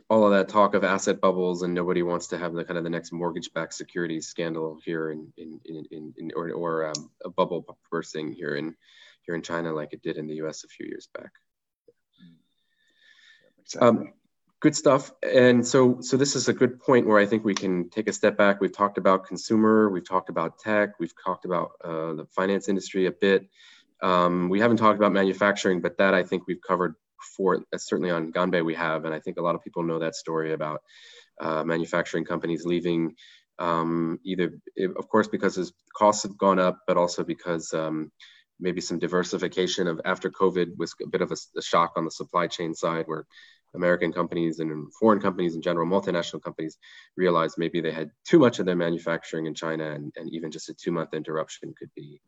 all 0.08 0.24
of 0.24 0.32
that 0.32 0.48
talk 0.48 0.74
of 0.74 0.84
asset 0.84 1.20
bubbles 1.20 1.62
and 1.62 1.74
nobody 1.74 2.02
wants 2.02 2.28
to 2.28 2.38
have 2.38 2.52
the 2.52 2.64
kind 2.64 2.78
of 2.78 2.84
the 2.84 2.90
next 2.90 3.12
mortgage-backed 3.12 3.74
securities 3.74 4.26
scandal 4.26 4.78
here 4.84 5.10
in 5.10 5.32
in 5.36 5.60
in, 5.64 5.84
in, 5.90 6.14
in 6.16 6.30
or, 6.36 6.50
or 6.50 6.86
um, 6.86 7.10
a 7.24 7.30
bubble 7.30 7.78
bursting 7.90 8.32
here 8.32 8.56
in 8.56 8.74
here 9.22 9.34
in 9.34 9.42
China 9.42 9.72
like 9.72 9.92
it 9.92 10.02
did 10.02 10.16
in 10.16 10.26
the 10.26 10.36
U.S. 10.36 10.64
a 10.64 10.68
few 10.68 10.86
years 10.86 11.08
back. 11.14 11.30
Exactly. 13.60 13.88
Um, 13.88 14.12
good 14.60 14.76
stuff 14.76 15.10
and 15.22 15.66
so 15.66 15.98
so 16.00 16.18
this 16.18 16.36
is 16.36 16.48
a 16.48 16.52
good 16.52 16.78
point 16.78 17.06
where 17.06 17.18
i 17.18 17.24
think 17.24 17.44
we 17.44 17.54
can 17.54 17.88
take 17.88 18.08
a 18.08 18.12
step 18.12 18.36
back 18.36 18.60
we've 18.60 18.76
talked 18.76 18.98
about 18.98 19.26
consumer 19.26 19.88
we've 19.88 20.06
talked 20.06 20.28
about 20.28 20.58
tech 20.58 20.90
we've 21.00 21.14
talked 21.24 21.46
about 21.46 21.72
uh, 21.82 22.12
the 22.12 22.26
finance 22.30 22.68
industry 22.68 23.06
a 23.06 23.10
bit 23.10 23.48
um, 24.02 24.48
we 24.48 24.60
haven't 24.60 24.76
talked 24.76 24.98
about 24.98 25.12
manufacturing 25.12 25.80
but 25.80 25.96
that 25.96 26.12
i 26.12 26.22
think 26.22 26.46
we've 26.46 26.60
covered 26.60 26.94
for 27.36 27.62
certainly 27.76 28.10
on 28.10 28.32
ganbei 28.32 28.64
we 28.64 28.74
have 28.74 29.04
and 29.04 29.14
i 29.14 29.20
think 29.20 29.38
a 29.38 29.42
lot 29.42 29.54
of 29.54 29.62
people 29.62 29.82
know 29.82 29.98
that 29.98 30.14
story 30.14 30.52
about 30.52 30.80
uh, 31.40 31.64
manufacturing 31.64 32.24
companies 32.24 32.64
leaving 32.64 33.14
um, 33.58 34.18
either 34.24 34.52
of 34.96 35.08
course 35.08 35.28
because 35.28 35.72
costs 35.94 36.22
have 36.22 36.36
gone 36.38 36.58
up 36.58 36.78
but 36.86 36.96
also 36.96 37.24
because 37.24 37.72
um, 37.74 38.10
maybe 38.58 38.80
some 38.80 38.98
diversification 38.98 39.86
of 39.86 40.00
after 40.04 40.30
covid 40.30 40.76
was 40.76 40.94
a 41.02 41.08
bit 41.08 41.22
of 41.22 41.30
a, 41.30 41.36
a 41.58 41.62
shock 41.62 41.92
on 41.96 42.04
the 42.04 42.10
supply 42.10 42.46
chain 42.46 42.74
side 42.74 43.06
where 43.06 43.26
American 43.74 44.12
companies 44.12 44.58
and 44.58 44.92
foreign 44.94 45.20
companies 45.20 45.54
in 45.54 45.62
general, 45.62 45.86
multinational 45.86 46.42
companies, 46.42 46.76
realized 47.16 47.54
maybe 47.56 47.80
they 47.80 47.92
had 47.92 48.10
too 48.26 48.38
much 48.38 48.58
of 48.58 48.66
their 48.66 48.76
manufacturing 48.76 49.46
in 49.46 49.54
China, 49.54 49.92
and, 49.92 50.12
and 50.16 50.32
even 50.32 50.50
just 50.50 50.68
a 50.68 50.74
two 50.74 50.90
month 50.90 51.14
interruption 51.14 51.72
could 51.78 51.90
be 51.94 52.20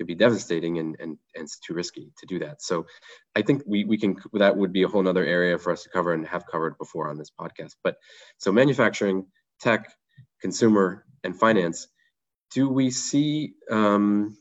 could 0.00 0.08
be 0.08 0.16
devastating 0.16 0.78
and, 0.80 0.96
and, 1.00 1.18
and 1.36 1.44
it's 1.44 1.60
too 1.60 1.74
risky 1.74 2.12
to 2.18 2.26
do 2.26 2.40
that. 2.40 2.62
So 2.62 2.86
I 3.36 3.42
think 3.42 3.64
we, 3.66 3.84
we 3.84 3.98
can, 3.98 4.16
that 4.34 4.56
would 4.56 4.72
be 4.72 4.84
a 4.84 4.88
whole 4.88 5.04
nother 5.04 5.26
area 5.26 5.58
for 5.58 5.72
us 5.72 5.84
to 5.84 5.90
cover 5.90 6.14
and 6.14 6.26
have 6.28 6.46
covered 6.46 6.78
before 6.78 7.10
on 7.10 7.18
this 7.18 7.32
podcast. 7.38 7.76
But 7.84 7.96
so 8.38 8.52
manufacturing, 8.52 9.26
tech, 9.60 9.92
consumer, 10.42 11.06
and 11.24 11.38
finance, 11.38 11.88
do 12.52 12.68
we 12.70 12.90
see, 12.90 13.54
um, 13.70 14.38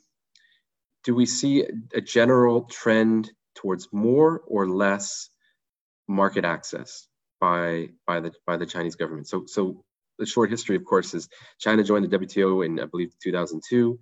do 1.06 1.16
we 1.16 1.28
see 1.28 1.66
a 1.94 2.02
general 2.02 2.64
trend 2.64 3.32
towards 3.56 3.90
more 3.94 4.44
or 4.48 4.70
less 4.70 5.30
market 6.10 6.46
access 6.46 7.08
by 7.42 7.90
by 8.08 8.22
the 8.22 8.34
by 8.48 8.58
the 8.58 8.68
Chinese 8.68 8.98
government. 8.98 9.30
So 9.30 9.46
so 9.48 9.84
the 10.20 10.28
short 10.28 10.52
history, 10.52 10.78
of 10.78 10.86
course, 10.86 11.16
is 11.16 11.30
China 11.60 11.84
joined 11.84 12.12
the 12.12 12.20
WTO 12.20 12.66
in 12.66 12.80
I 12.82 12.86
believe 12.88 13.14
2002, 13.24 14.00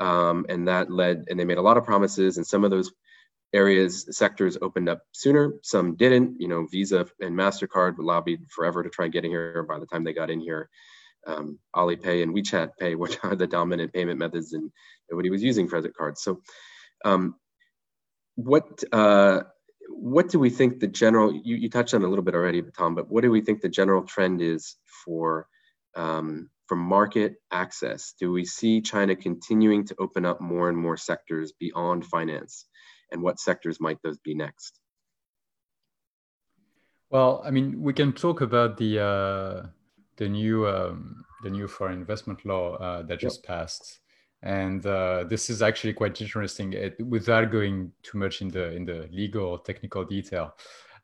um, 0.00 0.46
and 0.48 0.68
that 0.68 0.90
led 0.90 1.24
and 1.28 1.38
they 1.38 1.44
made 1.44 1.58
a 1.58 1.62
lot 1.62 1.76
of 1.76 1.84
promises, 1.84 2.36
and 2.36 2.46
some 2.46 2.64
of 2.64 2.70
those 2.70 2.90
areas 3.52 4.06
sectors 4.10 4.56
opened 4.62 4.88
up 4.88 5.02
sooner, 5.12 5.54
some 5.62 5.96
didn't. 5.96 6.40
You 6.40 6.48
know, 6.48 6.66
Visa 6.70 7.06
and 7.20 7.36
Mastercard 7.36 7.96
lobbied 7.98 8.40
forever 8.50 8.82
to 8.82 8.90
try 8.90 9.04
and 9.04 9.12
get 9.12 9.24
in 9.24 9.30
here. 9.30 9.62
By 9.62 9.78
the 9.78 9.86
time 9.86 10.04
they 10.04 10.12
got 10.12 10.30
in 10.30 10.40
here, 10.40 10.68
um, 11.26 11.58
Alipay 11.76 12.22
and 12.22 12.34
WeChat 12.34 12.70
Pay, 12.78 12.94
which 12.96 13.18
are 13.22 13.36
the 13.36 13.46
dominant 13.46 13.92
payment 13.92 14.18
methods, 14.18 14.52
and 14.52 14.70
nobody 15.10 15.30
was 15.30 15.42
using 15.42 15.68
credit 15.68 15.94
cards. 15.96 16.22
So, 16.22 16.40
um, 17.04 17.36
what 18.36 18.82
uh, 18.92 19.42
what 19.90 20.28
do 20.28 20.38
we 20.38 20.50
think 20.50 20.80
the 20.80 20.86
general, 20.86 21.32
you, 21.32 21.56
you 21.56 21.68
touched 21.68 21.94
on 21.94 22.02
a 22.02 22.08
little 22.08 22.24
bit 22.24 22.34
already, 22.34 22.62
Tom, 22.62 22.94
but 22.94 23.10
what 23.10 23.22
do 23.22 23.30
we 23.30 23.40
think 23.40 23.60
the 23.60 23.68
general 23.68 24.02
trend 24.04 24.40
is 24.40 24.76
for, 25.04 25.46
um, 25.96 26.48
for 26.70 26.76
market 26.76 27.34
access? 27.50 28.14
Do 28.20 28.30
we 28.30 28.44
see 28.44 28.80
China 28.80 29.16
continuing 29.16 29.84
to 29.88 29.94
open 29.98 30.24
up 30.24 30.40
more 30.40 30.68
and 30.68 30.78
more 30.78 30.96
sectors 30.96 31.50
beyond 31.58 32.06
finance? 32.06 32.66
And 33.10 33.22
what 33.22 33.40
sectors 33.40 33.80
might 33.80 33.98
those 34.04 34.18
be 34.18 34.36
next? 34.36 34.78
Well, 37.10 37.42
I 37.44 37.50
mean, 37.50 37.82
we 37.82 37.92
can 37.92 38.12
talk 38.12 38.40
about 38.40 38.76
the 38.76 39.00
uh, 39.00 39.66
the 40.16 40.28
new 40.28 40.68
um, 40.68 41.24
the 41.42 41.50
new 41.50 41.66
foreign 41.66 41.98
investment 41.98 42.44
law 42.44 42.76
uh, 42.76 43.02
that 43.02 43.18
just 43.18 43.40
yep. 43.42 43.48
passed 43.48 43.98
and 44.42 44.86
uh, 44.86 45.24
this 45.28 45.50
is 45.50 45.60
actually 45.60 45.92
quite 45.92 46.18
interesting 46.20 46.72
it, 46.72 46.96
without 47.06 47.50
going 47.50 47.92
too 48.02 48.16
much 48.16 48.40
in 48.40 48.48
the 48.48 48.72
in 48.72 48.84
the 48.86 49.08
legal 49.12 49.58
technical 49.58 50.04
detail 50.04 50.54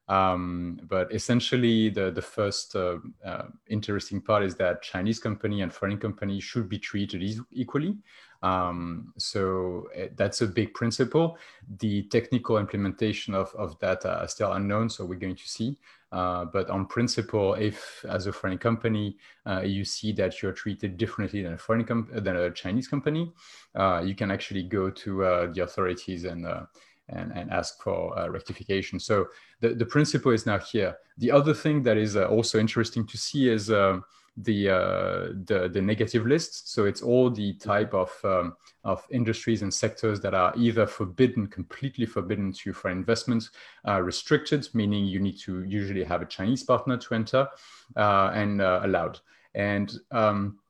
um, 0.08 0.80
but 0.88 1.12
essentially 1.12 1.88
the 1.88 2.10
the 2.10 2.22
first 2.22 2.76
uh, 2.76 2.98
uh, 3.24 3.46
interesting 3.68 4.20
part 4.20 4.44
is 4.44 4.54
that 4.54 4.82
chinese 4.82 5.18
company 5.18 5.62
and 5.62 5.72
foreign 5.72 5.98
company 5.98 6.40
should 6.40 6.68
be 6.68 6.78
treated 6.78 7.22
equally. 7.52 7.96
Um, 8.42 9.12
so 9.16 9.88
eh, 9.94 10.08
that's 10.14 10.42
a 10.42 10.46
big 10.46 10.74
principle. 10.74 11.38
The 11.78 12.02
technical 12.04 12.58
implementation 12.58 13.34
of, 13.34 13.52
of 13.56 13.78
that 13.80 14.04
are 14.04 14.28
still 14.28 14.52
unknown 14.52 14.90
so 14.90 15.04
we're 15.04 15.18
going 15.18 15.36
to 15.36 15.48
see. 15.48 15.78
Uh, 16.12 16.44
but 16.44 16.70
on 16.70 16.86
principle, 16.86 17.54
if 17.54 18.04
as 18.08 18.26
a 18.26 18.32
foreign 18.32 18.58
company 18.58 19.16
uh, 19.44 19.62
you 19.62 19.84
see 19.84 20.12
that 20.12 20.40
you're 20.40 20.52
treated 20.52 20.96
differently 20.96 21.42
than 21.42 21.54
a 21.54 21.58
foreign 21.58 21.84
com- 21.84 22.08
than 22.12 22.36
a 22.36 22.50
Chinese 22.50 22.86
company, 22.86 23.32
uh, 23.74 24.02
you 24.04 24.14
can 24.14 24.30
actually 24.30 24.62
go 24.62 24.88
to 24.88 25.24
uh, 25.24 25.52
the 25.52 25.62
authorities 25.62 26.24
and 26.24 26.46
uh, 26.46 26.62
and, 27.08 27.32
and 27.32 27.50
ask 27.50 27.82
for 27.82 28.18
uh, 28.18 28.28
rectification. 28.28 28.98
So 29.00 29.26
the, 29.60 29.74
the 29.74 29.86
principle 29.86 30.32
is 30.32 30.46
now 30.46 30.58
here. 30.58 30.96
The 31.18 31.30
other 31.30 31.54
thing 31.54 31.82
that 31.84 31.96
is 31.96 32.16
uh, 32.16 32.26
also 32.26 32.58
interesting 32.58 33.06
to 33.06 33.16
see 33.16 33.48
is 33.48 33.70
um, 33.70 34.04
the, 34.36 34.70
uh, 34.70 35.28
the, 35.44 35.70
the 35.72 35.80
negative 35.80 36.26
list. 36.26 36.72
So 36.72 36.84
it's 36.84 37.02
all 37.02 37.30
the 37.30 37.54
type 37.54 37.94
of 37.94 38.10
um, 38.24 38.56
of 38.86 39.04
industries 39.10 39.62
and 39.62 39.74
sectors 39.74 40.20
that 40.20 40.32
are 40.32 40.54
either 40.56 40.86
forbidden, 40.86 41.48
completely 41.48 42.06
forbidden 42.06 42.52
to 42.52 42.72
for 42.72 42.88
investment, 42.88 43.50
uh, 43.86 44.00
restricted, 44.00 44.68
meaning 44.74 45.04
you 45.04 45.18
need 45.18 45.38
to 45.40 45.64
usually 45.64 46.04
have 46.04 46.22
a 46.22 46.26
Chinese 46.26 46.62
partner 46.62 46.96
to 46.96 47.14
enter, 47.14 47.48
uh, 47.96 48.30
and 48.32 48.62
uh, 48.62 48.80
allowed. 48.84 49.18
And 49.54 49.92
um, 50.12 50.60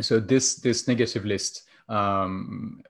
so 0.00 0.18
this 0.18 0.56
this 0.56 0.88
negative 0.88 1.26
list 1.26 1.64
um, 1.90 2.82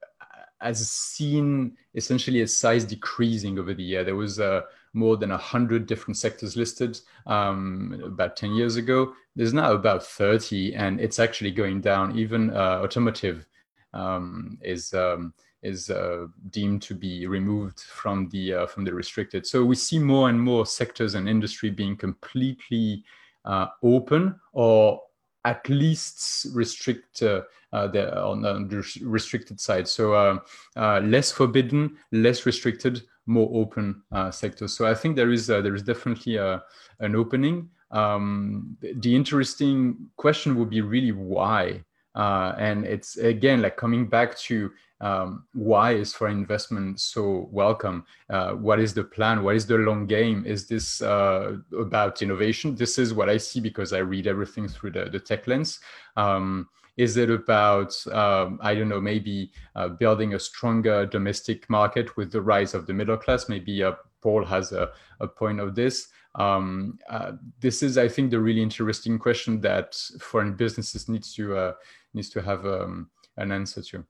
has 0.61 0.91
seen 0.91 1.77
essentially 1.95 2.43
a 2.43 2.49
size 2.49 2.85
decreasing 2.85 3.59
over 3.59 3.75
the 3.75 3.83
year. 3.83 4.05
There 4.05 4.17
was 4.17 4.41
uh, 4.41 4.63
more 4.93 5.17
than 5.17 5.31
100 5.31 5.87
different 5.87 6.17
sectors 6.17 6.57
listed 6.57 7.01
um, 7.27 8.01
about 8.05 8.37
10 8.37 8.55
years 8.55 8.77
ago. 8.77 9.13
There's 9.37 9.55
now 9.55 9.73
about 9.73 10.05
30, 10.05 10.75
and 10.75 11.01
it's 11.01 11.19
actually 11.19 11.53
going 11.53 11.81
down. 11.81 12.19
Even 12.19 12.51
uh, 12.51 12.81
automotive 12.83 13.47
um, 13.95 14.59
is 14.63 14.93
um, 14.95 15.33
is 15.63 15.91
uh, 15.91 16.27
deemed 16.51 16.83
to 16.83 16.95
be 16.95 17.27
removed 17.27 17.81
from 17.81 18.29
the 18.29 18.55
uh, 18.55 18.67
from 18.67 18.85
the 18.85 18.95
restricted. 18.95 19.47
So 19.47 19.65
we 19.65 19.75
see 19.75 19.99
more 19.99 20.29
and 20.29 20.41
more 20.41 20.67
sectors 20.67 21.15
and 21.15 21.29
industry 21.29 21.71
being 21.71 21.97
completely 21.97 23.05
uh, 23.45 23.67
open 23.83 24.39
or 24.53 25.03
at 25.49 25.69
least 25.69 26.47
restrict 26.53 27.23
uh, 27.23 27.41
uh, 27.73 27.87
the, 27.87 28.03
on 28.23 28.43
the 28.43 28.85
restricted 29.03 29.59
side. 29.61 29.89
So 29.89 30.13
uh, 30.15 30.39
uh, 30.77 31.01
less 31.01 31.33
forbidden, 31.33 31.97
less 32.13 32.47
restricted, 32.47 33.03
more 33.27 33.51
open 33.53 34.03
uh, 34.13 34.31
sectors. 34.31 34.73
So 34.77 34.87
I 34.87 34.95
think 34.95 35.17
there 35.17 35.31
is 35.31 35.47
there 35.47 35.75
is 35.75 35.83
definitely 35.83 36.37
a, 36.37 36.63
an 37.01 37.15
opening. 37.15 37.69
Um, 37.91 38.77
the 38.81 39.15
interesting 39.15 39.97
question 40.17 40.57
would 40.57 40.71
be 40.71 40.83
really 40.83 41.13
why, 41.13 41.85
and 42.15 42.85
it's 42.85 43.17
again 43.17 43.63
like 43.63 43.77
coming 43.77 44.09
back 44.09 44.37
to 44.49 44.71
um, 45.01 45.45
why 45.53 45.93
is 45.93 46.13
foreign 46.13 46.39
investment 46.39 47.01
so 47.01 47.49
welcome? 47.53 48.05
Uh, 48.29 48.53
what 48.53 48.81
is 48.81 48.95
the 48.95 49.05
plan? 49.05 49.43
What 49.43 49.57
is 49.57 49.67
the 49.67 49.79
long 49.79 50.07
game? 50.07 50.45
Is 50.47 50.67
this 50.67 51.01
uh, 51.03 51.57
about 51.79 52.23
innovation? 52.23 52.75
This 52.75 52.99
is 52.99 53.15
what 53.15 53.29
I 53.29 53.37
see 53.37 53.61
because 53.61 53.93
I 53.93 53.99
read 53.99 54.27
everything 54.27 54.69
through 54.69 54.93
the, 54.93 55.05
the 55.07 55.21
tech 55.21 55.47
lens. 55.47 55.81
Um, 56.17 56.69
is 56.97 57.17
it 57.17 57.31
about, 57.31 57.95
um, 58.09 58.59
I 58.61 58.75
don't 58.75 58.89
know, 58.89 59.01
maybe 59.01 59.53
uh, 59.77 59.89
building 59.89 60.35
a 60.35 60.41
stronger 60.41 61.07
domestic 61.07 61.71
market 61.71 62.17
with 62.17 62.33
the 62.33 62.43
rise 62.43 62.75
of 62.75 62.87
the 62.87 62.93
middle 62.93 63.17
class? 63.17 63.49
Maybe 63.49 63.85
uh, 63.85 63.93
Paul 64.21 64.45
has 64.45 64.73
a, 64.73 64.91
a 65.21 65.29
point 65.29 65.61
of 65.61 65.77
this. 65.77 66.09
Um, 66.35 66.99
uh, 67.09 67.33
this 67.61 67.85
is, 67.85 67.99
I 67.99 68.09
think, 68.09 68.33
the 68.33 68.41
really 68.41 68.63
interesting 68.63 69.17
question 69.17 69.61
that 69.61 69.95
foreign 70.21 70.55
businesses 70.55 71.09
needs 71.09 71.33
to 71.35 71.57
uh, 71.57 71.73
needs 72.15 72.31
to 72.31 72.43
have 72.43 72.67
um, 72.67 73.11
an 73.37 73.53
answer 73.53 73.83
to. 73.83 74.05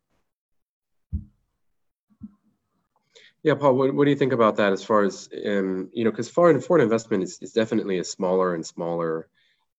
Yeah, 3.49 3.55
Paul, 3.55 3.77
what, 3.77 3.95
what 3.95 4.05
do 4.05 4.11
you 4.11 4.17
think 4.17 4.35
about 4.35 4.57
that 4.57 4.75
as 4.75 4.85
far 4.85 5.05
as, 5.05 5.27
um, 5.47 5.89
you 5.95 6.05
know, 6.05 6.11
because 6.11 6.29
foreign 6.29 6.61
foreign 6.61 6.83
investment 6.83 7.23
is, 7.23 7.39
is 7.41 7.53
definitely 7.53 7.99
a 7.99 8.05
smaller 8.05 8.55
and 8.55 8.67
smaller 8.67 9.27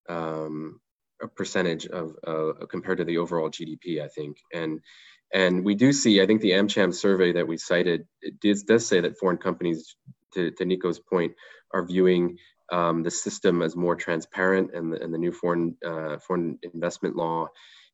um, 0.09 0.82
percentage 1.36 1.86
of 1.86 2.15
uh, 2.26 2.65
compared 2.65 2.97
to 2.97 3.03
the 3.03 3.20
overall 3.20 3.51
GDP, 3.51 4.03
I 4.03 4.07
think. 4.07 4.38
And 4.51 4.80
and 5.32 5.63
we 5.63 5.76
do 5.76 5.93
see, 5.93 6.20
I 6.20 6.26
think 6.26 6.41
the 6.41 6.53
AmCham 6.53 6.91
survey 6.91 7.32
that 7.34 7.47
we 7.47 7.57
cited 7.57 8.07
it 8.24 8.39
does, 8.39 8.63
does 8.63 8.88
say 8.88 9.01
that 9.01 9.20
foreign 9.20 9.38
companies, 9.38 9.95
to, 10.34 10.49
to 10.49 10.65
Nico's 10.65 10.99
point, 10.99 11.34
are 11.72 11.86
viewing 11.86 12.39
um, 12.72 13.03
the 13.03 13.11
system 13.11 13.61
as 13.61 13.76
more 13.76 13.95
transparent, 13.95 14.74
and 14.74 14.93
the, 14.93 14.99
and 14.99 15.13
the 15.13 15.20
new 15.20 15.32
foreign 15.32 15.78
uh, 15.86 16.17
foreign 16.17 16.57
investment 16.74 17.15
law 17.15 17.49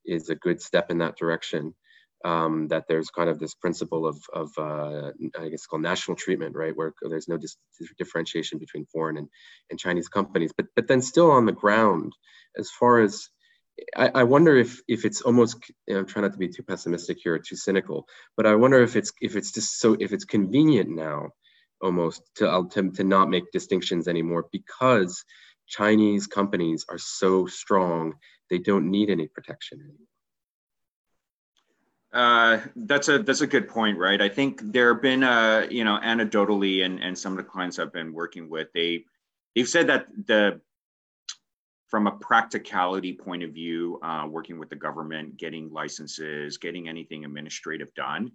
is 0.06 0.30
a 0.30 0.36
good 0.36 0.62
step 0.62 0.90
in 0.90 1.00
that 1.00 1.18
direction 1.18 1.76
um, 2.24 2.68
that 2.70 2.86
there's 2.88 3.10
kind 3.10 3.30
of 3.30 3.40
this 3.40 3.54
principle 3.54 4.08
of, 4.08 4.18
of 4.34 4.52
uh, 4.58 5.12
I 5.38 5.50
guess 5.50 5.66
called 5.66 5.82
national 5.82 6.18
treatment, 6.18 6.56
right, 6.56 6.76
where 6.76 6.94
there's 7.02 7.28
no 7.28 7.38
dis- 7.38 7.58
differentiation 7.98 8.58
between 8.58 8.86
foreign 8.86 9.18
and, 9.18 9.28
and 9.70 9.80
Chinese 9.80 10.08
companies. 10.08 10.52
But 10.56 10.68
but 10.76 10.88
then 10.88 11.02
still 11.02 11.32
on 11.32 11.46
the 11.46 11.52
ground, 11.52 12.14
as 12.58 12.72
far 12.72 13.02
as 13.02 13.30
I, 13.96 14.12
I 14.16 14.24
wonder 14.24 14.56
if 14.56 14.82
if 14.88 15.06
it's 15.06 15.22
almost 15.22 15.58
I'm 15.90 16.06
trying 16.06 16.24
not 16.24 16.34
to 16.34 16.40
be 16.40 16.48
too 16.48 16.64
pessimistic 16.64 17.18
here 17.22 17.36
or 17.36 17.40
too 17.40 17.56
cynical, 17.56 18.08
but 18.38 18.46
I 18.46 18.56
wonder 18.56 18.82
if 18.82 18.96
it's 18.96 19.12
if 19.22 19.36
it's 19.36 19.52
just 19.52 19.80
so 19.80 19.98
if 20.00 20.14
it's 20.14 20.26
convenient 20.26 20.90
now 20.90 21.30
almost 21.82 22.22
to 22.36 22.68
to, 22.72 22.92
to 22.92 23.04
not 23.04 23.30
make 23.30 23.52
distinctions 23.52 24.08
anymore 24.08 24.46
because 24.52 25.24
Chinese 25.68 26.28
companies 26.28 26.86
are 26.90 26.98
so 26.98 27.48
strong 27.48 28.14
they 28.50 28.60
don't 28.60 28.92
need 28.92 29.10
any 29.10 29.28
protection 29.28 29.80
anymore. 29.80 30.08
Uh, 32.16 32.62
that's 32.78 33.10
a 33.10 33.20
that's 33.20 33.42
a 33.42 33.48
good 33.48 33.68
point, 33.68 33.98
right? 33.98 34.22
I 34.22 34.30
think 34.30 34.62
there 34.72 34.94
have 34.94 35.02
been, 35.02 35.22
uh, 35.22 35.68
you 35.70 35.84
know, 35.84 36.00
anecdotally, 36.02 36.86
and 36.86 37.04
and 37.04 37.18
some 37.18 37.34
of 37.34 37.38
the 37.38 37.44
clients 37.44 37.78
I've 37.78 37.92
been 37.92 38.14
working 38.14 38.50
with, 38.50 38.70
they 38.74 39.04
they've 39.54 39.68
said 39.68 39.88
that 39.88 40.08
the 40.26 40.62
from 41.90 42.08
a 42.08 42.12
practicality 42.12 43.12
point 43.12 43.44
of 43.44 43.52
view, 43.52 44.00
uh, 44.02 44.26
working 44.30 44.58
with 44.60 44.70
the 44.70 44.78
government, 44.78 45.36
getting 45.36 45.70
licenses, 45.74 46.58
getting 46.58 46.88
anything 46.88 47.26
administrative 47.26 47.94
done, 47.96 48.32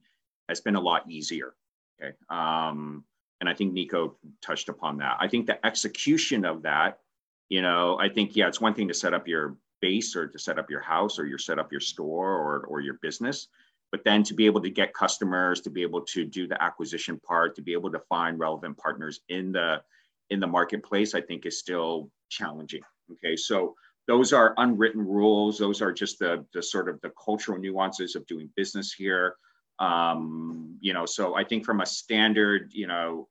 has 0.51 0.61
been 0.61 0.76
a 0.76 0.81
lot 0.81 1.11
easier. 1.11 1.55
Okay, 2.03 2.12
um, 2.28 3.03
and 3.41 3.49
I 3.49 3.55
think 3.55 3.72
Nico 3.72 4.14
touched 4.43 4.68
upon 4.68 4.99
that. 4.99 5.16
I 5.20 5.26
think 5.26 5.47
the 5.47 5.64
execution 5.64 6.45
of 6.45 6.61
that, 6.64 6.99
you 7.49 7.62
know, 7.62 7.99
I 7.99 8.11
think 8.11 8.37
yeah, 8.37 8.47
it's 8.47 8.61
one 8.61 8.74
thing 8.74 8.89
to 8.89 8.95
set 8.95 9.14
up 9.14 9.26
your 9.26 9.57
base 9.81 10.14
or 10.14 10.28
to 10.28 10.39
set 10.39 10.59
up 10.59 10.68
your 10.68 10.83
house 10.83 11.18
or 11.18 11.24
you 11.24 11.39
set 11.39 11.59
up 11.59 11.72
your 11.72 11.81
store 11.81 12.35
or 12.35 12.66
or 12.66 12.83
your 12.83 12.99
business 13.01 13.49
but 13.93 14.05
then 14.05 14.22
to 14.22 14.34
be 14.34 14.47
able 14.47 14.61
to 14.61 14.70
get 14.70 14.95
customers 14.95 15.61
to 15.61 15.70
be 15.70 15.82
able 15.82 16.03
to 16.03 16.24
do 16.24 16.47
the 16.47 16.62
acquisition 16.62 17.20
part 17.20 17.55
to 17.55 17.62
be 17.62 17.72
able 17.72 17.91
to 17.91 18.01
find 18.09 18.38
relevant 18.38 18.76
partners 18.78 19.20
in 19.28 19.53
the 19.53 19.80
in 20.30 20.41
the 20.41 20.47
marketplace 20.47 21.14
i 21.14 21.20
think 21.20 21.47
is 21.47 21.59
still 21.59 22.11
challenging 22.28 22.82
okay? 23.12 23.36
So 23.36 23.74
those 24.07 24.32
are 24.32 24.55
unwritten 24.57 25.07
rules. 25.07 25.59
Those 25.59 25.82
are 25.82 25.93
just 25.93 26.18
the 26.18 26.45
the 26.53 26.62
sort 26.62 26.88
of 26.88 27.01
the 27.01 27.12
cultural 27.22 27.59
nuances 27.59 28.16
of 28.16 28.26
doing 28.26 28.51
business 28.57 28.93
here. 28.93 29.36
Um, 29.78 30.76
you 30.80 30.93
know 30.93 31.07
so 31.07 31.34
i 31.34 31.43
think 31.43 31.64
from 31.64 31.80
a 31.80 31.86
standard 31.86 32.70
you 32.74 32.86
know 32.86 33.28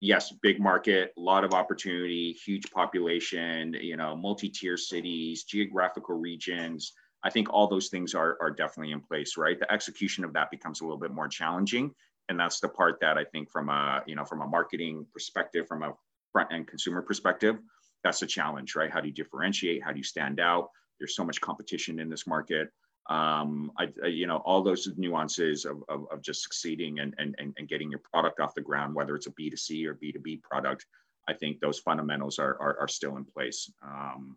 yes 0.00 0.32
big 0.42 0.58
market 0.58 1.12
a 1.18 1.20
lot 1.20 1.44
of 1.44 1.52
opportunity 1.52 2.32
huge 2.32 2.70
population 2.70 3.74
you 3.74 3.96
know 3.96 4.16
multi-tier 4.16 4.78
cities 4.78 5.44
geographical 5.44 6.14
regions 6.14 6.94
I 7.26 7.30
think 7.30 7.52
all 7.52 7.66
those 7.66 7.88
things 7.88 8.14
are, 8.14 8.38
are 8.40 8.52
definitely 8.52 8.92
in 8.92 9.00
place, 9.00 9.36
right? 9.36 9.58
The 9.58 9.70
execution 9.72 10.24
of 10.24 10.32
that 10.34 10.48
becomes 10.48 10.80
a 10.80 10.84
little 10.84 10.96
bit 10.96 11.10
more 11.10 11.26
challenging. 11.26 11.92
And 12.28 12.38
that's 12.38 12.60
the 12.60 12.68
part 12.68 13.00
that 13.00 13.18
I 13.18 13.24
think 13.24 13.50
from 13.50 13.68
a, 13.68 14.04
you 14.06 14.14
know, 14.14 14.24
from 14.24 14.42
a 14.42 14.46
marketing 14.46 15.04
perspective, 15.12 15.66
from 15.66 15.82
a 15.82 15.92
front 16.30 16.52
end 16.52 16.68
consumer 16.68 17.02
perspective, 17.02 17.58
that's 18.04 18.22
a 18.22 18.28
challenge, 18.28 18.76
right? 18.76 18.92
How 18.92 19.00
do 19.00 19.08
you 19.08 19.12
differentiate? 19.12 19.82
How 19.82 19.90
do 19.90 19.98
you 19.98 20.04
stand 20.04 20.38
out? 20.38 20.68
There's 21.00 21.16
so 21.16 21.24
much 21.24 21.40
competition 21.40 21.98
in 21.98 22.08
this 22.08 22.28
market. 22.28 22.68
Um, 23.10 23.72
I, 23.76 23.88
I, 24.04 24.06
you 24.06 24.28
know, 24.28 24.36
all 24.44 24.62
those 24.62 24.88
nuances 24.96 25.64
of, 25.64 25.82
of, 25.88 26.06
of 26.12 26.22
just 26.22 26.44
succeeding 26.44 27.00
and, 27.00 27.12
and, 27.18 27.34
and 27.38 27.68
getting 27.68 27.90
your 27.90 28.02
product 28.12 28.38
off 28.38 28.54
the 28.54 28.60
ground, 28.60 28.94
whether 28.94 29.16
it's 29.16 29.26
a 29.26 29.32
B2C 29.32 29.84
or 29.86 29.96
B2B 29.96 30.42
product, 30.42 30.86
I 31.28 31.32
think 31.32 31.58
those 31.58 31.80
fundamentals 31.80 32.38
are, 32.38 32.56
are, 32.60 32.78
are 32.82 32.88
still 32.88 33.16
in 33.16 33.24
place. 33.24 33.68
Um, 33.82 34.36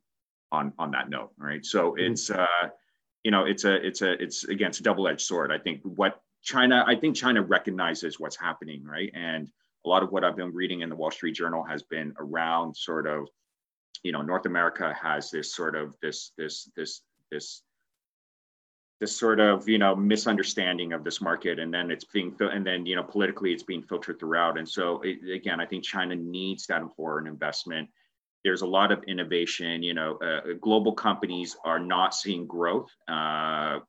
on 0.51 0.73
on 0.79 0.91
that 0.91 1.09
note 1.09 1.31
right 1.37 1.65
so 1.65 1.91
mm-hmm. 1.91 2.11
it's 2.11 2.29
uh 2.29 2.45
you 3.23 3.31
know 3.31 3.45
it's 3.45 3.63
a 3.63 3.75
it's 3.85 4.01
a 4.01 4.11
it's 4.21 4.43
again 4.45 4.69
it's 4.69 4.79
a 4.79 4.83
double-edged 4.83 5.21
sword. 5.21 5.51
I 5.51 5.57
think 5.57 5.81
what 5.83 6.21
china 6.41 6.85
i 6.87 6.95
think 6.95 7.17
china 7.17 7.41
recognizes 7.41 8.19
what's 8.19 8.37
happening 8.37 8.83
right? 8.85 9.11
And 9.13 9.49
a 9.85 9.89
lot 9.89 10.03
of 10.03 10.11
what 10.11 10.23
i've 10.23 10.37
been 10.37 10.53
reading 10.53 10.81
in 10.81 10.89
the 10.89 10.95
wall 10.95 11.11
street 11.11 11.35
journal 11.35 11.63
has 11.63 11.83
been 11.83 12.13
around 12.17 12.75
sort 12.75 13.07
of 13.07 13.27
you 14.03 14.11
know 14.13 14.21
north 14.21 14.45
america 14.45 14.95
has 15.01 15.29
this 15.31 15.53
sort 15.53 15.75
of 15.75 15.95
this 16.01 16.31
this 16.37 16.71
this 16.77 17.01
this 17.29 17.61
this 18.99 19.17
sort 19.17 19.39
of 19.39 19.67
you 19.67 19.77
know 19.77 19.95
misunderstanding 19.95 20.93
of 20.93 21.03
this 21.03 21.21
market 21.21 21.59
and 21.59 21.73
then 21.73 21.89
it's 21.89 22.05
being 22.05 22.35
and 22.39 22.65
then 22.65 22.85
you 22.85 22.95
know 22.95 23.03
politically 23.03 23.53
it's 23.53 23.63
being 23.63 23.81
filtered 23.81 24.19
throughout. 24.19 24.57
And 24.57 24.67
so 24.67 25.01
it, 25.01 25.19
again 25.33 25.59
i 25.59 25.65
think 25.65 25.83
china 25.83 26.15
needs 26.15 26.67
that 26.67 26.83
foreign 26.95 27.27
investment 27.27 27.89
there's 28.43 28.61
a 28.61 28.67
lot 28.67 28.91
of 28.91 29.03
innovation. 29.03 29.83
You 29.83 29.93
know, 29.93 30.15
uh, 30.17 30.53
global 30.59 30.93
companies 30.93 31.55
are 31.65 31.79
not 31.79 32.13
seeing 32.13 32.47
growth 32.47 32.89
uh, 33.07 33.79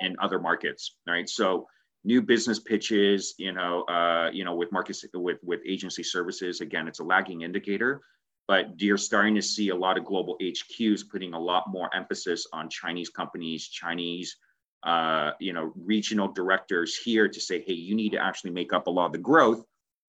in 0.00 0.16
other 0.20 0.38
markets, 0.38 0.96
right? 1.06 1.28
So 1.28 1.66
new 2.04 2.22
business 2.22 2.60
pitches, 2.60 3.34
you 3.38 3.52
know, 3.52 3.82
uh, 3.82 4.30
you 4.32 4.44
know, 4.44 4.54
with 4.54 4.72
markets 4.72 5.04
with 5.14 5.38
with 5.42 5.60
agency 5.66 6.02
services, 6.02 6.60
again, 6.60 6.88
it's 6.88 7.00
a 7.00 7.04
lagging 7.04 7.42
indicator. 7.42 8.00
But 8.48 8.80
you're 8.80 8.96
starting 8.96 9.34
to 9.34 9.42
see 9.42 9.70
a 9.70 9.76
lot 9.76 9.98
of 9.98 10.04
global 10.04 10.36
HQs 10.40 11.02
putting 11.10 11.34
a 11.34 11.40
lot 11.40 11.64
more 11.68 11.90
emphasis 11.92 12.46
on 12.52 12.70
Chinese 12.70 13.08
companies, 13.08 13.66
Chinese 13.66 14.36
uh, 14.86 15.32
you 15.40 15.52
know, 15.52 15.72
regional 15.74 16.28
directors 16.28 16.96
here 16.96 17.28
to 17.28 17.40
say, 17.40 17.60
hey, 17.66 17.72
you 17.72 17.94
need 17.94 18.12
to 18.12 18.18
actually 18.18 18.52
make 18.52 18.72
up 18.72 18.86
a 18.86 18.90
lot 18.90 19.06
of 19.06 19.12
the 19.12 19.18
growth 19.18 19.64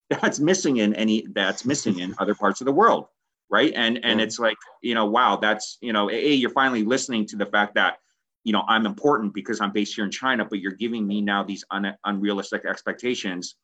that's 0.10 0.40
missing 0.40 0.78
in 0.78 0.94
any 0.96 1.26
that's 1.34 1.66
missing 1.66 2.00
in 2.00 2.16
other 2.18 2.36
parts 2.36 2.62
of 2.62 2.66
the 2.66 2.72
world, 2.72 3.08
right? 3.50 3.74
And 3.76 4.04
and 4.04 4.22
it's 4.22 4.40
like, 4.40 4.58
you 4.82 4.96
know, 4.96 5.06
wow, 5.06 5.38
that's 5.38 5.78
you 5.82 5.94
know, 5.94 6.10
a 6.10 6.34
you're 6.34 6.50
finally 6.50 6.84
listening 6.84 7.26
to 7.28 7.36
the 7.36 7.46
fact 7.46 7.76
that 7.76 7.98
you 8.44 8.54
know 8.54 8.64
I'm 8.68 8.86
important 8.86 9.34
because 9.34 9.60
I'm 9.60 9.72
based 9.72 9.96
here 9.96 10.06
in 10.06 10.12
China, 10.12 10.46
but 10.46 10.60
you're 10.60 10.72
giving 10.72 11.06
me 11.06 11.22
now 11.22 11.44
these 11.44 11.66
un, 11.72 11.94
unrealistic 12.06 12.66
expectations 12.66 13.56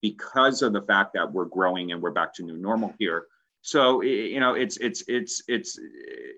because 0.00 0.62
of 0.62 0.72
the 0.72 0.82
fact 0.82 1.14
that 1.14 1.32
we're 1.32 1.46
growing 1.46 1.92
and 1.92 2.00
we're 2.00 2.12
back 2.12 2.34
to 2.34 2.42
new 2.42 2.56
normal 2.56 2.94
here. 2.98 3.26
So 3.62 4.02
you 4.02 4.38
know, 4.38 4.54
it's 4.54 4.76
it's 4.76 5.02
it's 5.08 5.42
it's 5.48 5.80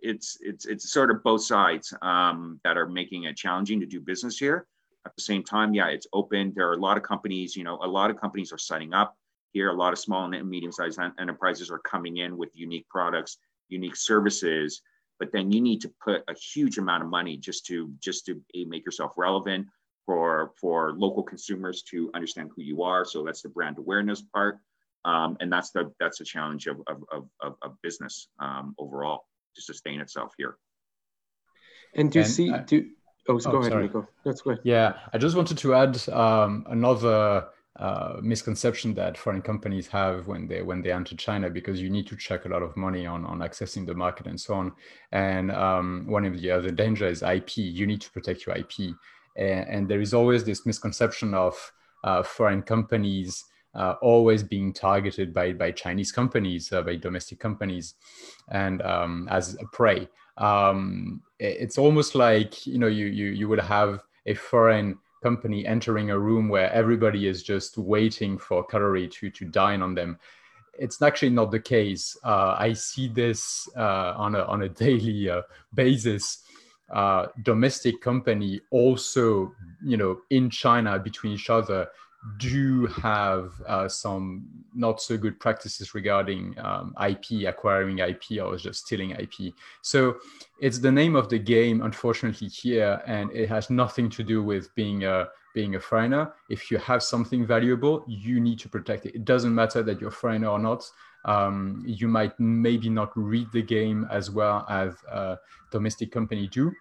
it's 0.03 0.39
it's 0.41 0.65
it's 0.65 0.91
sort 0.91 1.11
of 1.11 1.23
both 1.23 1.43
sides 1.43 1.93
um, 2.01 2.59
that 2.65 2.79
are 2.79 2.89
making 2.89 3.25
it 3.25 3.37
challenging 3.37 3.81
to 3.81 3.87
do 3.87 4.01
business 4.01 4.39
here. 4.39 4.67
At 5.05 5.15
the 5.15 5.23
same 5.23 5.45
time, 5.45 5.75
yeah, 5.75 5.89
it's 5.89 6.07
open. 6.13 6.53
There 6.57 6.69
are 6.69 6.75
a 6.75 6.81
lot 6.81 6.97
of 6.97 7.03
companies. 7.03 7.55
You 7.55 7.65
know, 7.65 7.79
a 7.83 7.87
lot 7.87 8.11
of 8.11 8.19
companies 8.19 8.51
are 8.53 8.59
signing 8.59 8.95
up 8.95 9.17
here. 9.53 9.71
A 9.71 9.75
lot 9.75 9.93
of 9.93 9.99
small 9.99 10.33
and 10.33 10.49
medium-sized 10.49 10.99
enterprises 11.19 11.71
are 11.71 11.79
coming 11.79 12.19
in 12.19 12.37
with 12.37 12.51
unique 12.55 12.89
products, 12.89 13.39
unique 13.69 13.97
services. 13.97 14.83
But 15.19 15.33
then 15.33 15.51
you 15.51 15.61
need 15.61 15.81
to 15.81 15.91
put 16.03 16.23
a 16.29 16.35
huge 16.35 16.79
amount 16.79 17.03
of 17.03 17.09
money 17.09 17.37
just 17.37 17.65
to 17.67 17.91
just 18.01 18.27
to 18.27 18.41
make 18.67 18.85
yourself 18.85 19.13
relevant 19.17 19.67
for 20.05 20.53
for 20.61 20.93
local 20.97 21.23
consumers 21.23 21.83
to 21.85 22.11
understand 22.15 22.51
who 22.55 22.63
you 22.63 22.83
are. 22.83 23.05
So 23.05 23.25
that's 23.25 23.43
the 23.43 23.49
brand 23.49 23.79
awareness 23.79 24.21
part, 24.21 24.59
um, 25.05 25.37
and 25.41 25.51
that's 25.51 25.71
the 25.71 25.91
that's 25.99 26.19
the 26.19 26.25
challenge 26.25 26.67
of 26.67 26.83
of 26.87 27.03
of, 27.41 27.57
of 27.63 27.83
business 27.83 28.29
um, 28.39 28.75
overall 28.79 29.27
to 29.55 29.63
sustain 29.63 30.01
itself 30.01 30.33
here. 30.37 30.59
And 31.95 32.13
do 32.13 32.19
you 32.19 32.25
and, 32.25 32.33
see 32.33 32.51
uh, 32.53 32.59
do 32.59 32.91
oh, 33.29 33.39
so 33.39 33.49
oh, 33.49 33.53
go 33.53 33.59
ahead, 33.61 33.73
sorry. 33.73 33.87
Nico. 33.87 34.07
That's 34.25 34.43
good. 34.43 34.61
Yeah, 34.65 34.99
I 35.15 35.19
just 35.19 35.35
wanted 35.35 35.59
to 35.59 35.75
add 35.75 36.09
um, 36.11 36.67
another. 36.69 37.49
Uh, 37.79 38.17
misconception 38.23 38.95
that 38.95 39.19
foreign 39.19 39.43
companies 39.43 39.87
have 39.87 40.27
when 40.27 40.49
they 40.49 40.63
when 40.63 40.81
they 40.81 40.91
enter 40.91 41.15
China 41.15 41.51
because 41.51 41.79
you 41.79 41.91
need 41.91 42.07
to 42.07 42.17
check 42.17 42.47
a 42.47 42.49
lot 42.49 42.63
of 42.63 42.75
money 42.77 43.05
on 43.05 43.25
on 43.27 43.41
accessing 43.41 43.85
the 43.87 43.95
market 43.95 44.27
and 44.27 44.41
so 44.41 44.55
on. 44.55 44.73
And 45.13 45.53
um, 45.53 46.07
one 46.07 46.25
of 46.25 46.41
the 46.41 46.51
other 46.51 46.71
dangers 46.71 47.19
is 47.19 47.23
IP. 47.23 47.59
You 47.59 47.87
need 47.87 48.01
to 48.01 48.11
protect 48.11 48.47
your 48.47 48.57
IP 48.57 48.97
and, 49.37 49.69
and 49.69 49.89
there 49.89 50.01
is 50.01 50.15
always 50.15 50.45
this 50.45 50.67
misconception 50.67 51.35
of 51.35 51.73
uh, 52.05 52.23
foreign 52.23 52.63
companies 52.63 53.45
uh, 53.75 53.95
always 54.01 54.43
being 54.43 54.73
targeted 54.73 55.35
by, 55.35 55.53
by 55.53 55.71
Chinese 55.71 56.11
companies, 56.11 56.73
uh, 56.73 56.81
by 56.81 56.97
domestic 56.97 57.39
companies, 57.39 57.95
and 58.51 58.81
um, 58.83 59.29
as 59.31 59.55
a 59.61 59.67
prey. 59.67 60.09
Um, 60.39 61.23
it's 61.39 61.77
almost 61.77 62.15
like 62.15 62.67
you 62.67 62.79
know 62.79 62.87
you, 62.87 63.07
you 63.07 63.27
you 63.27 63.49
would 63.49 63.61
have 63.61 64.01
a 64.25 64.35
foreign 64.35 64.99
company 65.29 65.67
entering 65.67 66.11
a 66.11 66.19
room 66.29 66.49
where 66.49 66.71
everybody 66.73 67.27
is 67.27 67.43
just 67.43 67.73
waiting 67.79 68.39
for 68.39 68.65
cutlery 68.73 69.09
to 69.09 69.25
to 69.39 69.45
dine 69.45 69.83
on 69.83 69.93
them. 69.95 70.19
It's 70.79 71.01
actually 71.03 71.35
not 71.41 71.51
the 71.51 71.65
case. 71.77 72.05
Uh, 72.33 72.53
I 72.67 72.75
see 72.75 73.07
this 73.09 73.69
uh, 73.77 74.13
on 74.25 74.35
a 74.41 74.43
on 74.55 74.63
a 74.63 74.69
daily 74.85 75.21
uh, 75.29 75.43
basis 75.75 76.25
uh, 76.91 77.27
domestic 77.43 78.01
company 78.01 78.61
also, 78.71 79.53
you 79.83 79.97
know, 79.97 80.21
in 80.31 80.49
China 80.51 80.99
between 80.99 81.33
each 81.33 81.51
other 81.51 81.89
do 82.39 82.87
have 82.87 83.53
uh, 83.67 83.89
some 83.89 84.47
not 84.75 85.01
so 85.01 85.17
good 85.17 85.39
practices 85.39 85.95
regarding 85.95 86.55
um, 86.59 86.95
IP, 87.07 87.47
acquiring 87.47 87.99
IP, 87.99 88.43
or 88.43 88.57
just 88.57 88.87
stealing 88.87 89.13
IP. 89.13 89.55
So 89.83 90.17
it's 90.61 90.79
the 90.79 90.93
name 90.93 91.17
of 91.17 91.29
the 91.29 91.39
game, 91.39 91.83
unfortunately, 91.83 92.49
here, 92.49 93.01
and 93.07 93.31
it 93.33 93.49
has 93.49 93.71
nothing 93.71 94.11
to 94.11 94.25
do 94.25 94.43
with 94.43 94.75
being 94.75 95.05
a 95.05 95.29
being 95.55 95.77
a 95.77 95.81
foreigner. 95.81 96.35
If 96.51 96.71
you 96.71 96.77
have 96.79 97.03
something 97.03 97.47
valuable, 97.47 98.05
you 98.07 98.41
need 98.41 98.59
to 98.59 98.69
protect 98.69 99.07
it. 99.07 99.15
It 99.15 99.25
doesn't 99.25 99.55
matter 99.55 99.83
that 99.83 100.01
you're 100.01 100.11
foreigner 100.11 100.49
or 100.49 100.59
not. 100.59 100.85
Um, 101.25 101.83
you 101.87 102.09
might 102.09 102.39
maybe 102.39 102.89
not 102.91 103.11
read 103.17 103.49
the 103.53 103.63
game 103.63 104.07
as 104.11 104.31
well 104.31 104.67
as 104.69 104.95
a 105.11 105.39
domestic 105.71 106.13
company 106.13 106.47
do 106.47 106.73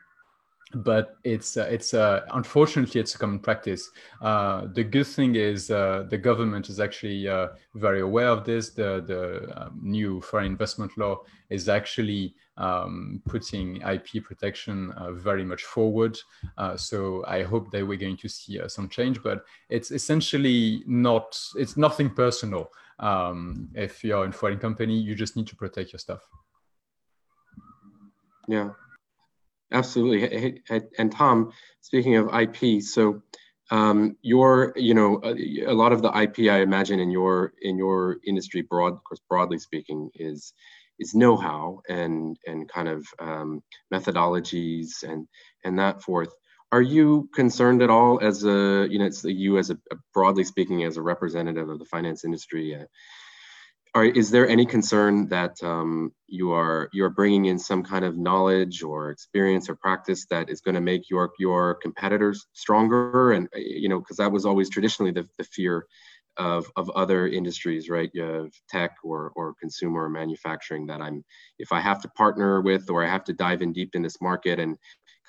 but 0.76 1.18
it's 1.24 1.56
uh, 1.56 1.68
it's 1.72 1.94
uh, 1.94 2.26
unfortunately 2.34 3.00
it's 3.00 3.16
a 3.16 3.18
common 3.18 3.40
practice. 3.40 3.90
Uh, 4.22 4.68
the 4.74 4.84
good 4.84 5.08
thing 5.08 5.36
is 5.36 5.72
uh, 5.72 6.06
the 6.10 6.18
government 6.18 6.70
is 6.70 6.80
actually 6.80 7.28
uh, 7.28 7.48
very 7.76 8.02
aware 8.02 8.28
of 8.28 8.44
this. 8.44 8.72
The 8.72 9.02
the 9.06 9.62
um, 9.62 9.80
new 9.82 10.22
foreign 10.22 10.48
investment 10.48 10.98
law 10.98 11.22
is 11.50 11.70
actually 11.70 12.36
um, 12.58 13.22
putting 13.26 13.82
IP 13.82 14.24
protection 14.24 14.92
uh, 14.92 15.14
very 15.14 15.46
much 15.46 15.64
forward. 15.64 16.18
so 16.76 17.24
I 17.28 17.44
hope 17.44 17.72
that 17.72 17.88
we're 17.88 17.98
going 17.98 18.18
to 18.18 18.30
see 18.30 18.60
some 18.68 18.90
change. 18.90 19.24
But 19.24 19.46
it's 19.70 19.92
essentially 19.92 20.84
not 20.88 21.40
it's 21.56 21.78
nothing 21.78 22.10
personal. 22.10 22.70
Um, 23.00 23.70
if 23.76 24.04
you're 24.04 24.26
in 24.26 24.32
foreign 24.32 24.60
company, 24.60 24.98
you 24.98 25.16
just 25.16 25.36
need 25.36 25.48
to 25.48 25.56
protect 25.56 25.94
your 25.94 26.00
stuff. 26.00 26.22
Yeah, 28.48 28.70
Absolutely. 29.76 30.62
And 30.98 31.12
Tom, 31.12 31.52
speaking 31.82 32.16
of 32.16 32.34
IP, 32.34 32.82
so 32.82 33.22
um, 33.72 34.16
your, 34.22 34.72
you 34.78 34.94
know, 34.94 35.20
a, 35.22 35.66
a, 35.66 35.74
lot 35.74 35.92
of 35.92 36.02
the 36.02 36.18
IP 36.18 36.50
I 36.50 36.62
imagine 36.62 37.02
in 37.02 37.12
your 37.12 37.52
in 37.62 37.78
your 37.78 38.18
industry, 38.26 38.62
broad, 38.62 38.94
of 38.94 39.04
course, 39.04 39.20
broadly 39.30 39.60
speaking, 39.60 40.12
is 40.16 40.54
is 40.98 41.14
know-how 41.14 41.82
and 41.90 42.38
and 42.48 42.70
kind 42.70 42.88
of 42.88 43.06
um, 43.20 43.62
methodologies 43.94 45.04
and 45.04 45.28
and 45.66 45.78
that 45.80 46.02
forth. 46.02 46.34
Are 46.72 46.82
you 46.82 47.30
concerned 47.34 47.82
at 47.82 47.90
all 47.90 48.20
as 48.22 48.46
a, 48.46 48.88
you 48.90 48.98
know, 49.00 49.06
it's 49.06 49.26
you 49.26 49.58
as 49.58 49.72
a, 49.72 49.78
broadly 50.14 50.46
speaking 50.46 50.84
as 50.84 50.96
a 50.96 51.02
representative 51.02 51.68
of 51.70 51.80
the 51.80 51.86
finance 51.86 52.24
industry? 52.24 52.76
Uh, 52.76 52.86
are, 53.96 54.06
is 54.06 54.30
there 54.30 54.48
any 54.48 54.66
concern 54.66 55.28
that 55.30 55.62
um, 55.64 56.12
you 56.28 56.52
are 56.52 56.90
you're 56.92 57.10
bringing 57.10 57.46
in 57.46 57.58
some 57.58 57.82
kind 57.82 58.04
of 58.04 58.18
knowledge 58.18 58.84
or 58.84 59.10
experience 59.10 59.70
or 59.70 59.76
practice 59.76 60.26
that 60.30 60.50
is 60.50 60.62
going 60.62 60.76
to 60.76 60.82
make 60.82 61.10
your 61.10 61.32
your 61.40 61.76
competitors 61.76 62.46
stronger? 62.54 63.32
And 63.32 63.48
uh, 63.56 63.60
you 63.60 63.90
know 63.90 64.00
because 64.00 64.18
that 64.18 64.32
was 64.32 64.46
always 64.46 64.70
traditionally 64.70 65.12
the, 65.12 65.28
the 65.38 65.46
fear 65.46 65.88
of, 66.38 66.70
of 66.76 66.90
other 66.92 67.28
industries 67.28 67.90
right? 67.90 68.12
You 68.14 68.24
have 68.24 68.52
tech 68.70 68.98
or, 69.04 69.32
or 69.38 69.56
consumer 69.62 70.04
or 70.04 70.10
manufacturing 70.10 70.86
that 70.88 71.02
i'm 71.02 71.24
if 71.60 71.72
i 71.72 71.80
have 71.80 72.02
to 72.02 72.10
partner 72.10 72.62
with 72.62 72.90
or 72.90 73.06
i 73.06 73.10
have 73.10 73.24
to 73.26 73.34
dive 73.34 73.62
in 73.62 73.72
deep 73.72 73.96
in 73.96 74.02
this 74.02 74.22
market 74.22 74.60
and 74.60 74.78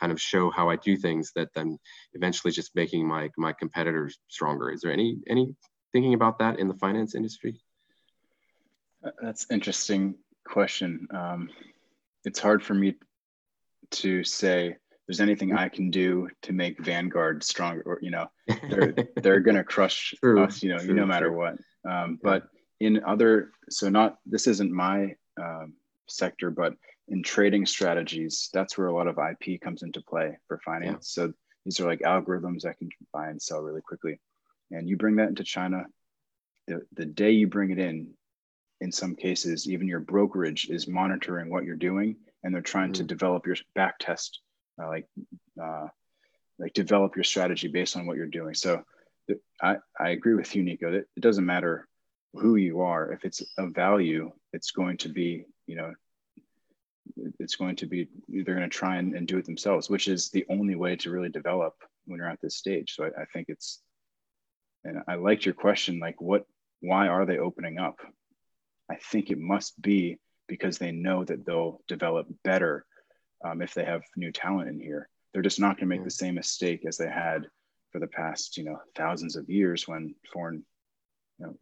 kind 0.01 0.11
of 0.11 0.21
show 0.21 0.51
how 0.51 0.69
i 0.69 0.75
do 0.77 0.97
things 0.97 1.31
that 1.37 1.49
then 1.55 1.79
eventually 2.14 2.53
just 2.53 2.75
making 2.75 3.07
my 3.07 3.31
my 3.39 3.53
competitors 3.53 4.19
stronger. 4.29 4.71
Is 4.71 4.81
there 4.81 4.93
any 4.93 5.19
any 5.29 5.55
thinking 5.93 6.14
about 6.14 6.41
that 6.41 6.59
in 6.59 6.69
the 6.69 6.75
finance 6.75 7.14
industry 7.14 7.61
that's 9.22 9.47
interesting 9.51 10.14
question. 10.44 11.07
Um, 11.11 11.51
it's 12.24 12.40
hard 12.40 12.62
for 12.62 12.74
me 12.74 12.94
to 13.92 14.24
say 14.24 14.76
there's 15.07 15.20
anything 15.20 15.53
I 15.53 15.68
can 15.68 15.90
do 15.90 16.28
to 16.42 16.53
make 16.53 16.84
Vanguard 16.84 17.44
stronger. 17.44 17.82
Or 17.86 17.99
you 18.03 18.11
know, 18.11 18.26
they're 18.68 18.94
they're 19.16 19.40
gonna 19.40 19.64
crush 19.64 20.14
true, 20.20 20.42
us. 20.42 20.62
You 20.62 20.70
know, 20.70 20.78
true, 20.78 20.94
no 20.94 21.07
matter 21.07 21.28
true. 21.28 21.38
what. 21.38 21.57
Um, 21.88 22.18
but 22.22 22.49
in 22.80 23.03
other, 23.05 23.53
so 23.70 23.88
not 23.88 24.18
this 24.26 24.47
isn't 24.47 24.72
my 24.72 25.14
um, 25.40 25.74
sector, 26.09 26.51
but 26.51 26.74
in 27.09 27.22
trading 27.22 27.66
strategies, 27.66 28.51
that's 28.53 28.76
where 28.76 28.88
a 28.88 28.94
lot 28.94 29.07
of 29.07 29.18
IP 29.18 29.61
comes 29.61 29.82
into 29.82 30.01
play 30.01 30.36
for 30.49 30.59
finance. 30.64 31.14
Yeah. 31.16 31.26
So 31.26 31.32
these 31.64 31.80
are 31.80 31.86
like 31.86 32.01
algorithms 32.01 32.62
that 32.62 32.78
can 32.78 32.88
buy 33.12 33.28
and 33.28 33.40
sell 33.40 33.61
really 33.61 33.80
quickly. 33.80 34.20
And 34.70 34.88
you 34.88 34.97
bring 34.97 35.16
that 35.16 35.28
into 35.28 35.44
China, 35.44 35.84
the, 36.66 36.82
the 36.94 37.07
day 37.07 37.30
you 37.30 37.47
bring 37.47 37.70
it 37.70 37.78
in, 37.78 38.11
in 38.81 38.93
some 38.93 39.14
cases, 39.14 39.68
even 39.68 39.89
your 39.89 40.01
brokerage 40.01 40.68
is 40.68 40.87
monitoring 40.87 41.51
what 41.51 41.64
you're 41.64 41.77
doing 41.77 42.16
and 42.43 42.55
they're 42.55 42.62
trying 42.62 42.93
mm-hmm. 42.93 43.03
to 43.07 43.14
develop 43.14 43.47
your 43.47 43.57
back 43.74 43.99
test, 43.99 44.41
uh, 44.83 44.87
like, 44.89 45.07
uh, 45.62 45.87
like 46.59 46.72
develop 46.74 47.16
your 47.16 47.24
strategy 47.24 47.68
based 47.68 47.97
on 47.97 48.07
what 48.07 48.16
you're 48.16 48.27
doing. 48.27 48.55
So 48.55 48.83
th- 49.27 49.41
I, 49.62 49.77
I 49.99 50.11
agree 50.11 50.35
with 50.35 50.55
you, 50.55 50.62
Nico, 50.62 50.91
that 50.93 51.05
it 51.16 51.20
doesn't 51.20 51.47
matter 51.47 51.89
who 52.35 52.57
you 52.57 52.83
are. 52.83 53.12
If 53.12 53.24
it's 53.24 53.43
a 53.59 53.66
value, 53.66 54.31
it's 54.53 54.70
going 54.70 54.99
to 54.99 55.09
be, 55.09 55.47
you 55.66 55.77
know, 55.77 55.93
it's 57.39 57.57
going 57.57 57.77
to 57.77 57.87
be, 57.87 58.09
they're 58.29 58.55
going 58.55 58.68
to 58.68 58.68
try 58.68 58.97
and, 58.97 59.14
and 59.14 59.27
do 59.27 59.39
it 59.39 59.47
themselves, 59.47 59.89
which 59.89 60.07
is 60.07 60.31
the 60.31 60.45
only 60.51 60.74
way 60.74 60.97
to 60.97 61.11
really 61.11 61.31
develop 61.31 61.74
when 62.05 62.18
you're 62.18 62.29
at 62.29 62.41
this 62.43 62.57
stage. 62.57 62.95
So 62.95 63.05
I, 63.05 63.22
I 63.22 63.24
think 63.33 63.47
it's, 63.49 63.81
and 64.85 65.03
I 65.09 65.14
liked 65.14 65.45
your 65.47 65.55
question, 65.55 65.99
like 65.99 66.20
what, 66.20 66.45
why 66.81 67.09
are 67.09 67.24
they 67.24 67.39
opening 67.39 67.79
up? 67.79 67.99
I 68.91 68.97
think 68.97 69.30
it 69.30 69.39
must 69.39 69.80
be 69.80 70.18
because 70.49 70.78
they 70.78 70.93
know 70.93 71.24
that 71.24 71.45
they'll 71.45 71.80
develop 71.89 72.26
better 72.45 72.87
um, 73.45 73.62
if 73.62 73.74
they 73.74 73.84
have 73.84 74.03
new 74.16 74.32
talent 74.32 74.68
in 74.68 74.80
here. 74.80 75.09
They're 75.32 75.43
just 75.43 75.61
not 75.61 75.76
going 75.76 75.89
to 75.89 75.97
make 75.97 76.05
the 76.05 76.11
same 76.11 76.37
mistake 76.37 76.84
as 76.87 76.97
they 76.97 77.09
had 77.09 77.47
for 77.93 77.99
the 77.99 78.07
past, 78.07 78.57
you 78.57 78.64
know, 78.64 78.78
thousands 78.95 79.37
of 79.37 79.49
years 79.51 79.87
when 79.87 80.14
foreign, 80.32 80.64
you 81.39 81.47
know, 81.47 81.55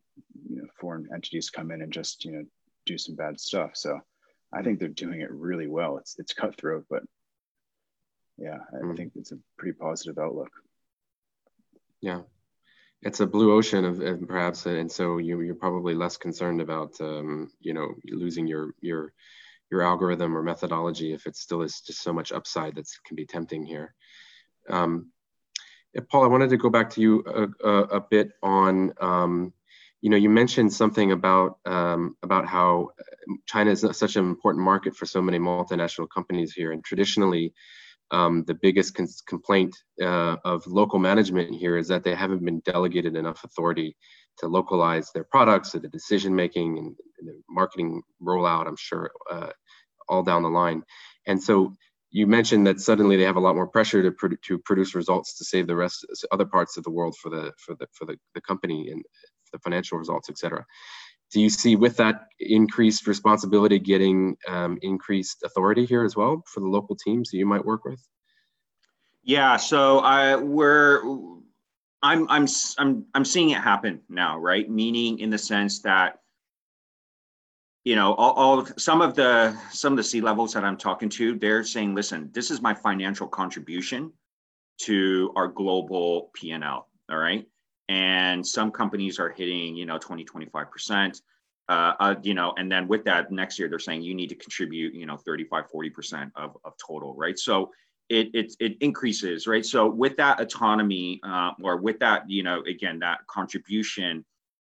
you 0.49 0.57
know, 0.57 0.69
foreign 0.79 1.09
entities 1.13 1.51
come 1.51 1.71
in 1.71 1.83
and 1.83 1.93
just, 1.93 2.25
you 2.25 2.33
know, 2.33 2.45
do 2.87 2.99
some 2.99 3.15
bad 3.15 3.41
stuff. 3.41 3.71
So 3.75 4.01
I 4.53 4.63
think 4.63 4.79
they're 4.79 4.89
doing 4.89 5.21
it 5.21 5.31
really 5.31 5.67
well. 5.67 5.97
It's 5.99 6.17
it's 6.19 6.33
cutthroat, 6.33 6.85
but 6.89 7.03
yeah, 8.39 8.59
I 8.73 8.85
mm. 8.85 8.97
think 8.97 9.13
it's 9.17 9.33
a 9.33 9.39
pretty 9.59 9.77
positive 9.77 10.19
outlook. 10.19 10.51
Yeah, 12.01 12.23
it's 13.05 13.21
a 13.21 13.27
blue 13.27 13.53
ocean 13.53 13.85
of, 13.85 14.01
of 14.01 14.27
perhaps, 14.27 14.67
and 14.67 14.91
so 14.91 15.19
you, 15.19 15.41
you're 15.43 15.55
probably 15.55 15.95
less 15.95 16.17
concerned 16.17 16.61
about 16.61 16.99
um, 17.01 17.51
you 17.61 17.75
know 17.75 17.95
losing 18.07 18.47
your 18.47 18.75
your 18.81 19.13
your 19.71 19.83
algorithm 19.83 20.37
or 20.37 20.43
methodology 20.43 21.13
if 21.13 21.27
it 21.27 21.37
still 21.37 21.63
is 21.63 21.81
just 21.81 22.03
so 22.03 22.13
much 22.13 22.33
upside 22.33 22.75
that 22.75 22.87
can 23.07 23.17
be 23.17 23.27
tempting 23.27 23.65
here. 23.65 23.95
Um, 24.69 25.11
Paul, 26.11 26.25
I 26.25 26.29
wanted 26.29 26.51
to 26.51 26.57
go 26.57 26.71
back 26.71 26.91
to 26.91 27.01
you 27.01 27.25
a, 27.27 27.69
a, 27.69 27.83
a 27.97 28.01
bit 28.01 28.33
on, 28.43 28.93
um, 29.01 29.53
you 30.01 30.11
know, 30.11 30.17
you 30.17 30.29
mentioned 30.29 30.73
something 30.73 31.13
about 31.13 31.59
um, 31.67 32.17
about 32.23 32.47
how 32.47 32.91
China 33.47 33.71
is 33.71 33.87
such 33.93 34.17
an 34.17 34.25
important 34.25 34.65
market 34.65 34.97
for 34.97 35.07
so 35.07 35.23
many 35.23 35.39
multinational 35.39 36.09
companies 36.09 36.53
here, 36.53 36.73
and 36.73 36.85
traditionally, 36.85 37.55
um, 38.11 38.45
the 38.47 38.55
biggest 38.55 38.95
complaint 39.27 39.75
uh, 40.03 40.37
of 40.45 40.67
local 40.67 40.99
management 40.99 41.55
here 41.55 41.77
is 41.77 41.89
that 41.89 42.05
they 42.05 42.15
haven't 42.15 42.45
been 42.45 42.61
delegated 42.61 43.17
enough 43.17 43.45
authority 43.45 43.97
to 44.39 44.49
localize 44.49 45.11
their 45.13 45.25
products, 45.25 45.75
or 45.75 45.81
the 45.81 45.89
decision 45.89 46.35
making 46.35 46.79
and, 46.79 46.97
and 47.19 47.29
the 47.29 47.41
marketing 47.49 48.03
rollout. 48.23 48.67
I'm 48.67 48.77
sure 48.77 49.11
uh, 49.31 49.51
all 50.09 50.23
down 50.23 50.43
the 50.43 50.51
line, 50.51 50.83
and 51.27 51.43
so 51.43 51.73
you 52.11 52.27
mentioned 52.29 52.67
that 52.67 52.81
suddenly 52.81 53.17
they 53.17 53.25
have 53.25 53.37
a 53.37 53.41
lot 53.41 53.57
more 53.57 53.67
pressure 53.67 54.03
to, 54.03 54.13
pro- 54.13 54.31
to 54.45 54.59
produce 54.59 54.95
results 54.95 55.37
to 55.37 55.45
save 55.45 55.67
the 55.67 55.75
rest 55.75 56.07
other 56.31 56.47
parts 56.47 56.77
of 56.77 56.85
the 56.85 56.91
world 56.91 57.17
for 57.21 57.31
the 57.31 57.53
for 57.59 57.75
the 57.75 57.87
for 57.93 58.05
the, 58.05 58.17
the 58.35 58.41
company 58.41 58.91
and 58.91 59.05
the 59.53 59.59
financial 59.61 59.99
results, 59.99 60.29
et 60.29 60.39
cetera. 60.39 60.65
Do 61.35 61.41
you 61.41 61.51
see 61.51 61.75
with 61.75 61.97
that 61.97 62.29
increased 62.39 63.09
responsibility 63.09 63.81
getting 63.81 64.37
um, 64.47 64.79
increased 64.83 65.43
authority 65.45 65.85
here 65.85 66.05
as 66.05 66.15
well 66.15 66.45
for 66.47 66.61
the 66.61 66.69
local 66.69 66.95
teams 66.95 67.31
that 67.31 67.39
you 67.39 67.45
might 67.45 67.65
work 67.65 67.85
with? 67.85 68.01
Yeah, 69.25 69.57
so 69.57 69.99
I 69.99 70.37
we're 70.37 71.03
I'm 72.05 72.29
I'm 72.31 72.47
I'm 72.79 73.07
I'm 73.15 73.25
seeing 73.25 73.51
it 73.51 73.59
happen 73.59 74.01
now, 74.09 74.39
right? 74.39 74.71
Meaning 74.71 75.19
in 75.19 75.29
the 75.29 75.39
sense 75.39 75.81
that 75.81 76.21
you 77.83 77.97
know 77.97 78.15
all, 78.15 78.33
all 78.35 78.67
some 78.77 79.03
of 79.03 79.17
the 79.17 79.57
some 79.73 79.95
of 79.95 79.97
the 79.97 80.05
C 80.05 80.21
levels 80.21 80.55
that 80.55 80.65
i'm 80.65 80.79
talking 80.79 81.11
to 81.11 81.39
they're 81.39 81.63
saying 81.63 81.95
listen 81.95 82.31
this 82.33 82.51
is 82.51 82.63
my 82.63 82.73
financial 82.73 83.29
contribution 83.29 84.11
to 84.79 85.31
our 85.37 85.49
global 85.49 86.31
p&l 86.35 86.89
all 87.11 87.17
right 87.19 87.47
and 87.89 88.47
some 88.47 88.71
companies 88.71 89.19
are 89.19 89.31
hitting 89.31 89.77
you 89.77 89.87
know 89.87 89.99
20 89.99 90.25
25% 90.25 91.21
uh, 91.69 91.93
uh, 92.01 92.15
you 92.23 92.35
know 92.35 92.53
and 92.57 92.71
then 92.71 92.89
with 92.89 93.05
that 93.05 93.31
next 93.31 93.59
year 93.59 93.69
they're 93.69 93.79
saying 93.79 94.03
you 94.03 94.15
need 94.15 94.29
to 94.29 94.35
contribute 94.35 94.95
you 94.95 95.07
know 95.07 95.17
35 95.17 95.65
40% 95.75 96.31
of, 96.37 96.57
of 96.65 96.73
total 96.85 97.15
right 97.15 97.39
so 97.39 97.71
it, 98.11 98.29
it 98.35 98.53
it 98.61 98.77
increases 98.81 99.47
right 99.47 99.65
so 99.65 99.89
with 99.89 100.17
that 100.17 100.39
autonomy 100.41 101.21
uh, 101.25 101.53
or 101.63 101.79
with 101.79 101.99
that 102.01 102.29
you 102.29 102.43
know 102.43 102.63
again 102.63 102.99
that 102.99 103.21
contribution 103.29 104.25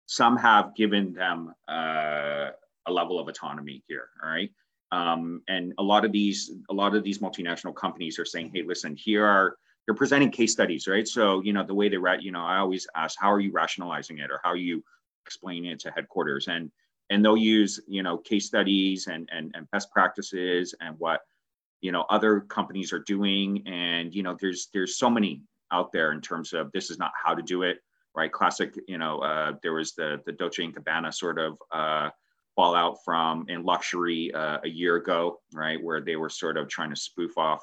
some 0.07 0.37
have 0.37 0.75
given 0.75 1.13
them 1.13 1.55
uh, 1.69 2.51
a 2.87 2.93
level 2.93 3.19
of 3.19 3.29
autonomy 3.29 3.83
here. 3.89 4.09
All 4.23 4.31
right. 4.31 4.51
Um, 4.93 5.43
and 5.49 5.73
a 5.79 5.83
lot 5.83 6.05
of 6.05 6.13
these 6.13 6.53
a 6.71 6.75
lot 6.75 6.95
of 6.95 7.03
these 7.03 7.19
multinational 7.19 7.75
companies 7.75 8.19
are 8.19 8.25
saying, 8.25 8.51
hey, 8.55 8.63
listen, 8.63 8.95
here 8.97 9.25
are 9.25 9.57
they're 9.87 9.95
presenting 9.95 10.31
case 10.31 10.53
studies, 10.53 10.87
right? 10.87 11.07
So 11.07 11.41
you 11.43 11.53
know 11.53 11.65
the 11.65 11.75
way 11.75 11.89
they 11.89 11.97
write, 11.97 12.23
you 12.23 12.33
know, 12.33 12.45
I 12.45 12.59
always 12.59 12.87
ask, 12.95 13.19
how 13.21 13.31
are 13.31 13.41
you 13.41 13.53
rationalizing 13.53 14.19
it, 14.19 14.31
or 14.31 14.41
how 14.43 14.51
are 14.51 14.57
you 14.57 14.83
explaining 15.25 15.71
it 15.71 15.81
to 15.81 15.91
headquarters, 15.91 16.49
and 16.49 16.71
and 17.11 17.25
they'll 17.25 17.37
use 17.37 17.81
you 17.87 18.03
know 18.03 18.19
case 18.19 18.47
studies 18.47 19.07
and 19.07 19.29
and, 19.33 19.53
and 19.55 19.71
best 19.71 19.91
practices 19.91 20.75
and 20.81 20.97
what 20.99 21.21
you 21.81 21.93
know 21.93 22.05
other 22.11 22.41
companies 22.41 22.93
are 22.93 23.01
doing, 23.01 23.63
and 23.67 24.15
you 24.15 24.23
know 24.23 24.37
there's 24.41 24.69
there's 24.73 24.97
so 24.97 25.11
many 25.11 25.43
out 25.73 25.93
there 25.93 26.13
in 26.13 26.21
terms 26.21 26.53
of 26.53 26.71
this 26.73 26.91
is 26.91 26.99
not 26.99 27.13
how 27.23 27.35
to 27.35 27.43
do 27.43 27.63
it, 27.63 27.79
right? 28.15 28.33
Classic, 28.33 28.75
you 28.87 28.99
know, 28.99 29.19
uh, 29.19 29.53
there 29.63 29.75
was 29.75 29.93
the 29.93 30.21
the 30.25 30.33
Dolce 30.33 30.65
and 30.65 30.75
Gabbana 30.75 31.13
sort 31.13 31.39
of 31.39 31.59
uh, 31.73 32.09
fallout 32.57 32.99
from 33.05 33.45
in 33.49 33.65
luxury 33.65 34.33
uh, 34.33 34.59
a 34.65 34.69
year 34.69 34.97
ago, 34.97 35.41
right, 35.53 35.83
where 35.83 36.01
they 36.01 36.17
were 36.17 36.31
sort 36.31 36.57
of 36.57 36.69
trying 36.69 36.91
to 36.91 36.97
spoof 36.97 37.37
off 37.37 37.61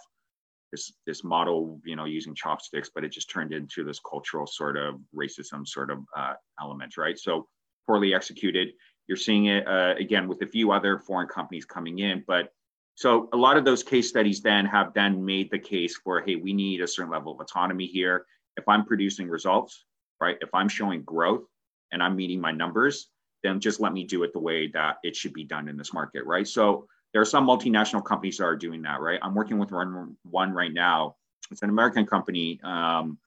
this 0.72 0.94
this 1.06 1.24
model, 1.24 1.80
you 1.86 1.96
know, 1.96 2.06
using 2.06 2.36
chopsticks, 2.36 2.90
but 2.94 3.04
it 3.04 3.12
just 3.12 3.30
turned 3.30 3.54
into 3.54 3.84
this 3.84 4.00
cultural 4.00 4.48
sort 4.48 4.78
of 4.78 4.96
racism 5.16 5.68
sort 5.68 5.92
of 5.92 6.00
uh, 6.16 6.34
element, 6.62 6.98
right? 6.98 7.18
So 7.18 7.48
poorly 7.88 8.14
executed. 8.14 8.70
You're 9.08 9.18
seeing 9.18 9.46
it 9.46 9.68
uh, 9.68 9.96
again 9.98 10.28
with 10.28 10.42
a 10.42 10.48
few 10.48 10.72
other 10.72 11.00
foreign 11.00 11.28
companies 11.28 11.66
coming 11.66 12.00
in, 12.00 12.24
but 12.28 12.52
so 12.96 13.30
a 13.34 13.38
lot 13.38 13.58
of 13.58 13.66
those 13.66 13.84
case 13.84 14.10
studies 14.10 14.42
then 14.42 14.66
have 14.66 14.94
then 14.94 15.24
made 15.24 15.50
the 15.50 15.60
case 15.60 15.98
for, 15.98 16.22
hey, 16.22 16.36
we 16.36 16.54
need 16.54 16.82
a 16.82 16.88
certain 16.88 17.12
level 17.12 17.34
of 17.34 17.40
autonomy 17.40 17.88
here. 17.88 18.26
If 18.58 18.68
I'm 18.68 18.86
producing 18.86 19.28
results, 19.28 19.86
right? 20.20 20.38
If 20.42 20.54
I'm 20.54 20.70
showing 20.70 21.04
growth 21.04 21.46
and 21.92 22.04
I'm 22.04 22.16
meeting 22.16 22.40
my 22.40 22.52
numbers, 22.52 23.10
then 23.44 23.60
just 23.60 23.80
let 23.80 23.94
me 23.94 24.04
do 24.04 24.24
it 24.24 24.34
the 24.34 24.40
way 24.40 24.68
that 24.68 24.98
it 25.04 25.16
should 25.16 25.34
be 25.34 25.44
done 25.44 25.68
in 25.68 25.78
this 25.78 25.94
market, 25.94 26.26
right? 26.26 26.48
So 26.48 26.86
there 27.14 27.22
are 27.22 27.26
some 27.26 27.46
multinational 27.46 28.04
companies 28.04 28.38
that 28.38 28.46
are 28.46 28.56
doing 28.56 28.82
that, 28.84 29.02
right? 29.02 29.20
I'm 29.22 29.36
working 29.36 29.58
with 29.58 29.72
one, 29.72 30.16
one 30.24 30.54
right 30.54 30.74
now. 30.74 31.16
It's 31.52 31.62
an 31.62 31.70
American 31.70 32.06
company 32.06 32.60
um, 32.64 33.18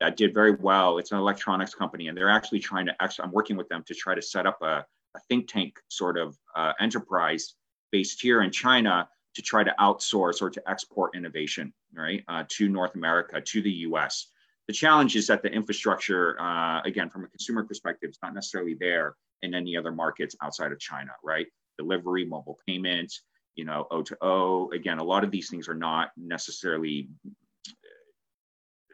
that 0.00 0.16
did 0.16 0.34
very 0.34 0.52
well. 0.52 0.98
It's 0.98 1.12
an 1.12 1.18
electronics 1.18 1.74
company, 1.74 2.08
and 2.08 2.16
they're 2.16 2.30
actually 2.30 2.58
trying 2.60 2.86
to. 2.86 2.94
Actually, 3.00 3.26
I'm 3.26 3.32
working 3.32 3.56
with 3.56 3.68
them 3.68 3.84
to 3.86 3.94
try 3.94 4.14
to 4.14 4.22
set 4.22 4.46
up 4.46 4.58
a, 4.62 4.84
a 5.16 5.20
think 5.28 5.48
tank 5.48 5.78
sort 5.88 6.18
of 6.18 6.36
uh, 6.56 6.72
enterprise 6.80 7.54
based 7.92 8.20
here 8.20 8.42
in 8.42 8.50
China 8.50 9.08
to 9.34 9.42
try 9.42 9.62
to 9.62 9.74
outsource 9.78 10.42
or 10.42 10.50
to 10.50 10.62
export 10.68 11.14
innovation, 11.14 11.72
right, 11.94 12.24
uh, 12.28 12.44
to 12.48 12.68
North 12.68 12.96
America, 12.96 13.40
to 13.40 13.62
the 13.62 13.70
U.S. 13.70 14.26
The 14.66 14.74
challenge 14.74 15.14
is 15.16 15.28
that 15.28 15.42
the 15.42 15.50
infrastructure, 15.50 16.40
uh, 16.40 16.82
again, 16.82 17.08
from 17.08 17.24
a 17.24 17.28
consumer 17.28 17.64
perspective, 17.64 18.10
is 18.10 18.18
not 18.22 18.34
necessarily 18.34 18.74
there 18.78 19.14
in 19.42 19.54
any 19.54 19.76
other 19.76 19.92
markets 19.92 20.34
outside 20.42 20.72
of 20.72 20.80
China, 20.80 21.12
right? 21.22 21.46
Delivery, 21.78 22.24
mobile 22.24 22.58
payments, 22.66 23.22
you 23.58 23.64
know, 23.64 23.88
O 23.90 24.02
to 24.02 24.16
O. 24.20 24.70
Again, 24.70 24.98
a 24.98 25.04
lot 25.04 25.24
of 25.24 25.32
these 25.32 25.50
things 25.50 25.68
are 25.68 25.74
not 25.74 26.12
necessarily 26.16 27.08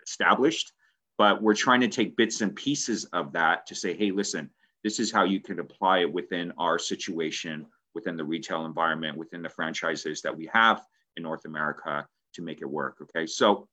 established, 0.03 0.73
but 1.19 1.43
we're 1.43 1.55
trying 1.55 1.83
to 1.83 1.89
take 1.89 2.17
bits 2.17 2.41
and 2.41 2.57
pieces 2.57 3.05
of 3.13 3.31
that 3.35 3.67
to 3.67 3.75
say, 3.75 3.95
hey, 3.95 4.11
listen, 4.11 4.51
this 4.83 4.99
is 4.99 5.13
how 5.13 5.25
you 5.25 5.39
can 5.39 5.61
apply 5.61 5.99
it 5.99 6.13
within 6.13 6.51
our 6.57 6.79
situation, 6.79 7.67
within 7.95 8.17
the 8.17 8.25
retail 8.25 8.65
environment, 8.65 9.19
within 9.19 9.43
the 9.43 9.49
franchises 9.51 10.23
that 10.23 10.35
we 10.35 10.49
have 10.53 10.83
in 11.19 11.23
North 11.23 11.45
America 11.45 12.09
to 12.33 12.43
make 12.43 12.63
it 12.63 12.69
work. 12.69 12.97
Okay, 13.03 13.27
so 13.27 13.69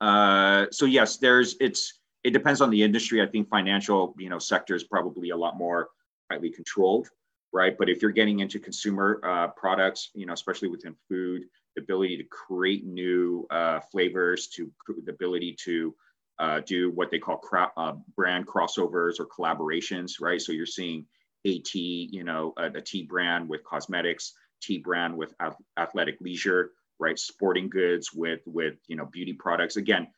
uh, 0.00 0.66
so 0.70 0.86
yes, 0.86 1.18
there's 1.18 1.54
it's 1.60 2.00
it 2.24 2.30
depends 2.30 2.62
on 2.62 2.70
the 2.70 2.82
industry. 2.82 3.22
I 3.22 3.26
think 3.26 3.48
financial, 3.48 4.14
you 4.18 4.30
know, 4.30 4.38
sector 4.38 4.74
is 4.74 4.84
probably 4.84 5.30
a 5.30 5.36
lot 5.36 5.58
more 5.58 5.88
tightly 6.30 6.50
controlled, 6.50 7.08
right? 7.52 7.76
But 7.78 7.88
if 7.88 8.02
you're 8.02 8.10
getting 8.10 8.40
into 8.40 8.58
consumer 8.58 9.20
uh, 9.24 9.48
products, 9.48 10.10
you 10.14 10.26
know, 10.26 10.32
especially 10.32 10.68
within 10.68 10.94
food, 11.08 11.42
the 11.76 11.82
ability 11.82 12.16
to 12.18 12.24
create 12.24 12.84
new 12.84 13.46
uh, 13.50 13.80
flavors, 13.92 14.48
to 14.48 14.70
the 15.04 15.12
ability 15.12 15.56
to 15.64 15.94
uh, 16.38 16.60
do 16.60 16.90
what 16.90 17.10
they 17.10 17.18
call 17.18 17.40
uh, 17.76 17.92
brand 18.16 18.46
crossovers 18.46 19.18
or 19.18 19.26
collaborations, 19.26 20.20
right? 20.20 20.40
So 20.40 20.52
you're 20.52 20.66
seeing 20.66 21.06
a 21.44 21.58
tea, 21.60 22.08
you 22.12 22.24
know, 22.24 22.52
a, 22.56 22.66
a 22.66 22.80
tea 22.80 23.04
brand 23.04 23.48
with 23.48 23.64
cosmetics, 23.64 24.34
tea 24.60 24.78
brand 24.78 25.16
with 25.16 25.34
athletic 25.76 26.20
leisure, 26.20 26.72
right? 26.98 27.18
Sporting 27.18 27.68
goods 27.70 28.12
with 28.12 28.40
with 28.46 28.76
you 28.88 28.96
know 28.96 29.06
beauty 29.06 29.32
products. 29.32 29.76
Again, 29.76 30.08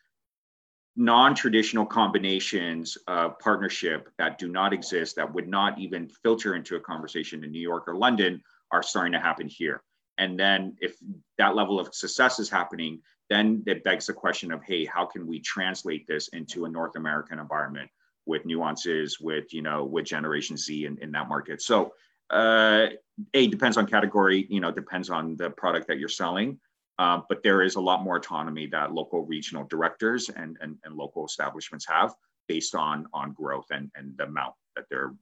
non-traditional 0.96 1.86
combinations 1.86 2.98
of 3.06 3.38
partnership 3.38 4.08
that 4.18 4.38
do 4.38 4.48
not 4.48 4.72
exist 4.72 5.16
that 5.16 5.32
would 5.32 5.48
not 5.48 5.78
even 5.78 6.08
filter 6.22 6.54
into 6.54 6.76
a 6.76 6.80
conversation 6.80 7.44
in 7.44 7.50
new 7.52 7.60
york 7.60 7.84
or 7.86 7.96
london 7.96 8.42
are 8.72 8.82
starting 8.82 9.12
to 9.12 9.20
happen 9.20 9.48
here. 9.48 9.82
And 10.18 10.38
then 10.38 10.76
if 10.80 10.96
that 11.38 11.56
level 11.56 11.80
of 11.80 11.94
success 11.94 12.38
is 12.38 12.50
happening 12.50 13.00
then 13.28 13.62
it 13.66 13.84
begs 13.84 14.06
the 14.06 14.12
question 14.12 14.52
of 14.52 14.62
hey 14.62 14.84
how 14.84 15.06
can 15.06 15.26
we 15.26 15.40
translate 15.40 16.06
this 16.06 16.28
into 16.28 16.64
a 16.64 16.68
north 16.68 16.96
american 16.96 17.38
environment 17.38 17.88
with 18.26 18.44
nuances 18.44 19.18
with 19.20 19.52
you 19.54 19.62
know 19.62 19.84
with 19.84 20.04
generation 20.04 20.56
z 20.56 20.86
in, 20.86 20.98
in 20.98 21.12
that 21.12 21.28
market? 21.28 21.62
So 21.62 21.94
uh, 22.30 22.86
a 23.34 23.46
depends 23.48 23.76
on 23.76 23.86
category 23.86 24.46
you 24.50 24.60
know 24.60 24.70
depends 24.70 25.10
on 25.10 25.36
the 25.36 25.50
product 25.50 25.88
that 25.88 25.98
you're 25.98 26.08
selling 26.08 26.58
uh, 27.00 27.22
but 27.30 27.42
there 27.42 27.62
is 27.62 27.76
a 27.76 27.80
lot 27.80 28.04
more 28.04 28.16
autonomy 28.16 28.66
that 28.66 28.92
local 28.92 29.24
regional 29.24 29.64
directors 29.64 30.28
and, 30.28 30.58
and, 30.60 30.76
and 30.84 30.94
local 30.94 31.24
establishments 31.24 31.86
have 31.88 32.14
based 32.46 32.74
on 32.74 33.06
on 33.14 33.32
growth 33.32 33.64
and, 33.70 33.90
and 33.94 34.14
the 34.18 34.24
amount 34.24 34.52
that 34.76 34.84
they're 34.90 35.14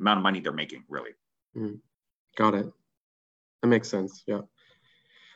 amount 0.00 0.18
of 0.18 0.24
money 0.24 0.40
they're 0.40 0.52
making 0.52 0.82
really. 0.88 1.12
Mm. 1.56 1.78
got 2.36 2.54
it. 2.54 2.66
That 3.62 3.68
makes 3.68 3.88
sense 3.88 4.24
yeah. 4.26 4.40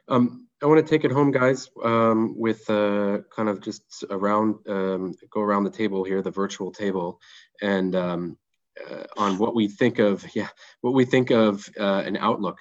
Um, 0.08 0.48
I 0.62 0.66
want 0.66 0.84
to 0.84 0.90
take 0.90 1.04
it 1.04 1.12
home, 1.12 1.30
guys, 1.30 1.70
um, 1.82 2.34
with 2.36 2.68
uh, 2.68 3.18
kind 3.34 3.48
of 3.48 3.62
just 3.62 4.04
around, 4.10 4.56
um, 4.68 5.14
go 5.30 5.40
around 5.40 5.64
the 5.64 5.70
table 5.70 6.04
here, 6.04 6.20
the 6.20 6.30
virtual 6.30 6.70
table, 6.70 7.20
and 7.62 7.94
um, 7.96 8.36
uh, 8.90 9.04
on 9.16 9.38
what 9.38 9.54
we 9.54 9.68
think 9.68 9.98
of, 9.98 10.24
yeah, 10.34 10.48
what 10.82 10.94
we 10.94 11.04
think 11.04 11.30
of 11.30 11.68
uh, 11.78 12.02
an 12.04 12.16
outlook 12.18 12.58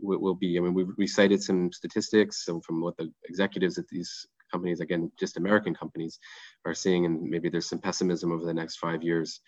will, 0.00 0.18
will 0.18 0.34
be. 0.34 0.58
I 0.58 0.60
mean, 0.60 0.74
we, 0.74 0.84
we 0.96 1.06
cited 1.06 1.42
some 1.42 1.72
statistics 1.72 2.48
from 2.64 2.80
what 2.80 2.96
the 2.96 3.12
executives 3.28 3.78
at 3.78 3.88
these 3.88 4.26
companies, 4.50 4.80
again, 4.80 5.10
just 5.18 5.36
American 5.36 5.74
companies, 5.74 6.18
are 6.64 6.74
seeing, 6.74 7.04
and 7.06 7.22
maybe 7.22 7.48
there's 7.48 7.68
some 7.68 7.80
pessimism 7.80 8.32
over 8.32 8.44
the 8.44 8.54
next 8.54 8.76
five 8.76 9.02
years. 9.02 9.40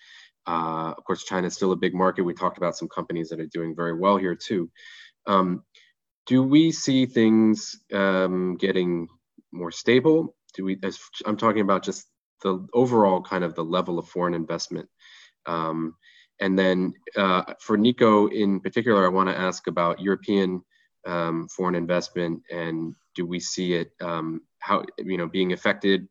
Uh, 0.47 0.95
of 0.97 1.05
course, 1.05 1.25
China 1.25 1.47
is 1.47 1.55
still 1.55 1.73
a 1.73 1.77
big 1.77 1.95
market. 1.95 2.23
We 2.23 2.35
talked 2.35 2.59
about 2.59 2.77
some 2.77 2.89
companies 2.89 3.29
that 3.29 3.41
are 3.41 3.47
doing 3.47 3.75
very 3.77 3.97
well 3.97 4.17
here 4.17 4.35
too. 4.35 4.71
Um, 5.27 5.65
do 6.27 6.43
we 6.43 6.73
see 6.73 7.07
things 7.07 7.79
um, 7.93 8.57
getting 8.57 9.09
more 9.53 9.71
stable? 9.71 10.37
Do 10.55 10.65
we? 10.65 10.79
As 10.83 10.99
I'm 11.27 11.37
talking 11.37 11.63
about 11.63 11.85
just 11.85 12.07
the 12.43 12.67
overall 12.73 13.23
kind 13.23 13.45
of 13.45 13.55
the 13.55 13.65
level 13.65 13.99
of 13.99 14.09
foreign 14.09 14.35
investment. 14.35 14.89
Um, 15.47 15.95
and 16.41 16.59
then 16.59 16.95
uh, 17.17 17.43
for 17.61 17.77
Nico 17.77 18.29
in 18.29 18.61
particular, 18.61 19.05
I 19.05 19.09
want 19.09 19.29
to 19.29 19.39
ask 19.39 19.67
about 19.67 20.01
European 20.01 20.63
um, 21.07 21.49
foreign 21.49 21.75
investment 21.75 22.43
and 22.51 22.95
do 23.15 23.27
we 23.27 23.41
see 23.41 23.75
it 23.75 23.93
um, 24.01 24.43
how 24.59 24.85
you 24.99 25.17
know 25.17 25.27
being 25.27 25.53
affected 25.53 26.07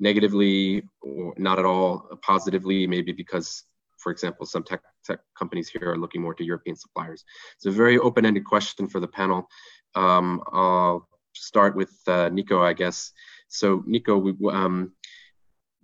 negatively 0.00 0.82
or 1.02 1.34
not 1.38 1.58
at 1.58 1.64
all 1.64 2.08
positively 2.22 2.86
maybe 2.86 3.12
because 3.12 3.64
for 3.98 4.12
example 4.12 4.44
some 4.44 4.62
tech, 4.62 4.80
tech 5.04 5.20
companies 5.38 5.68
here 5.68 5.92
are 5.92 5.98
looking 5.98 6.20
more 6.20 6.34
to 6.34 6.44
european 6.44 6.76
suppliers? 6.76 7.24
It's 7.56 7.66
a 7.66 7.70
very 7.70 7.98
open-ended 7.98 8.44
question 8.44 8.88
for 8.88 9.00
the 9.00 9.08
panel. 9.08 9.48
Um, 9.94 10.42
i'll 10.52 11.08
start 11.32 11.74
with 11.74 11.92
uh, 12.06 12.28
nico 12.28 12.62
i 12.62 12.72
guess. 12.72 13.12
So 13.48 13.82
nico 13.86 14.18
we, 14.18 14.34
um, 14.50 14.92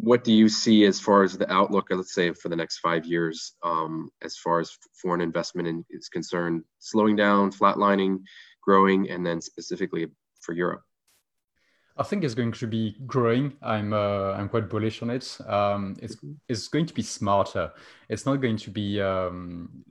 what 0.02 0.24
do 0.24 0.32
you 0.32 0.48
see 0.48 0.84
as 0.84 0.98
far 0.98 1.22
as 1.22 1.36
the 1.36 1.50
outlook 1.52 1.88
let's 1.90 2.14
say 2.14 2.32
for 2.32 2.48
the 2.48 2.56
next 2.56 2.78
five 2.78 3.04
years 3.04 3.54
um, 3.62 4.10
as 4.22 4.36
far 4.36 4.60
as 4.60 4.76
foreign 4.94 5.20
investment 5.20 5.68
in, 5.68 5.84
is 5.90 6.08
concerned 6.08 6.64
slowing 6.78 7.16
down 7.16 7.50
flatlining 7.50 8.18
growing 8.62 9.10
and 9.10 9.24
then 9.24 9.40
specifically 9.40 10.06
for 10.40 10.52
europe 10.52 10.82
I 11.96 12.02
think 12.02 12.24
it's 12.24 12.34
going 12.34 12.52
to 12.52 12.66
be 12.66 12.96
growing. 13.06 13.52
I'm 13.60 13.92
uh, 13.92 14.32
I'm 14.32 14.48
quite 14.48 14.70
bullish 14.70 15.02
on 15.02 15.10
it. 15.10 15.36
Um, 15.46 15.96
it's 16.00 16.16
it's 16.48 16.66
going 16.68 16.86
to 16.86 16.94
be 16.94 17.02
smarter. 17.02 17.72
It's 18.08 18.24
not 18.24 18.36
going 18.36 18.56
to 18.56 18.70
be 18.70 19.02
um, 19.02 19.84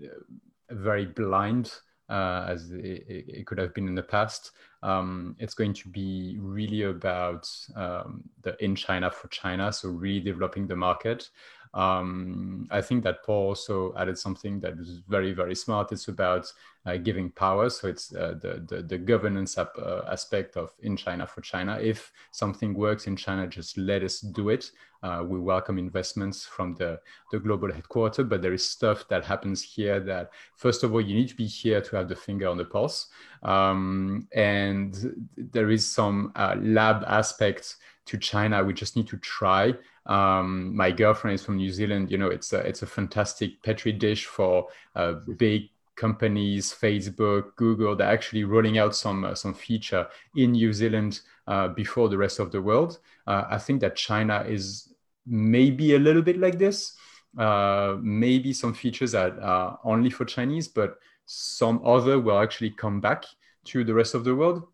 very 0.71 1.05
blind 1.05 1.71
uh, 2.09 2.45
as 2.47 2.71
it, 2.71 3.05
it, 3.07 3.45
could 3.45 3.59
have 3.59 3.73
been 3.75 3.87
in 3.87 3.95
the 3.95 4.03
past. 4.03 4.51
Um, 4.81 5.35
it's 5.39 5.53
going 5.53 5.73
to 5.73 5.89
be 5.89 6.37
really 6.39 6.83
about 6.83 7.49
um, 7.75 8.23
the 8.41 8.61
in 8.63 8.75
China 8.75 9.11
for 9.11 9.27
China, 9.27 9.73
so 9.73 9.89
really 9.89 10.21
developing 10.21 10.67
the 10.67 10.75
market. 10.75 11.29
Um, 11.73 12.67
I 12.71 12.81
think 12.81 13.03
that 13.03 13.23
Paul 13.23 13.49
also 13.49 13.93
added 13.95 14.17
something 14.17 14.59
that 14.61 14.73
is 14.79 15.01
very, 15.07 15.33
very 15.33 15.53
smart. 15.53 15.91
It's 15.91 16.07
about 16.07 16.51
uh, 16.85 16.97
giving 16.97 17.29
power. 17.29 17.69
So 17.69 17.87
it's 17.87 18.13
uh, 18.15 18.35
the, 18.41 18.65
the, 18.67 18.81
the, 18.81 18.97
governance 18.97 19.55
uh, 19.57 19.65
aspect 20.09 20.57
of 20.57 20.71
in 20.81 20.97
China 20.97 21.27
for 21.27 21.41
China. 21.41 21.77
If 21.79 22.11
something 22.31 22.73
works 22.73 23.05
in 23.05 23.15
China, 23.15 23.45
just 23.45 23.77
let 23.77 24.01
us 24.01 24.19
do 24.19 24.49
it. 24.49 24.71
Uh, 25.03 25.23
we 25.25 25.39
welcome 25.39 25.77
investments 25.77 26.43
from 26.43 26.73
the, 26.75 26.99
the 27.31 27.39
global 27.39 27.71
headquarters, 27.71 28.25
but 28.27 28.41
there 28.41 28.53
is 28.53 28.67
stuff 28.67 29.07
that 29.09 29.23
happens 29.23 29.61
here 29.61 29.99
that, 29.99 30.31
first 30.55 30.83
of 30.83 30.91
all, 30.93 31.01
you 31.01 31.15
need 31.15 31.29
to 31.29 31.35
be 31.35 31.45
here 31.45 31.81
to 31.81 31.95
have 31.95 32.09
the 32.09 32.15
finger 32.15 32.47
on 32.47 32.57
the 32.57 32.65
pulse. 32.65 33.07
Um, 33.43 34.27
and 34.33 35.31
there 35.37 35.69
is 35.69 35.85
some 35.85 36.31
uh, 36.35 36.55
lab 36.59 37.03
aspects 37.07 37.77
to 38.07 38.17
China. 38.17 38.63
We 38.63 38.73
just 38.73 38.95
need 38.95 39.07
to 39.07 39.17
try. 39.17 39.73
Um, 40.09 40.75
my 40.75 40.91
girlfriend 40.91 41.35
is 41.35 41.45
from 41.45 41.57
New 41.57 41.71
Zealand. 41.71 42.09
You 42.09 42.17
know, 42.17 42.27
it's 42.27 42.51
a, 42.51 42.57
it's 42.57 42.81
a 42.81 42.87
fantastic 42.87 43.61
petri 43.61 43.91
dish 43.91 44.25
for 44.25 44.67
uh, 44.95 45.13
big 45.37 45.69
companies, 45.95 46.73
Facebook, 46.73 47.55
Google. 47.55 47.95
They're 47.95 48.09
actually 48.11 48.43
rolling 48.43 48.79
out 48.79 48.95
some 48.95 49.23
uh, 49.23 49.35
some 49.35 49.53
feature 49.53 50.07
in 50.35 50.53
New 50.53 50.73
Zealand 50.73 51.21
uh, 51.47 51.67
before 51.67 52.09
the 52.09 52.17
rest 52.17 52.39
of 52.39 52.51
the 52.51 52.61
world. 52.61 52.97
Uh, 53.27 53.45
I 53.49 53.59
think 53.59 53.81
that 53.81 53.95
China 53.95 54.43
is 54.47 54.91
maybe 55.27 55.93
a 55.93 55.99
little 55.99 56.23
bit 56.23 56.37
like 56.37 56.57
this. 56.57 56.97
Uh, 57.37 57.97
maybe 58.01 58.51
some 58.51 58.73
features 58.73 59.11
that 59.11 59.37
are 59.39 59.79
only 59.83 60.09
for 60.09 60.25
Chinese, 60.25 60.67
but 60.67 60.97
some 61.27 61.79
other 61.85 62.19
will 62.19 62.39
actually 62.39 62.71
come 62.71 62.99
back 62.99 63.25
to 63.65 63.83
the 63.83 63.93
rest 63.93 64.15
of 64.15 64.23
the 64.23 64.33
world 64.33 64.67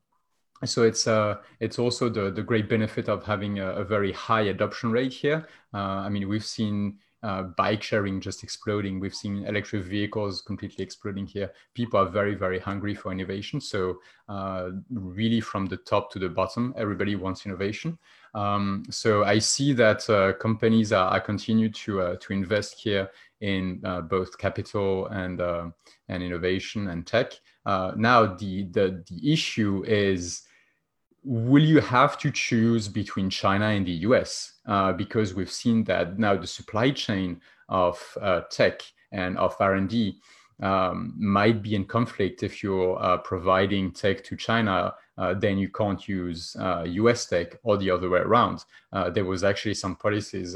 so 0.64 0.84
it's 0.84 1.08
uh, 1.08 1.38
it's 1.60 1.80
also 1.80 2.10
the, 2.10 2.32
the 2.32 2.44
great 2.44 2.70
benefit 2.70 3.10
of 3.10 3.26
having 3.26 3.60
a, 3.60 3.72
a 3.74 3.84
very 3.84 4.12
high 4.14 4.44
adoption 4.44 4.92
rate 4.92 5.14
here. 5.14 5.48
Uh, 5.74 6.06
I 6.06 6.10
mean, 6.10 6.28
we've 6.30 6.46
seen 6.46 7.00
uh, 7.26 7.42
bike 7.42 7.82
sharing 7.82 8.22
just 8.22 8.44
exploding. 8.44 9.00
We've 9.00 9.16
seen 9.16 9.46
electric 9.46 9.84
vehicles 9.84 10.42
completely 10.42 10.84
exploding 10.84 11.26
here. 11.26 11.52
People 11.74 12.00
are 12.00 12.08
very, 12.08 12.36
very 12.36 12.60
hungry 12.60 12.94
for 12.94 13.12
innovation. 13.12 13.60
So 13.60 14.00
uh, 14.30 14.70
really 14.92 15.42
from 15.42 15.66
the 15.66 15.78
top 15.78 16.12
to 16.12 16.20
the 16.20 16.30
bottom, 16.30 16.74
everybody 16.78 17.16
wants 17.16 17.48
innovation. 17.48 17.98
Um, 18.36 18.84
so 18.92 19.24
I 19.24 19.40
see 19.40 19.74
that 19.74 20.08
uh, 20.08 20.34
companies 20.34 20.92
are, 20.92 21.10
are 21.10 21.20
continue 21.20 21.70
to, 21.70 22.02
uh, 22.02 22.16
to 22.20 22.34
invest 22.34 22.80
here 22.80 23.10
in 23.46 23.82
uh, 23.86 24.02
both 24.02 24.38
capital 24.38 25.08
and, 25.08 25.40
uh, 25.40 25.68
and 26.10 26.24
innovation 26.24 26.90
and 26.90 27.06
tech. 27.06 27.34
now 27.66 28.26
the, 28.26 28.64
the, 28.72 29.04
the 29.10 29.34
issue 29.34 29.84
is 29.86 30.42
will 31.26 31.64
you 31.64 31.82
have 31.82 32.18
to 32.20 32.32
choose 32.32 32.88
between 32.88 33.30
China 33.30 33.66
and 33.66 33.86
the 33.86 33.98
US? 34.10 34.54
Uh, 34.68 34.94
because 34.94 35.34
we've 35.34 35.52
seen 35.52 35.84
that 35.86 36.20
now 36.20 36.36
the 36.38 36.48
supply 36.48 36.92
chain 36.92 37.42
of 37.68 37.98
uh, 38.22 38.42
tech 38.52 38.82
and 39.12 39.38
of 39.38 39.56
R&D 39.60 40.20
um, 40.62 41.14
might 41.18 41.62
be 41.64 41.76
in 41.76 41.86
conflict 41.86 42.44
if 42.44 42.64
you're 42.64 43.02
uh, 43.02 43.18
providing 43.18 43.92
tech 43.92 44.24
to 44.24 44.36
China, 44.38 44.94
uh, 45.18 45.34
then 45.34 45.58
you 45.58 45.70
can't 45.70 46.08
use 46.08 46.56
US 46.60 47.26
uh, 47.26 47.36
tech 47.36 47.60
or 47.64 47.78
the 47.78 47.90
other 47.90 48.10
way 48.10 48.20
around. 48.20 48.66
Uh, 48.92 49.10
there 49.10 49.26
was 49.26 49.44
actually 49.44 49.74
some 49.74 49.96
policies 49.96 50.56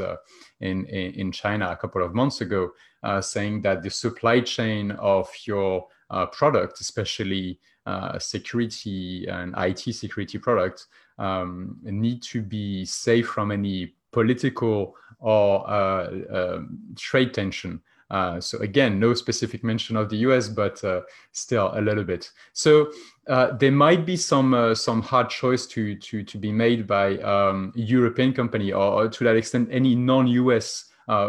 in, 0.61 0.85
in, 0.85 1.13
in, 1.13 1.31
China 1.31 1.69
a 1.69 1.75
couple 1.75 2.03
of 2.03 2.13
months 2.13 2.41
ago 2.41 2.71
saying 3.21 3.61
that 3.61 3.81
the 3.83 3.89
supply 3.89 4.41
chain 4.41 4.91
of 4.91 5.29
your 5.45 5.87
product, 6.31 6.81
especially 6.81 7.59
uh, 7.89 8.19
security 8.19 9.25
and 9.27 9.55
IT 9.57 9.79
security 9.95 10.37
products 10.37 10.87
um, 11.17 11.77
need 11.83 12.21
to 12.21 12.41
be 12.41 12.85
safe 12.85 13.27
from 13.27 13.51
any 13.51 13.93
political 14.11 14.95
or 15.19 15.67
uh, 15.67 16.03
uh, 16.31 16.61
trade 16.95 17.33
tension. 17.33 17.81
Uh, 18.09 18.39
so 18.39 18.57
again, 18.59 18.99
no 18.99 19.13
specific 19.13 19.63
mention 19.63 19.95
of 19.95 20.09
the 20.09 20.17
U.S., 20.17 20.49
but 20.49 20.83
uh, 20.83 21.01
still 21.31 21.71
a 21.75 21.81
little 21.81 22.03
bit. 22.03 22.31
So 22.53 22.91
uh, 23.27 23.51
there 23.57 23.71
might 23.71 24.05
be 24.05 24.17
some 24.17 24.73
some 24.75 25.01
hard 25.01 25.29
choice 25.29 25.67
to 25.67 25.95
to 25.95 26.23
to 26.23 26.37
be 26.37 26.51
made 26.51 26.87
by 26.87 27.17
um, 27.19 27.71
European 27.75 28.33
company 28.33 28.71
or, 28.71 29.07
to 29.09 29.23
that 29.23 29.35
extent 29.35 29.69
any 29.71 29.95
non-U.S. 29.95 30.85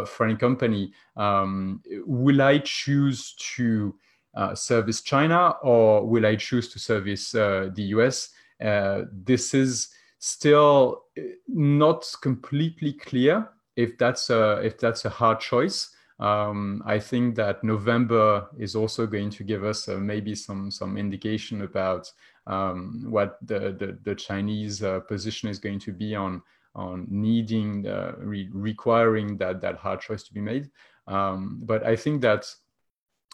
foreign 0.07 0.37
company. 0.37 0.93
Um, 1.15 1.81
will 2.05 2.41
I 2.41 2.59
choose 2.59 3.35
to 3.55 3.93
uh, 4.33 4.55
service 4.55 5.01
China 5.01 5.55
or 5.61 6.05
will 6.05 6.25
I 6.25 6.35
choose 6.35 6.71
to 6.73 6.79
service 6.79 7.35
uh, 7.35 7.69
the 7.73 7.83
US? 7.95 8.29
Uh, 8.63 9.03
this 9.11 9.53
is 9.53 9.89
still 10.19 11.03
uh, 11.17 11.21
not 11.47 12.09
completely 12.21 12.93
clear 12.93 13.49
if 13.75 13.97
that's 13.97 14.29
a, 14.29 14.61
if 14.63 14.77
that's 14.77 15.05
a 15.05 15.09
hard 15.09 15.39
choice. 15.39 15.93
Um, 16.21 16.83
I 16.85 16.99
think 16.99 17.35
that 17.35 17.63
November 17.63 18.47
is 18.57 18.75
also 18.75 19.07
going 19.07 19.31
to 19.31 19.43
give 19.43 19.63
us 19.63 19.89
uh, 19.89 19.97
maybe 19.97 20.35
some 20.35 20.69
some 20.69 20.95
indication 20.97 21.63
about 21.63 22.11
um, 22.47 23.05
what 23.09 23.37
the, 23.41 23.75
the, 23.79 23.97
the 24.03 24.15
Chinese 24.15 24.83
uh, 24.83 24.99
position 25.01 25.49
is 25.49 25.59
going 25.59 25.79
to 25.79 25.91
be 25.91 26.15
on 26.15 26.43
on 26.75 27.07
needing 27.09 27.83
re 28.19 28.47
requiring 28.53 29.37
that 29.37 29.61
that 29.61 29.77
hard 29.77 29.99
choice 29.99 30.23
to 30.23 30.33
be 30.33 30.41
made. 30.41 30.69
Um, 31.07 31.59
but 31.63 31.85
I 31.85 31.95
think 31.95 32.21
that 32.21 32.45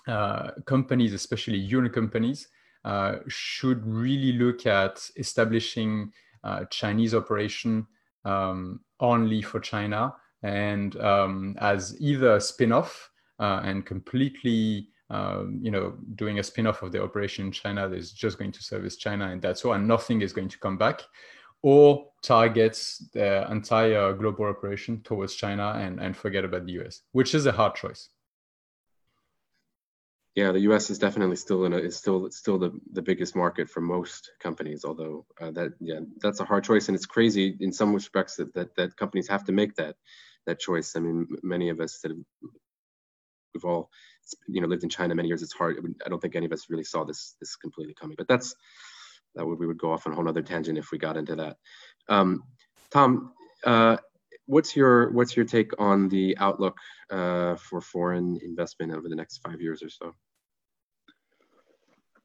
uh, 0.08 0.52
companies, 0.66 1.14
especially 1.14 1.58
union 1.58 1.92
companies, 1.92 2.48
uh, 2.86 3.18
should 3.28 3.86
really 3.86 4.32
look 4.32 4.66
at 4.66 5.06
establishing 5.18 6.14
uh, 6.44 6.64
Chinese 6.72 7.14
operation 7.14 7.86
um, 8.24 8.80
only 9.02 9.42
for 9.42 9.60
China 9.60 10.14
and 10.44 11.00
um, 11.02 11.56
as 11.60 11.96
either 12.00 12.36
a 12.36 12.42
spin-off 12.42 13.10
uh, 13.40 13.62
and 13.64 13.86
completely 13.86 14.90
um, 15.10 15.60
you 15.62 15.72
know, 15.72 15.96
doing 16.16 16.40
a 16.40 16.44
spin-off 16.44 16.82
of 16.82 16.92
the 16.92 17.02
operation 17.02 17.46
in 17.46 17.52
China 17.52 17.88
that 17.88 17.96
is 17.96 18.12
just 18.12 18.38
going 18.38 18.52
to 18.52 18.62
service 18.62 18.98
China 18.98 19.30
and 19.30 19.42
that's 19.42 19.64
all, 19.64 19.74
and 19.74 19.88
nothing 19.88 20.22
is 20.22 20.34
going 20.34 20.50
to 20.50 20.60
come 20.60 20.78
back, 20.78 21.02
or 21.62 22.08
targets 22.22 23.08
the 23.14 23.50
entire 23.50 24.14
global 24.14 24.46
operation 24.46 25.02
towards 25.04 25.36
China 25.36 25.74
and, 25.78 26.02
and 26.02 26.18
forget 26.18 26.44
about 26.44 26.66
the 26.66 26.74
US, 26.82 27.04
which 27.14 27.34
is 27.34 27.46
a 27.46 27.54
hard 27.54 27.76
choice 27.76 28.10
yeah, 30.38 30.52
the 30.52 30.60
U.S. 30.70 30.92
is 30.92 31.00
definitely 31.00 31.36
still 31.36 31.66
in 31.66 31.74
a, 31.74 31.78
is 31.78 31.98
still 31.98 32.30
still 32.30 32.60
the, 32.60 32.72
the 32.94 33.02
biggest 33.02 33.36
market 33.36 33.68
for 33.68 33.82
most 33.82 34.30
companies. 34.40 34.86
Although 34.86 35.26
uh, 35.42 35.50
that 35.50 35.74
yeah, 35.80 36.02
that's 36.22 36.40
a 36.40 36.46
hard 36.46 36.64
choice, 36.64 36.88
and 36.88 36.96
it's 36.96 37.08
crazy 37.08 37.58
in 37.60 37.72
some 37.74 37.92
respects 37.92 38.36
that, 38.36 38.54
that 38.54 38.76
that 38.76 38.96
companies 38.98 39.28
have 39.30 39.44
to 39.46 39.52
make 39.52 39.74
that 39.78 39.96
that 40.48 40.60
choice. 40.60 40.96
I 40.96 41.00
mean, 41.00 41.28
many 41.44 41.70
of 41.70 41.80
us 41.80 42.00
that 42.04 42.12
we've 42.12 43.66
all 43.66 43.90
you 44.48 44.62
know 44.62 44.68
lived 44.68 44.84
in 44.84 44.90
China 44.90 45.16
many 45.16 45.28
years, 45.28 45.44
it's 45.44 45.54
hard. 45.54 45.78
I 46.06 46.10
don't 46.10 46.22
think 46.22 46.36
any 46.36 46.48
of 46.48 46.52
us 46.52 46.70
really 46.70 46.84
saw 46.84 47.04
this 47.04 47.36
this 47.40 47.56
completely 47.56 47.94
coming. 47.94 48.16
But 48.18 48.28
that's 48.28 48.56
that 49.36 49.46
would 49.46 49.60
we 49.60 49.68
would 49.68 49.78
go 49.78 49.92
off 49.92 50.08
on 50.08 50.14
a 50.14 50.16
whole 50.16 50.28
other 50.28 50.42
tangent 50.42 50.78
if 50.78 50.92
we 50.92 50.98
got 50.98 51.18
into 51.18 51.36
that. 51.36 51.58
Um, 52.10 52.44
Tom, 52.90 53.34
uh, 53.64 53.98
what's 54.48 54.76
your 54.76 55.12
what's 55.12 55.36
your 55.36 55.46
take 55.46 55.72
on 55.80 56.10
the 56.10 56.38
outlook 56.40 56.78
uh, 57.12 57.56
for 57.56 57.82
foreign 57.82 58.40
investment 58.44 58.94
over 58.94 59.08
the 59.08 59.16
next 59.16 59.40
five 59.40 59.62
years 59.62 59.84
or 59.84 59.90
so? 59.90 60.14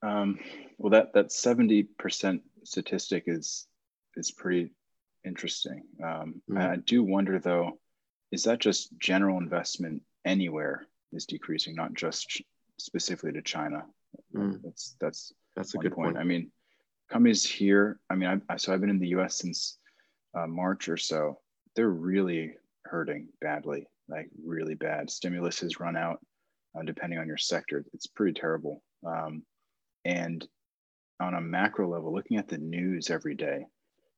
Um, 0.03 0.39
well, 0.79 0.91
that 0.91 1.13
that 1.15 1.31
seventy 1.33 1.83
percent 1.85 2.43
statistic 2.65 3.25
is 3.27 3.67
is 4.17 4.31
pretty 4.31 4.71
interesting. 5.25 5.83
Um, 6.03 6.43
mm. 6.51 6.59
I 6.59 6.77
do 6.77 7.03
wonder 7.03 7.39
though, 7.39 7.79
is 8.33 8.43
that 8.45 8.59
just 8.59 8.99
general 8.99 9.39
investment 9.39 10.03
anywhere 10.25 10.87
is 11.13 11.27
decreasing, 11.27 11.77
not 11.77 11.95
just 11.95 12.43
specifically 12.79 13.33
to 13.33 13.43
China? 13.43 13.85
Mm. 14.35 14.61
That's 14.63 14.97
that's 14.99 15.33
that's 15.55 15.75
a 15.75 15.79
good 15.79 15.93
point. 15.93 16.15
point. 16.15 16.19
I 16.19 16.25
mean, 16.25 16.51
companies 17.11 17.45
here. 17.45 18.01
I 18.11 18.15
mean, 18.15 18.43
I, 18.49 18.57
so 18.57 18.73
I've 18.73 18.81
been 18.81 18.91
in 18.91 18.99
the 18.99 19.09
U.S. 19.09 19.37
since 19.37 19.79
uh, 20.37 20.47
March 20.47 20.89
or 20.89 20.97
so. 20.97 21.39
They're 21.77 21.91
really 21.91 22.55
hurting 22.85 23.29
badly, 23.41 23.87
like 24.09 24.29
really 24.45 24.75
bad. 24.75 25.11
Stimulus 25.11 25.61
has 25.61 25.79
run 25.79 25.97
out, 25.97 26.21
uh, 26.77 26.83
depending 26.83 27.19
on 27.19 27.27
your 27.27 27.39
sector. 27.39 27.85
It's 27.93 28.07
pretty 28.07 28.39
terrible. 28.39 28.83
Um, 29.07 29.43
and 30.05 30.47
on 31.21 31.35
a 31.35 31.41
macro 31.41 31.89
level, 31.89 32.13
looking 32.13 32.39
at 32.39 32.49
the 32.49 32.59
news 32.59 33.11
every 33.11 33.35
day, 33.35 33.67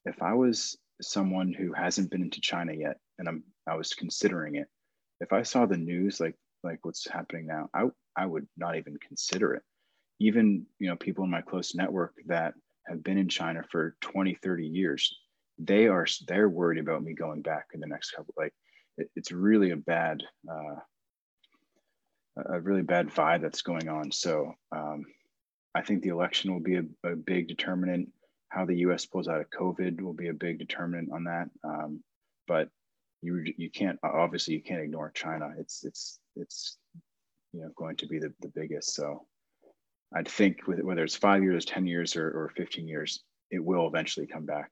if 0.04 0.22
I 0.22 0.34
was 0.34 0.78
someone 1.00 1.52
who 1.52 1.72
hasn't 1.72 2.10
been 2.10 2.22
into 2.22 2.40
China 2.40 2.72
yet 2.72 2.98
and 3.18 3.28
I'm 3.28 3.44
I 3.66 3.76
was 3.76 3.94
considering 3.94 4.56
it, 4.56 4.68
if 5.20 5.32
I 5.32 5.42
saw 5.42 5.66
the 5.66 5.76
news 5.76 6.20
like 6.20 6.34
like 6.62 6.78
what's 6.82 7.08
happening 7.10 7.46
now, 7.46 7.68
I 7.74 7.88
I 8.16 8.26
would 8.26 8.46
not 8.56 8.76
even 8.76 8.96
consider 9.06 9.54
it. 9.54 9.62
Even 10.20 10.66
you 10.78 10.88
know 10.88 10.96
people 10.96 11.24
in 11.24 11.30
my 11.30 11.42
close 11.42 11.74
network 11.74 12.14
that 12.26 12.54
have 12.86 13.02
been 13.02 13.18
in 13.18 13.28
China 13.28 13.64
for 13.70 13.96
20, 14.02 14.34
30 14.34 14.66
years, 14.66 15.14
they 15.58 15.86
are 15.86 16.06
they're 16.28 16.48
worried 16.48 16.80
about 16.80 17.02
me 17.02 17.14
going 17.14 17.42
back 17.42 17.66
in 17.72 17.80
the 17.80 17.86
next 17.86 18.10
couple. 18.10 18.34
Like 18.36 18.52
it, 18.98 19.08
it's 19.16 19.32
really 19.32 19.70
a 19.70 19.76
bad 19.76 20.22
uh, 20.50 20.76
a 22.36 22.60
really 22.60 22.82
bad 22.82 23.08
vibe 23.08 23.42
that's 23.42 23.62
going 23.62 23.88
on. 23.88 24.10
So 24.10 24.52
um, 24.72 25.04
I 25.74 25.82
think 25.82 26.02
the 26.02 26.08
election 26.10 26.52
will 26.52 26.60
be 26.60 26.76
a, 26.76 26.84
a, 27.04 27.16
big 27.16 27.48
determinant. 27.48 28.08
How 28.54 28.64
the 28.64 28.78
U.S. 28.78 29.04
pulls 29.06 29.28
out 29.28 29.40
of 29.40 29.50
COVID 29.50 30.00
will 30.00 30.12
be 30.12 30.28
a 30.28 30.34
big 30.34 30.58
determinant 30.58 31.10
on 31.12 31.24
that. 31.24 31.48
Um, 31.64 32.02
but 32.46 32.68
you 33.22 33.42
you 33.56 33.70
can't 33.70 33.98
obviously 34.02 34.54
you 34.54 34.62
can't 34.62 34.82
ignore 34.82 35.10
China. 35.14 35.52
It's 35.58 35.84
it's 35.84 36.20
it's 36.36 36.76
you 37.52 37.62
know 37.62 37.70
going 37.76 37.96
to 37.96 38.06
be 38.06 38.18
the, 38.18 38.32
the 38.40 38.52
biggest. 38.54 38.94
So 38.94 39.26
I'd 40.14 40.28
think 40.28 40.60
whether 40.66 41.02
it's 41.02 41.16
five 41.16 41.42
years, 41.42 41.64
ten 41.64 41.86
years, 41.86 42.16
or, 42.16 42.28
or 42.28 42.52
fifteen 42.56 42.86
years, 42.86 43.22
it 43.50 43.64
will 43.64 43.88
eventually 43.88 44.26
come 44.26 44.46
back. 44.46 44.70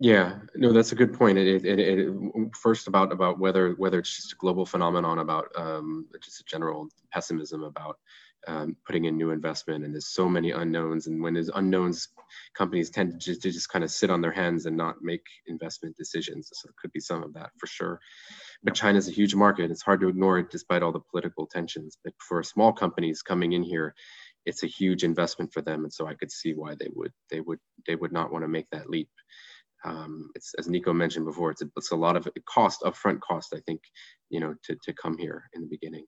Yeah, 0.00 0.38
no, 0.54 0.72
that's 0.72 0.92
a 0.92 0.96
good 0.96 1.12
point. 1.12 1.36
It, 1.36 1.64
it, 1.64 1.78
it, 1.78 2.10
first 2.56 2.88
about 2.88 3.12
about 3.12 3.38
whether 3.38 3.72
whether 3.72 3.98
it's 3.98 4.16
just 4.16 4.32
a 4.32 4.36
global 4.36 4.64
phenomenon 4.64 5.18
about 5.18 5.48
um, 5.56 6.06
just 6.22 6.40
a 6.40 6.44
general 6.44 6.88
pessimism 7.12 7.64
about 7.64 7.98
um, 8.48 8.76
putting 8.86 9.06
in 9.06 9.16
new 9.16 9.30
investment 9.30 9.84
and 9.84 9.94
there's 9.94 10.08
so 10.08 10.28
many 10.28 10.52
unknowns 10.52 11.06
and 11.06 11.22
when 11.22 11.34
there's 11.34 11.50
unknowns 11.50 12.08
companies 12.56 12.90
tend 12.90 13.12
to 13.12 13.18
just, 13.18 13.42
to 13.42 13.52
just 13.52 13.70
kind 13.70 13.84
of 13.84 13.90
sit 13.92 14.10
on 14.10 14.22
their 14.22 14.32
hands 14.32 14.66
and 14.66 14.76
not 14.76 14.96
make 15.02 15.22
investment 15.46 15.96
decisions 15.96 16.50
so 16.52 16.68
it 16.68 16.76
could 16.80 16.92
be 16.92 17.00
some 17.00 17.22
of 17.22 17.34
that 17.34 17.50
for 17.58 17.66
sure. 17.68 18.00
But 18.64 18.74
china's 18.74 19.08
a 19.08 19.12
huge 19.12 19.34
market 19.36 19.70
it's 19.70 19.82
hard 19.82 20.00
to 20.00 20.08
ignore 20.08 20.38
it 20.40 20.50
despite 20.50 20.82
all 20.82 20.92
the 20.92 21.00
political 21.12 21.46
tensions 21.46 21.98
but 22.04 22.14
for 22.18 22.42
small 22.42 22.72
companies 22.72 23.22
coming 23.22 23.52
in 23.52 23.62
here 23.62 23.94
it's 24.46 24.64
a 24.64 24.68
huge 24.68 25.04
investment 25.04 25.52
for 25.52 25.62
them 25.62 25.84
and 25.84 25.92
so 25.92 26.06
i 26.06 26.14
could 26.14 26.32
see 26.32 26.54
why 26.54 26.74
they 26.78 26.88
would 26.94 27.12
they 27.30 27.40
would 27.40 27.58
they 27.86 27.96
would 27.96 28.12
not 28.12 28.32
want 28.32 28.44
to 28.44 28.48
make 28.48 28.68
that 28.70 28.90
leap. 28.90 29.08
Um, 29.84 30.30
it's 30.34 30.54
as 30.58 30.68
Nico 30.68 30.92
mentioned 30.92 31.26
before, 31.26 31.50
it's 31.50 31.62
a, 31.62 31.66
it's 31.76 31.92
a 31.92 31.96
lot 31.96 32.16
of 32.16 32.28
cost, 32.48 32.82
upfront 32.82 33.20
cost, 33.20 33.54
I 33.54 33.60
think, 33.66 33.80
you 34.30 34.40
know, 34.40 34.54
to, 34.64 34.76
to 34.84 34.92
come 34.92 35.16
here 35.18 35.44
in 35.54 35.62
the 35.62 35.68
beginning. 35.68 36.04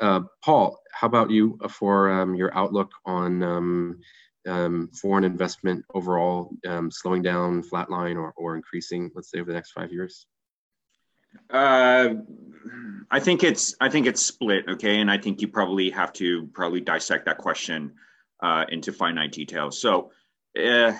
Uh, 0.00 0.20
Paul, 0.44 0.78
how 0.92 1.06
about 1.06 1.30
you 1.30 1.58
for 1.68 2.10
um, 2.10 2.34
your 2.34 2.56
outlook 2.56 2.90
on 3.04 3.42
um, 3.42 4.00
um, 4.46 4.90
foreign 4.92 5.24
investment 5.24 5.84
overall 5.94 6.50
um, 6.66 6.90
slowing 6.90 7.22
down, 7.22 7.62
flatline, 7.62 8.16
or, 8.16 8.32
or 8.36 8.56
increasing, 8.56 9.10
let's 9.14 9.30
say, 9.30 9.40
over 9.40 9.50
the 9.50 9.54
next 9.54 9.72
five 9.72 9.92
years? 9.92 10.26
Uh, 11.50 12.14
I 13.10 13.20
think 13.20 13.42
it's 13.42 13.74
I 13.80 13.88
think 13.88 14.06
it's 14.06 14.22
split, 14.22 14.68
okay, 14.68 15.00
and 15.00 15.10
I 15.10 15.18
think 15.18 15.40
you 15.40 15.48
probably 15.48 15.90
have 15.90 16.12
to 16.14 16.46
probably 16.52 16.80
dissect 16.80 17.26
that 17.26 17.38
question 17.38 17.94
uh, 18.42 18.64
into 18.68 18.92
finite 18.92 19.32
details. 19.32 19.80
So, 19.80 20.12
uh, 20.56 20.92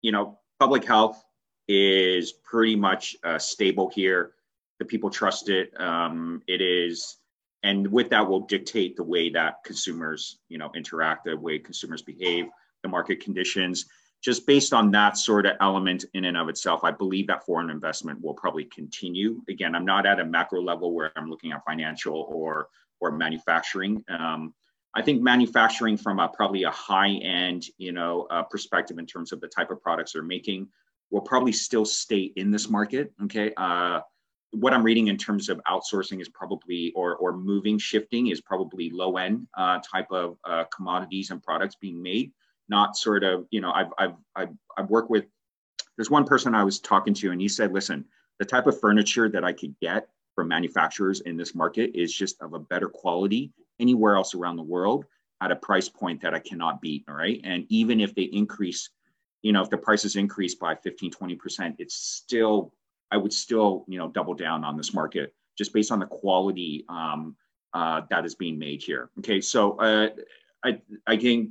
you 0.00 0.12
know, 0.12 0.38
public 0.60 0.84
health 0.84 1.22
is 1.66 2.32
pretty 2.32 2.76
much 2.76 3.16
uh, 3.24 3.38
stable 3.38 3.90
here. 3.92 4.32
The 4.78 4.84
people 4.84 5.10
trust 5.10 5.48
it. 5.48 5.78
Um, 5.80 6.42
it 6.46 6.60
is 6.60 7.16
and 7.62 7.86
with 7.90 8.10
that 8.10 8.28
will 8.28 8.40
dictate 8.40 8.96
the 8.96 9.02
way 9.02 9.30
that 9.30 9.64
consumers 9.64 10.38
you 10.48 10.58
know 10.58 10.70
interact 10.74 11.24
the 11.24 11.36
way 11.36 11.58
consumers 11.58 12.02
behave 12.02 12.46
the 12.82 12.88
market 12.88 13.20
conditions. 13.20 13.86
Just 14.20 14.48
based 14.48 14.72
on 14.72 14.90
that 14.90 15.16
sort 15.16 15.46
of 15.46 15.56
element 15.60 16.04
in 16.14 16.24
and 16.24 16.36
of 16.36 16.48
itself 16.48 16.82
i 16.84 16.90
believe 16.90 17.26
that 17.28 17.44
foreign 17.44 17.70
investment 17.70 18.20
will 18.20 18.34
probably 18.34 18.64
continue. 18.64 19.42
Again 19.48 19.74
i'm 19.74 19.84
not 19.84 20.06
at 20.06 20.20
a 20.20 20.24
macro 20.24 20.60
level 20.60 20.92
where 20.92 21.12
i'm 21.16 21.30
looking 21.30 21.52
at 21.52 21.64
financial 21.64 22.26
or 22.28 22.68
or 23.00 23.12
manufacturing. 23.12 24.04
Um, 24.08 24.54
i 24.94 25.02
think 25.02 25.22
manufacturing 25.22 25.96
from 25.96 26.18
a 26.18 26.28
probably 26.28 26.64
a 26.64 26.70
high 26.70 27.10
end 27.10 27.66
you 27.76 27.92
know 27.92 28.26
uh, 28.30 28.42
perspective 28.42 28.98
in 28.98 29.06
terms 29.06 29.32
of 29.32 29.40
the 29.40 29.48
type 29.48 29.70
of 29.70 29.82
products 29.82 30.12
they're 30.12 30.22
making 30.22 30.68
will 31.10 31.20
probably 31.20 31.52
still 31.52 31.84
stay 31.84 32.32
in 32.36 32.50
this 32.50 32.68
market 32.68 33.12
okay? 33.22 33.52
Uh, 33.56 34.00
what 34.52 34.72
I'm 34.72 34.82
reading 34.82 35.08
in 35.08 35.16
terms 35.16 35.48
of 35.48 35.60
outsourcing 35.68 36.20
is 36.20 36.28
probably, 36.28 36.92
or, 36.96 37.16
or 37.16 37.36
moving, 37.36 37.78
shifting 37.78 38.28
is 38.28 38.40
probably 38.40 38.90
low 38.90 39.16
end 39.16 39.46
uh, 39.56 39.78
type 39.80 40.10
of 40.10 40.38
uh, 40.44 40.64
commodities 40.74 41.30
and 41.30 41.42
products 41.42 41.76
being 41.80 42.02
made, 42.02 42.32
not 42.68 42.96
sort 42.96 43.24
of, 43.24 43.46
you 43.50 43.60
know, 43.60 43.72
I've, 43.72 43.88
I've, 43.98 44.14
I've, 44.34 44.54
I've 44.76 44.90
worked 44.90 45.10
with, 45.10 45.26
there's 45.96 46.10
one 46.10 46.24
person 46.24 46.54
I 46.54 46.64
was 46.64 46.80
talking 46.80 47.14
to 47.14 47.30
and 47.30 47.40
he 47.40 47.48
said, 47.48 47.72
listen, 47.72 48.04
the 48.38 48.44
type 48.44 48.66
of 48.66 48.80
furniture 48.80 49.28
that 49.28 49.44
I 49.44 49.52
could 49.52 49.74
get 49.80 50.08
from 50.34 50.48
manufacturers 50.48 51.20
in 51.20 51.36
this 51.36 51.54
market 51.54 51.90
is 51.94 52.14
just 52.14 52.40
of 52.40 52.54
a 52.54 52.58
better 52.58 52.88
quality 52.88 53.52
anywhere 53.80 54.16
else 54.16 54.34
around 54.34 54.56
the 54.56 54.62
world 54.62 55.04
at 55.40 55.50
a 55.50 55.56
price 55.56 55.88
point 55.88 56.20
that 56.22 56.34
I 56.34 56.38
cannot 56.38 56.80
beat. 56.80 57.04
All 57.08 57.14
right. 57.14 57.40
And 57.44 57.66
even 57.68 58.00
if 58.00 58.14
they 58.14 58.22
increase, 58.22 58.90
you 59.42 59.52
know, 59.52 59.62
if 59.62 59.70
the 59.70 59.76
prices 59.76 60.16
increase 60.16 60.54
by 60.54 60.74
15, 60.74 61.12
20%, 61.12 61.74
it's 61.78 61.94
still 61.94 62.72
I 63.10 63.16
would 63.16 63.32
still, 63.32 63.84
you 63.88 63.98
know, 63.98 64.08
double 64.08 64.34
down 64.34 64.64
on 64.64 64.76
this 64.76 64.92
market 64.94 65.34
just 65.56 65.72
based 65.72 65.90
on 65.90 65.98
the 65.98 66.06
quality 66.06 66.84
um, 66.88 67.36
uh, 67.74 68.02
that 68.10 68.24
is 68.24 68.34
being 68.34 68.58
made 68.58 68.82
here. 68.82 69.10
Okay, 69.18 69.40
so 69.40 69.72
uh, 69.78 70.08
I, 70.64 70.80
I 71.06 71.16
think, 71.16 71.50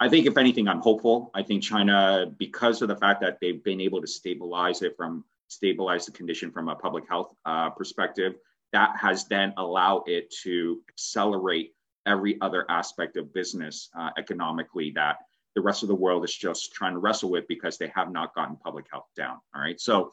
I 0.00 0.08
think 0.08 0.26
if 0.26 0.36
anything, 0.36 0.66
I'm 0.68 0.80
hopeful. 0.80 1.30
I 1.34 1.42
think 1.42 1.62
China, 1.62 2.26
because 2.38 2.82
of 2.82 2.88
the 2.88 2.96
fact 2.96 3.20
that 3.20 3.38
they've 3.40 3.62
been 3.62 3.80
able 3.80 4.00
to 4.00 4.06
stabilize 4.06 4.82
it 4.82 4.96
from 4.96 5.24
stabilize 5.48 6.06
the 6.06 6.12
condition 6.12 6.50
from 6.50 6.68
a 6.68 6.74
public 6.74 7.08
health 7.08 7.34
uh, 7.44 7.70
perspective, 7.70 8.34
that 8.72 8.96
has 8.96 9.24
then 9.26 9.54
allowed 9.56 10.02
it 10.08 10.34
to 10.42 10.80
accelerate 10.88 11.74
every 12.06 12.38
other 12.40 12.66
aspect 12.68 13.16
of 13.16 13.32
business 13.32 13.88
uh, 13.96 14.10
economically 14.18 14.90
that 14.90 15.18
the 15.54 15.60
rest 15.60 15.82
of 15.82 15.88
the 15.88 15.94
world 15.94 16.24
is 16.24 16.34
just 16.34 16.72
trying 16.72 16.92
to 16.92 16.98
wrestle 16.98 17.30
with 17.30 17.46
because 17.46 17.78
they 17.78 17.90
have 17.94 18.10
not 18.10 18.34
gotten 18.34 18.56
public 18.56 18.86
health 18.90 19.06
down. 19.16 19.38
All 19.54 19.62
right, 19.62 19.80
so 19.80 20.12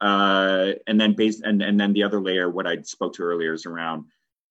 uh, 0.00 0.72
and 0.86 1.00
then 1.00 1.14
based 1.14 1.42
and, 1.44 1.62
and 1.62 1.78
then 1.78 1.92
the 1.92 2.02
other 2.02 2.20
layer, 2.20 2.50
what 2.50 2.66
I 2.66 2.80
spoke 2.82 3.14
to 3.14 3.22
earlier 3.22 3.52
is 3.52 3.66
around 3.66 4.04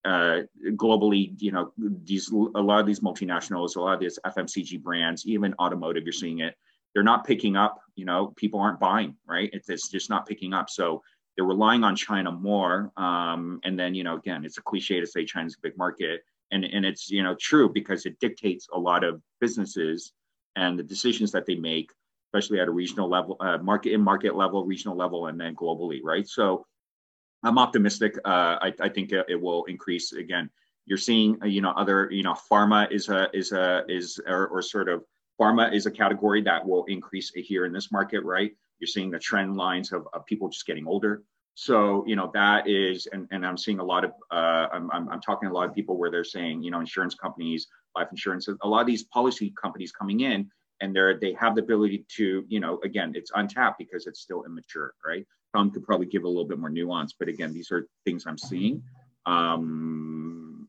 uh, 0.05 0.41
globally, 0.71 1.33
you 1.41 1.51
know, 1.51 1.73
these 1.77 2.31
a 2.31 2.35
lot 2.35 2.79
of 2.79 2.85
these 2.85 3.01
multinationals, 3.01 3.75
a 3.75 3.81
lot 3.81 3.95
of 3.95 3.99
these 3.99 4.19
FMCG 4.25 4.81
brands, 4.81 5.25
even 5.25 5.53
automotive, 5.59 6.03
you're 6.03 6.13
seeing 6.13 6.39
it. 6.39 6.55
They're 6.93 7.03
not 7.03 7.25
picking 7.25 7.55
up. 7.55 7.79
You 7.95 8.05
know, 8.05 8.33
people 8.35 8.59
aren't 8.59 8.79
buying, 8.79 9.15
right? 9.27 9.49
It's, 9.53 9.69
it's 9.69 9.89
just 9.89 10.09
not 10.09 10.27
picking 10.27 10.53
up. 10.53 10.69
So 10.69 11.03
they're 11.35 11.45
relying 11.45 11.83
on 11.83 11.95
China 11.95 12.31
more. 12.31 12.91
Um, 12.97 13.59
and 13.63 13.77
then, 13.77 13.93
you 13.93 14.03
know, 14.03 14.15
again, 14.15 14.45
it's 14.45 14.57
a 14.57 14.61
cliche 14.61 14.99
to 14.99 15.07
say 15.07 15.25
China's 15.25 15.55
a 15.55 15.61
big 15.61 15.77
market, 15.77 16.21
and 16.51 16.65
and 16.65 16.85
it's 16.85 17.09
you 17.09 17.23
know 17.23 17.35
true 17.39 17.69
because 17.69 18.05
it 18.05 18.19
dictates 18.19 18.67
a 18.73 18.79
lot 18.79 19.03
of 19.03 19.21
businesses 19.39 20.13
and 20.55 20.77
the 20.77 20.83
decisions 20.83 21.31
that 21.31 21.45
they 21.45 21.55
make 21.55 21.91
especially 22.31 22.59
at 22.59 22.67
a 22.67 22.71
regional 22.71 23.09
level, 23.09 23.37
uh, 23.39 23.57
market 23.57 23.93
in 23.93 24.01
market 24.01 24.35
level, 24.35 24.63
regional 24.65 24.95
level, 24.95 25.27
and 25.27 25.39
then 25.39 25.55
globally, 25.55 25.99
right? 26.03 26.27
So 26.27 26.65
I'm 27.43 27.57
optimistic. 27.57 28.17
Uh, 28.23 28.57
I, 28.61 28.73
I, 28.79 28.89
think 28.89 29.11
it, 29.11 29.41
will 29.41 29.63
increase 29.65 30.13
again. 30.13 30.49
You're 30.85 30.97
seeing, 30.97 31.41
uh, 31.41 31.47
you 31.47 31.61
know, 31.61 31.71
other, 31.71 32.09
you 32.11 32.23
know, 32.23 32.35
pharma 32.51 32.91
is 32.91 33.09
a 33.09 33.29
is 33.33 33.51
a 33.51 33.83
is 33.87 34.19
or, 34.27 34.47
or 34.47 34.61
sort 34.61 34.89
of 34.89 35.03
pharma 35.39 35.73
is 35.73 35.85
a 35.85 35.91
category 35.91 36.41
that 36.43 36.65
will 36.67 36.85
increase 36.85 37.31
here 37.33 37.65
in 37.65 37.73
this 37.73 37.91
market, 37.91 38.23
right? 38.23 38.51
You're 38.79 38.87
seeing 38.87 39.09
the 39.09 39.19
trend 39.19 39.55
lines 39.57 39.91
of, 39.91 40.07
of 40.13 40.25
people 40.25 40.49
just 40.49 40.65
getting 40.65 40.85
older. 40.85 41.23
So, 41.55 42.05
you 42.07 42.15
know, 42.15 42.31
that 42.33 42.67
is, 42.67 43.07
and, 43.07 43.27
and 43.31 43.45
I'm 43.45 43.57
seeing 43.57 43.79
a 43.79 43.83
lot 43.83 44.05
of, 44.05 44.11
uh, 44.31 44.67
I'm, 44.71 44.89
I'm, 44.91 45.09
I'm 45.09 45.19
talking 45.19 45.49
to 45.49 45.53
a 45.53 45.55
lot 45.55 45.67
of 45.67 45.75
people 45.75 45.97
where 45.97 46.09
they're 46.09 46.23
saying, 46.23 46.63
you 46.63 46.71
know, 46.71 46.79
insurance 46.79 47.15
companies, 47.15 47.67
life 47.95 48.07
insurance, 48.11 48.47
a 48.47 48.67
lot 48.67 48.81
of 48.81 48.87
these 48.87 49.03
policy 49.03 49.53
companies 49.61 49.91
coming 49.91 50.21
in 50.21 50.49
and 50.81 50.95
they're, 50.95 51.19
they 51.19 51.33
have 51.33 51.55
the 51.55 51.61
ability 51.61 52.05
to, 52.17 52.45
you 52.47 52.59
know, 52.59 52.79
again, 52.83 53.13
it's 53.15 53.31
untapped 53.35 53.77
because 53.77 54.07
it's 54.07 54.19
still 54.19 54.43
immature, 54.43 54.93
right? 55.05 55.25
Tom 55.55 55.71
could 55.71 55.83
probably 55.83 56.05
give 56.05 56.23
a 56.23 56.27
little 56.27 56.45
bit 56.45 56.59
more 56.59 56.69
nuance, 56.69 57.13
but 57.17 57.27
again, 57.27 57.53
these 57.53 57.71
are 57.71 57.87
things 58.05 58.25
I'm 58.27 58.37
seeing 58.37 58.83
um, 59.25 60.67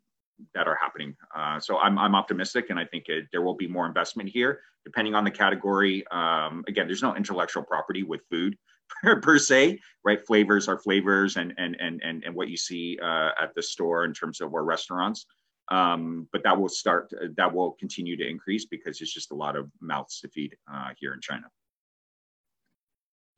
that 0.55 0.67
are 0.67 0.77
happening. 0.77 1.15
Uh, 1.35 1.61
so 1.61 1.79
I'm, 1.79 1.99
I'm 1.99 2.15
optimistic 2.15 2.71
and 2.71 2.79
I 2.79 2.85
think 2.85 3.09
it, 3.09 3.27
there 3.33 3.43
will 3.43 3.57
be 3.57 3.69
more 3.69 3.87
investment 3.87 4.29
here, 4.29 4.61
depending 4.85 5.15
on 5.15 5.25
the 5.25 5.31
category. 5.31 6.07
Um, 6.11 6.65
again, 6.67 6.87
there's 6.87 7.03
no 7.03 7.15
intellectual 7.15 7.63
property 7.63 8.03
with 8.03 8.23
food 8.31 8.57
per, 9.23 9.39
se, 9.39 9.79
right? 10.05 10.25
Flavors 10.27 10.69
are 10.69 10.79
flavors, 10.79 11.37
and 11.37 11.55
and 11.59 11.77
and 11.81 12.01
and, 12.03 12.25
and 12.25 12.35
what 12.35 12.49
you 12.49 12.57
see 12.57 12.99
uh, 13.03 13.31
at 13.41 13.55
the 13.55 13.63
store 13.63 14.05
in 14.05 14.13
terms 14.13 14.41
of 14.41 14.53
our 14.55 14.65
restaurants. 14.65 15.27
Um, 15.71 16.29
but 16.33 16.43
that 16.43 16.61
will 16.61 16.68
start. 16.68 17.12
That 17.37 17.55
will 17.55 17.73
continue 17.73 18.16
to 18.16 18.29
increase 18.29 18.64
because 18.64 19.01
it's 19.01 19.12
just 19.12 19.31
a 19.31 19.37
lot 19.37 19.57
of 19.57 19.71
mouths 19.81 20.21
to 20.21 20.29
feed 20.29 20.57
uh, 20.73 20.89
here 20.99 21.12
in 21.14 21.21
China. 21.21 21.47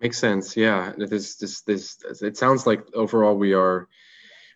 Makes 0.01 0.19
sense. 0.19 0.57
Yeah, 0.57 0.93
this 0.97 1.37
this 1.37 1.61
this. 1.63 1.99
It 2.23 2.37
sounds 2.37 2.67
like 2.67 2.83
overall 2.95 3.37
we 3.37 3.53
are 3.53 3.87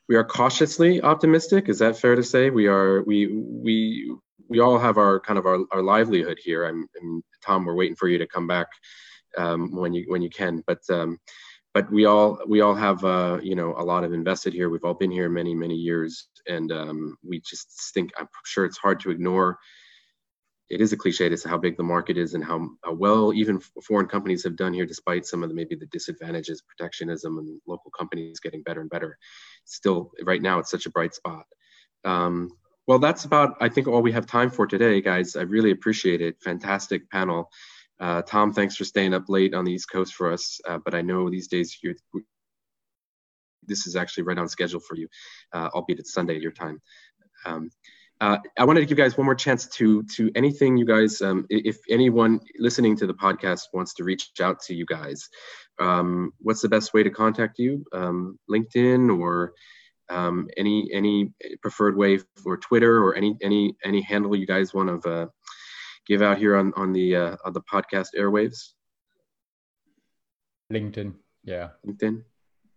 we 0.08 0.16
are 0.16 0.24
cautiously 0.24 1.02
optimistic. 1.02 1.68
Is 1.68 1.78
that 1.80 1.98
fair 1.98 2.16
to 2.16 2.22
say? 2.22 2.50
We 2.50 2.66
are 2.66 3.02
we 3.02 3.26
we 3.26 4.16
we 4.48 4.60
all 4.60 4.78
have 4.78 4.96
our 4.98 5.20
kind 5.20 5.38
of 5.38 5.46
our, 5.46 5.58
our 5.72 5.82
livelihood 5.82 6.38
here. 6.42 6.64
I'm, 6.64 6.88
and 7.00 7.22
Tom, 7.44 7.64
we're 7.64 7.74
waiting 7.74 7.96
for 7.96 8.08
you 8.08 8.18
to 8.18 8.26
come 8.26 8.46
back 8.46 8.68
um, 9.36 9.70
when 9.72 9.92
you 9.92 10.04
when 10.08 10.22
you 10.22 10.30
can. 10.30 10.62
But 10.66 10.80
um, 10.90 11.18
but 11.76 11.92
we 11.92 12.06
all 12.06 12.38
we 12.48 12.62
all 12.62 12.74
have 12.74 13.04
uh, 13.04 13.38
you 13.42 13.54
know 13.54 13.74
a 13.76 13.84
lot 13.84 14.02
of 14.02 14.14
invested 14.14 14.54
here. 14.54 14.70
We've 14.70 14.86
all 14.86 14.94
been 14.94 15.10
here 15.10 15.28
many 15.28 15.54
many 15.54 15.74
years, 15.74 16.26
and 16.48 16.72
um, 16.72 17.18
we 17.22 17.38
just 17.40 17.68
think 17.92 18.12
I'm 18.18 18.28
sure 18.46 18.64
it's 18.64 18.78
hard 18.78 18.98
to 19.00 19.10
ignore. 19.10 19.58
It 20.70 20.80
is 20.80 20.94
a 20.94 20.96
cliche 20.96 21.28
to 21.28 21.36
say 21.36 21.50
how 21.50 21.58
big 21.58 21.76
the 21.76 21.82
market 21.82 22.16
is 22.16 22.32
and 22.32 22.42
how, 22.42 22.70
how 22.82 22.94
well 22.94 23.34
even 23.34 23.60
foreign 23.86 24.08
companies 24.08 24.42
have 24.44 24.56
done 24.56 24.72
here, 24.72 24.86
despite 24.86 25.26
some 25.26 25.42
of 25.42 25.50
the 25.50 25.54
maybe 25.54 25.76
the 25.76 25.92
disadvantages, 25.92 26.62
protectionism, 26.62 27.36
and 27.36 27.60
local 27.66 27.90
companies 27.90 28.40
getting 28.40 28.62
better 28.62 28.80
and 28.80 28.88
better. 28.88 29.18
Still, 29.66 30.12
right 30.24 30.40
now, 30.40 30.58
it's 30.58 30.70
such 30.70 30.86
a 30.86 30.90
bright 30.90 31.14
spot. 31.14 31.44
Um, 32.06 32.52
well, 32.86 33.00
that's 33.00 33.26
about 33.26 33.58
I 33.60 33.68
think 33.68 33.86
all 33.86 34.00
we 34.00 34.12
have 34.12 34.24
time 34.24 34.48
for 34.48 34.66
today, 34.66 35.02
guys. 35.02 35.36
I 35.36 35.42
really 35.42 35.72
appreciate 35.72 36.22
it. 36.22 36.40
Fantastic 36.42 37.10
panel. 37.10 37.50
Uh, 37.98 38.22
Tom, 38.22 38.52
thanks 38.52 38.76
for 38.76 38.84
staying 38.84 39.14
up 39.14 39.24
late 39.28 39.54
on 39.54 39.64
the 39.64 39.72
East 39.72 39.90
Coast 39.90 40.14
for 40.14 40.32
us. 40.32 40.60
Uh, 40.68 40.78
but 40.84 40.94
I 40.94 41.02
know 41.02 41.30
these 41.30 41.48
days 41.48 41.78
you're, 41.82 41.94
this 43.66 43.86
is 43.86 43.96
actually 43.96 44.24
right 44.24 44.38
on 44.38 44.48
schedule 44.48 44.80
for 44.80 44.96
you, 44.96 45.08
uh, 45.52 45.68
albeit 45.74 46.00
it's 46.00 46.12
Sunday 46.12 46.36
at 46.36 46.42
your 46.42 46.52
time. 46.52 46.80
Um, 47.44 47.70
uh, 48.20 48.38
I 48.58 48.64
wanted 48.64 48.80
to 48.80 48.86
give 48.86 48.98
you 48.98 49.04
guys 49.04 49.18
one 49.18 49.26
more 49.26 49.34
chance 49.34 49.66
to 49.66 50.02
to 50.14 50.30
anything 50.34 50.78
you 50.78 50.86
guys, 50.86 51.20
um, 51.20 51.46
if 51.50 51.78
anyone 51.90 52.40
listening 52.58 52.96
to 52.96 53.06
the 53.06 53.12
podcast 53.12 53.64
wants 53.74 53.92
to 53.94 54.04
reach 54.04 54.30
out 54.40 54.60
to 54.62 54.74
you 54.74 54.86
guys, 54.86 55.28
um, 55.78 56.32
what's 56.38 56.62
the 56.62 56.68
best 56.68 56.94
way 56.94 57.02
to 57.02 57.10
contact 57.10 57.58
you? 57.58 57.84
Um, 57.92 58.38
LinkedIn 58.50 59.14
or 59.20 59.52
um, 60.08 60.48
any 60.56 60.88
any 60.94 61.32
preferred 61.60 61.96
way 61.96 62.18
for 62.42 62.56
Twitter 62.56 63.04
or 63.04 63.14
any 63.14 63.36
any 63.42 63.76
any 63.84 64.00
handle 64.00 64.34
you 64.34 64.46
guys 64.46 64.72
want 64.72 65.02
to 65.02 65.10
uh, 65.10 65.26
give 66.06 66.22
out 66.22 66.38
here 66.38 66.56
on 66.56 66.72
on 66.76 66.92
the 66.92 67.16
uh, 67.16 67.36
on 67.44 67.52
the 67.52 67.62
podcast 67.62 68.08
airwaves? 68.18 68.72
LinkedIn. 70.72 71.14
Yeah. 71.44 71.68
LinkedIn. 71.86 72.22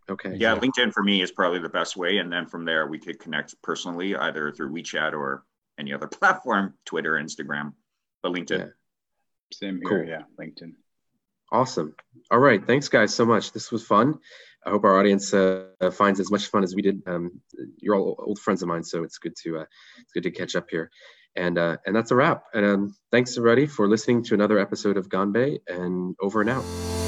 Okay. 0.09 0.36
Yeah, 0.36 0.55
LinkedIn 0.55 0.91
for 0.91 1.03
me 1.03 1.21
is 1.21 1.32
probably 1.32 1.59
the 1.59 1.69
best 1.69 1.95
way, 1.95 2.17
and 2.17 2.32
then 2.32 2.47
from 2.47 2.65
there 2.65 2.88
we 2.88 2.97
could 2.97 3.19
connect 3.19 3.61
personally, 3.61 4.15
either 4.15 4.51
through 4.51 4.71
WeChat 4.71 5.13
or 5.13 5.43
any 5.77 5.93
other 5.93 6.07
platform, 6.19 6.73
Twitter, 6.86 7.11
Instagram, 7.13 7.73
but 8.23 8.32
LinkedIn. 8.32 8.59
Yeah. 8.59 8.65
Same 9.53 9.80
here. 9.82 9.88
Cool. 9.88 10.07
Yeah, 10.07 10.23
LinkedIn. 10.39 10.73
Awesome. 11.51 11.95
All 12.30 12.39
right. 12.39 12.65
Thanks, 12.65 12.89
guys, 12.89 13.13
so 13.13 13.25
much. 13.25 13.51
This 13.51 13.71
was 13.71 13.84
fun. 13.84 14.19
I 14.65 14.71
hope 14.71 14.84
our 14.84 14.99
audience 14.99 15.34
uh, 15.34 15.67
finds 15.93 16.19
as 16.19 16.30
much 16.30 16.47
fun 16.47 16.63
as 16.63 16.75
we 16.75 16.82
did. 16.82 17.01
Um, 17.07 17.41
you're 17.77 17.95
all 17.95 18.15
old 18.19 18.39
friends 18.39 18.61
of 18.61 18.67
mine, 18.67 18.84
so 18.84 19.03
it's 19.03 19.17
good 19.17 19.36
to 19.43 19.59
uh, 19.59 19.65
it's 19.99 20.11
good 20.13 20.23
to 20.23 20.32
catch 20.32 20.55
up 20.55 20.67
here. 20.69 20.91
And 21.36 21.57
uh, 21.57 21.77
and 21.86 21.95
that's 21.95 22.11
a 22.11 22.15
wrap. 22.15 22.43
And 22.53 22.65
um, 22.65 22.95
thanks 23.11 23.38
everybody 23.38 23.67
for 23.67 23.88
listening 23.88 24.23
to 24.25 24.34
another 24.34 24.59
episode 24.59 24.97
of 24.97 25.09
Ganbei 25.09 25.59
and 25.67 26.15
over 26.21 26.41
and 26.41 26.49
out. 26.49 26.99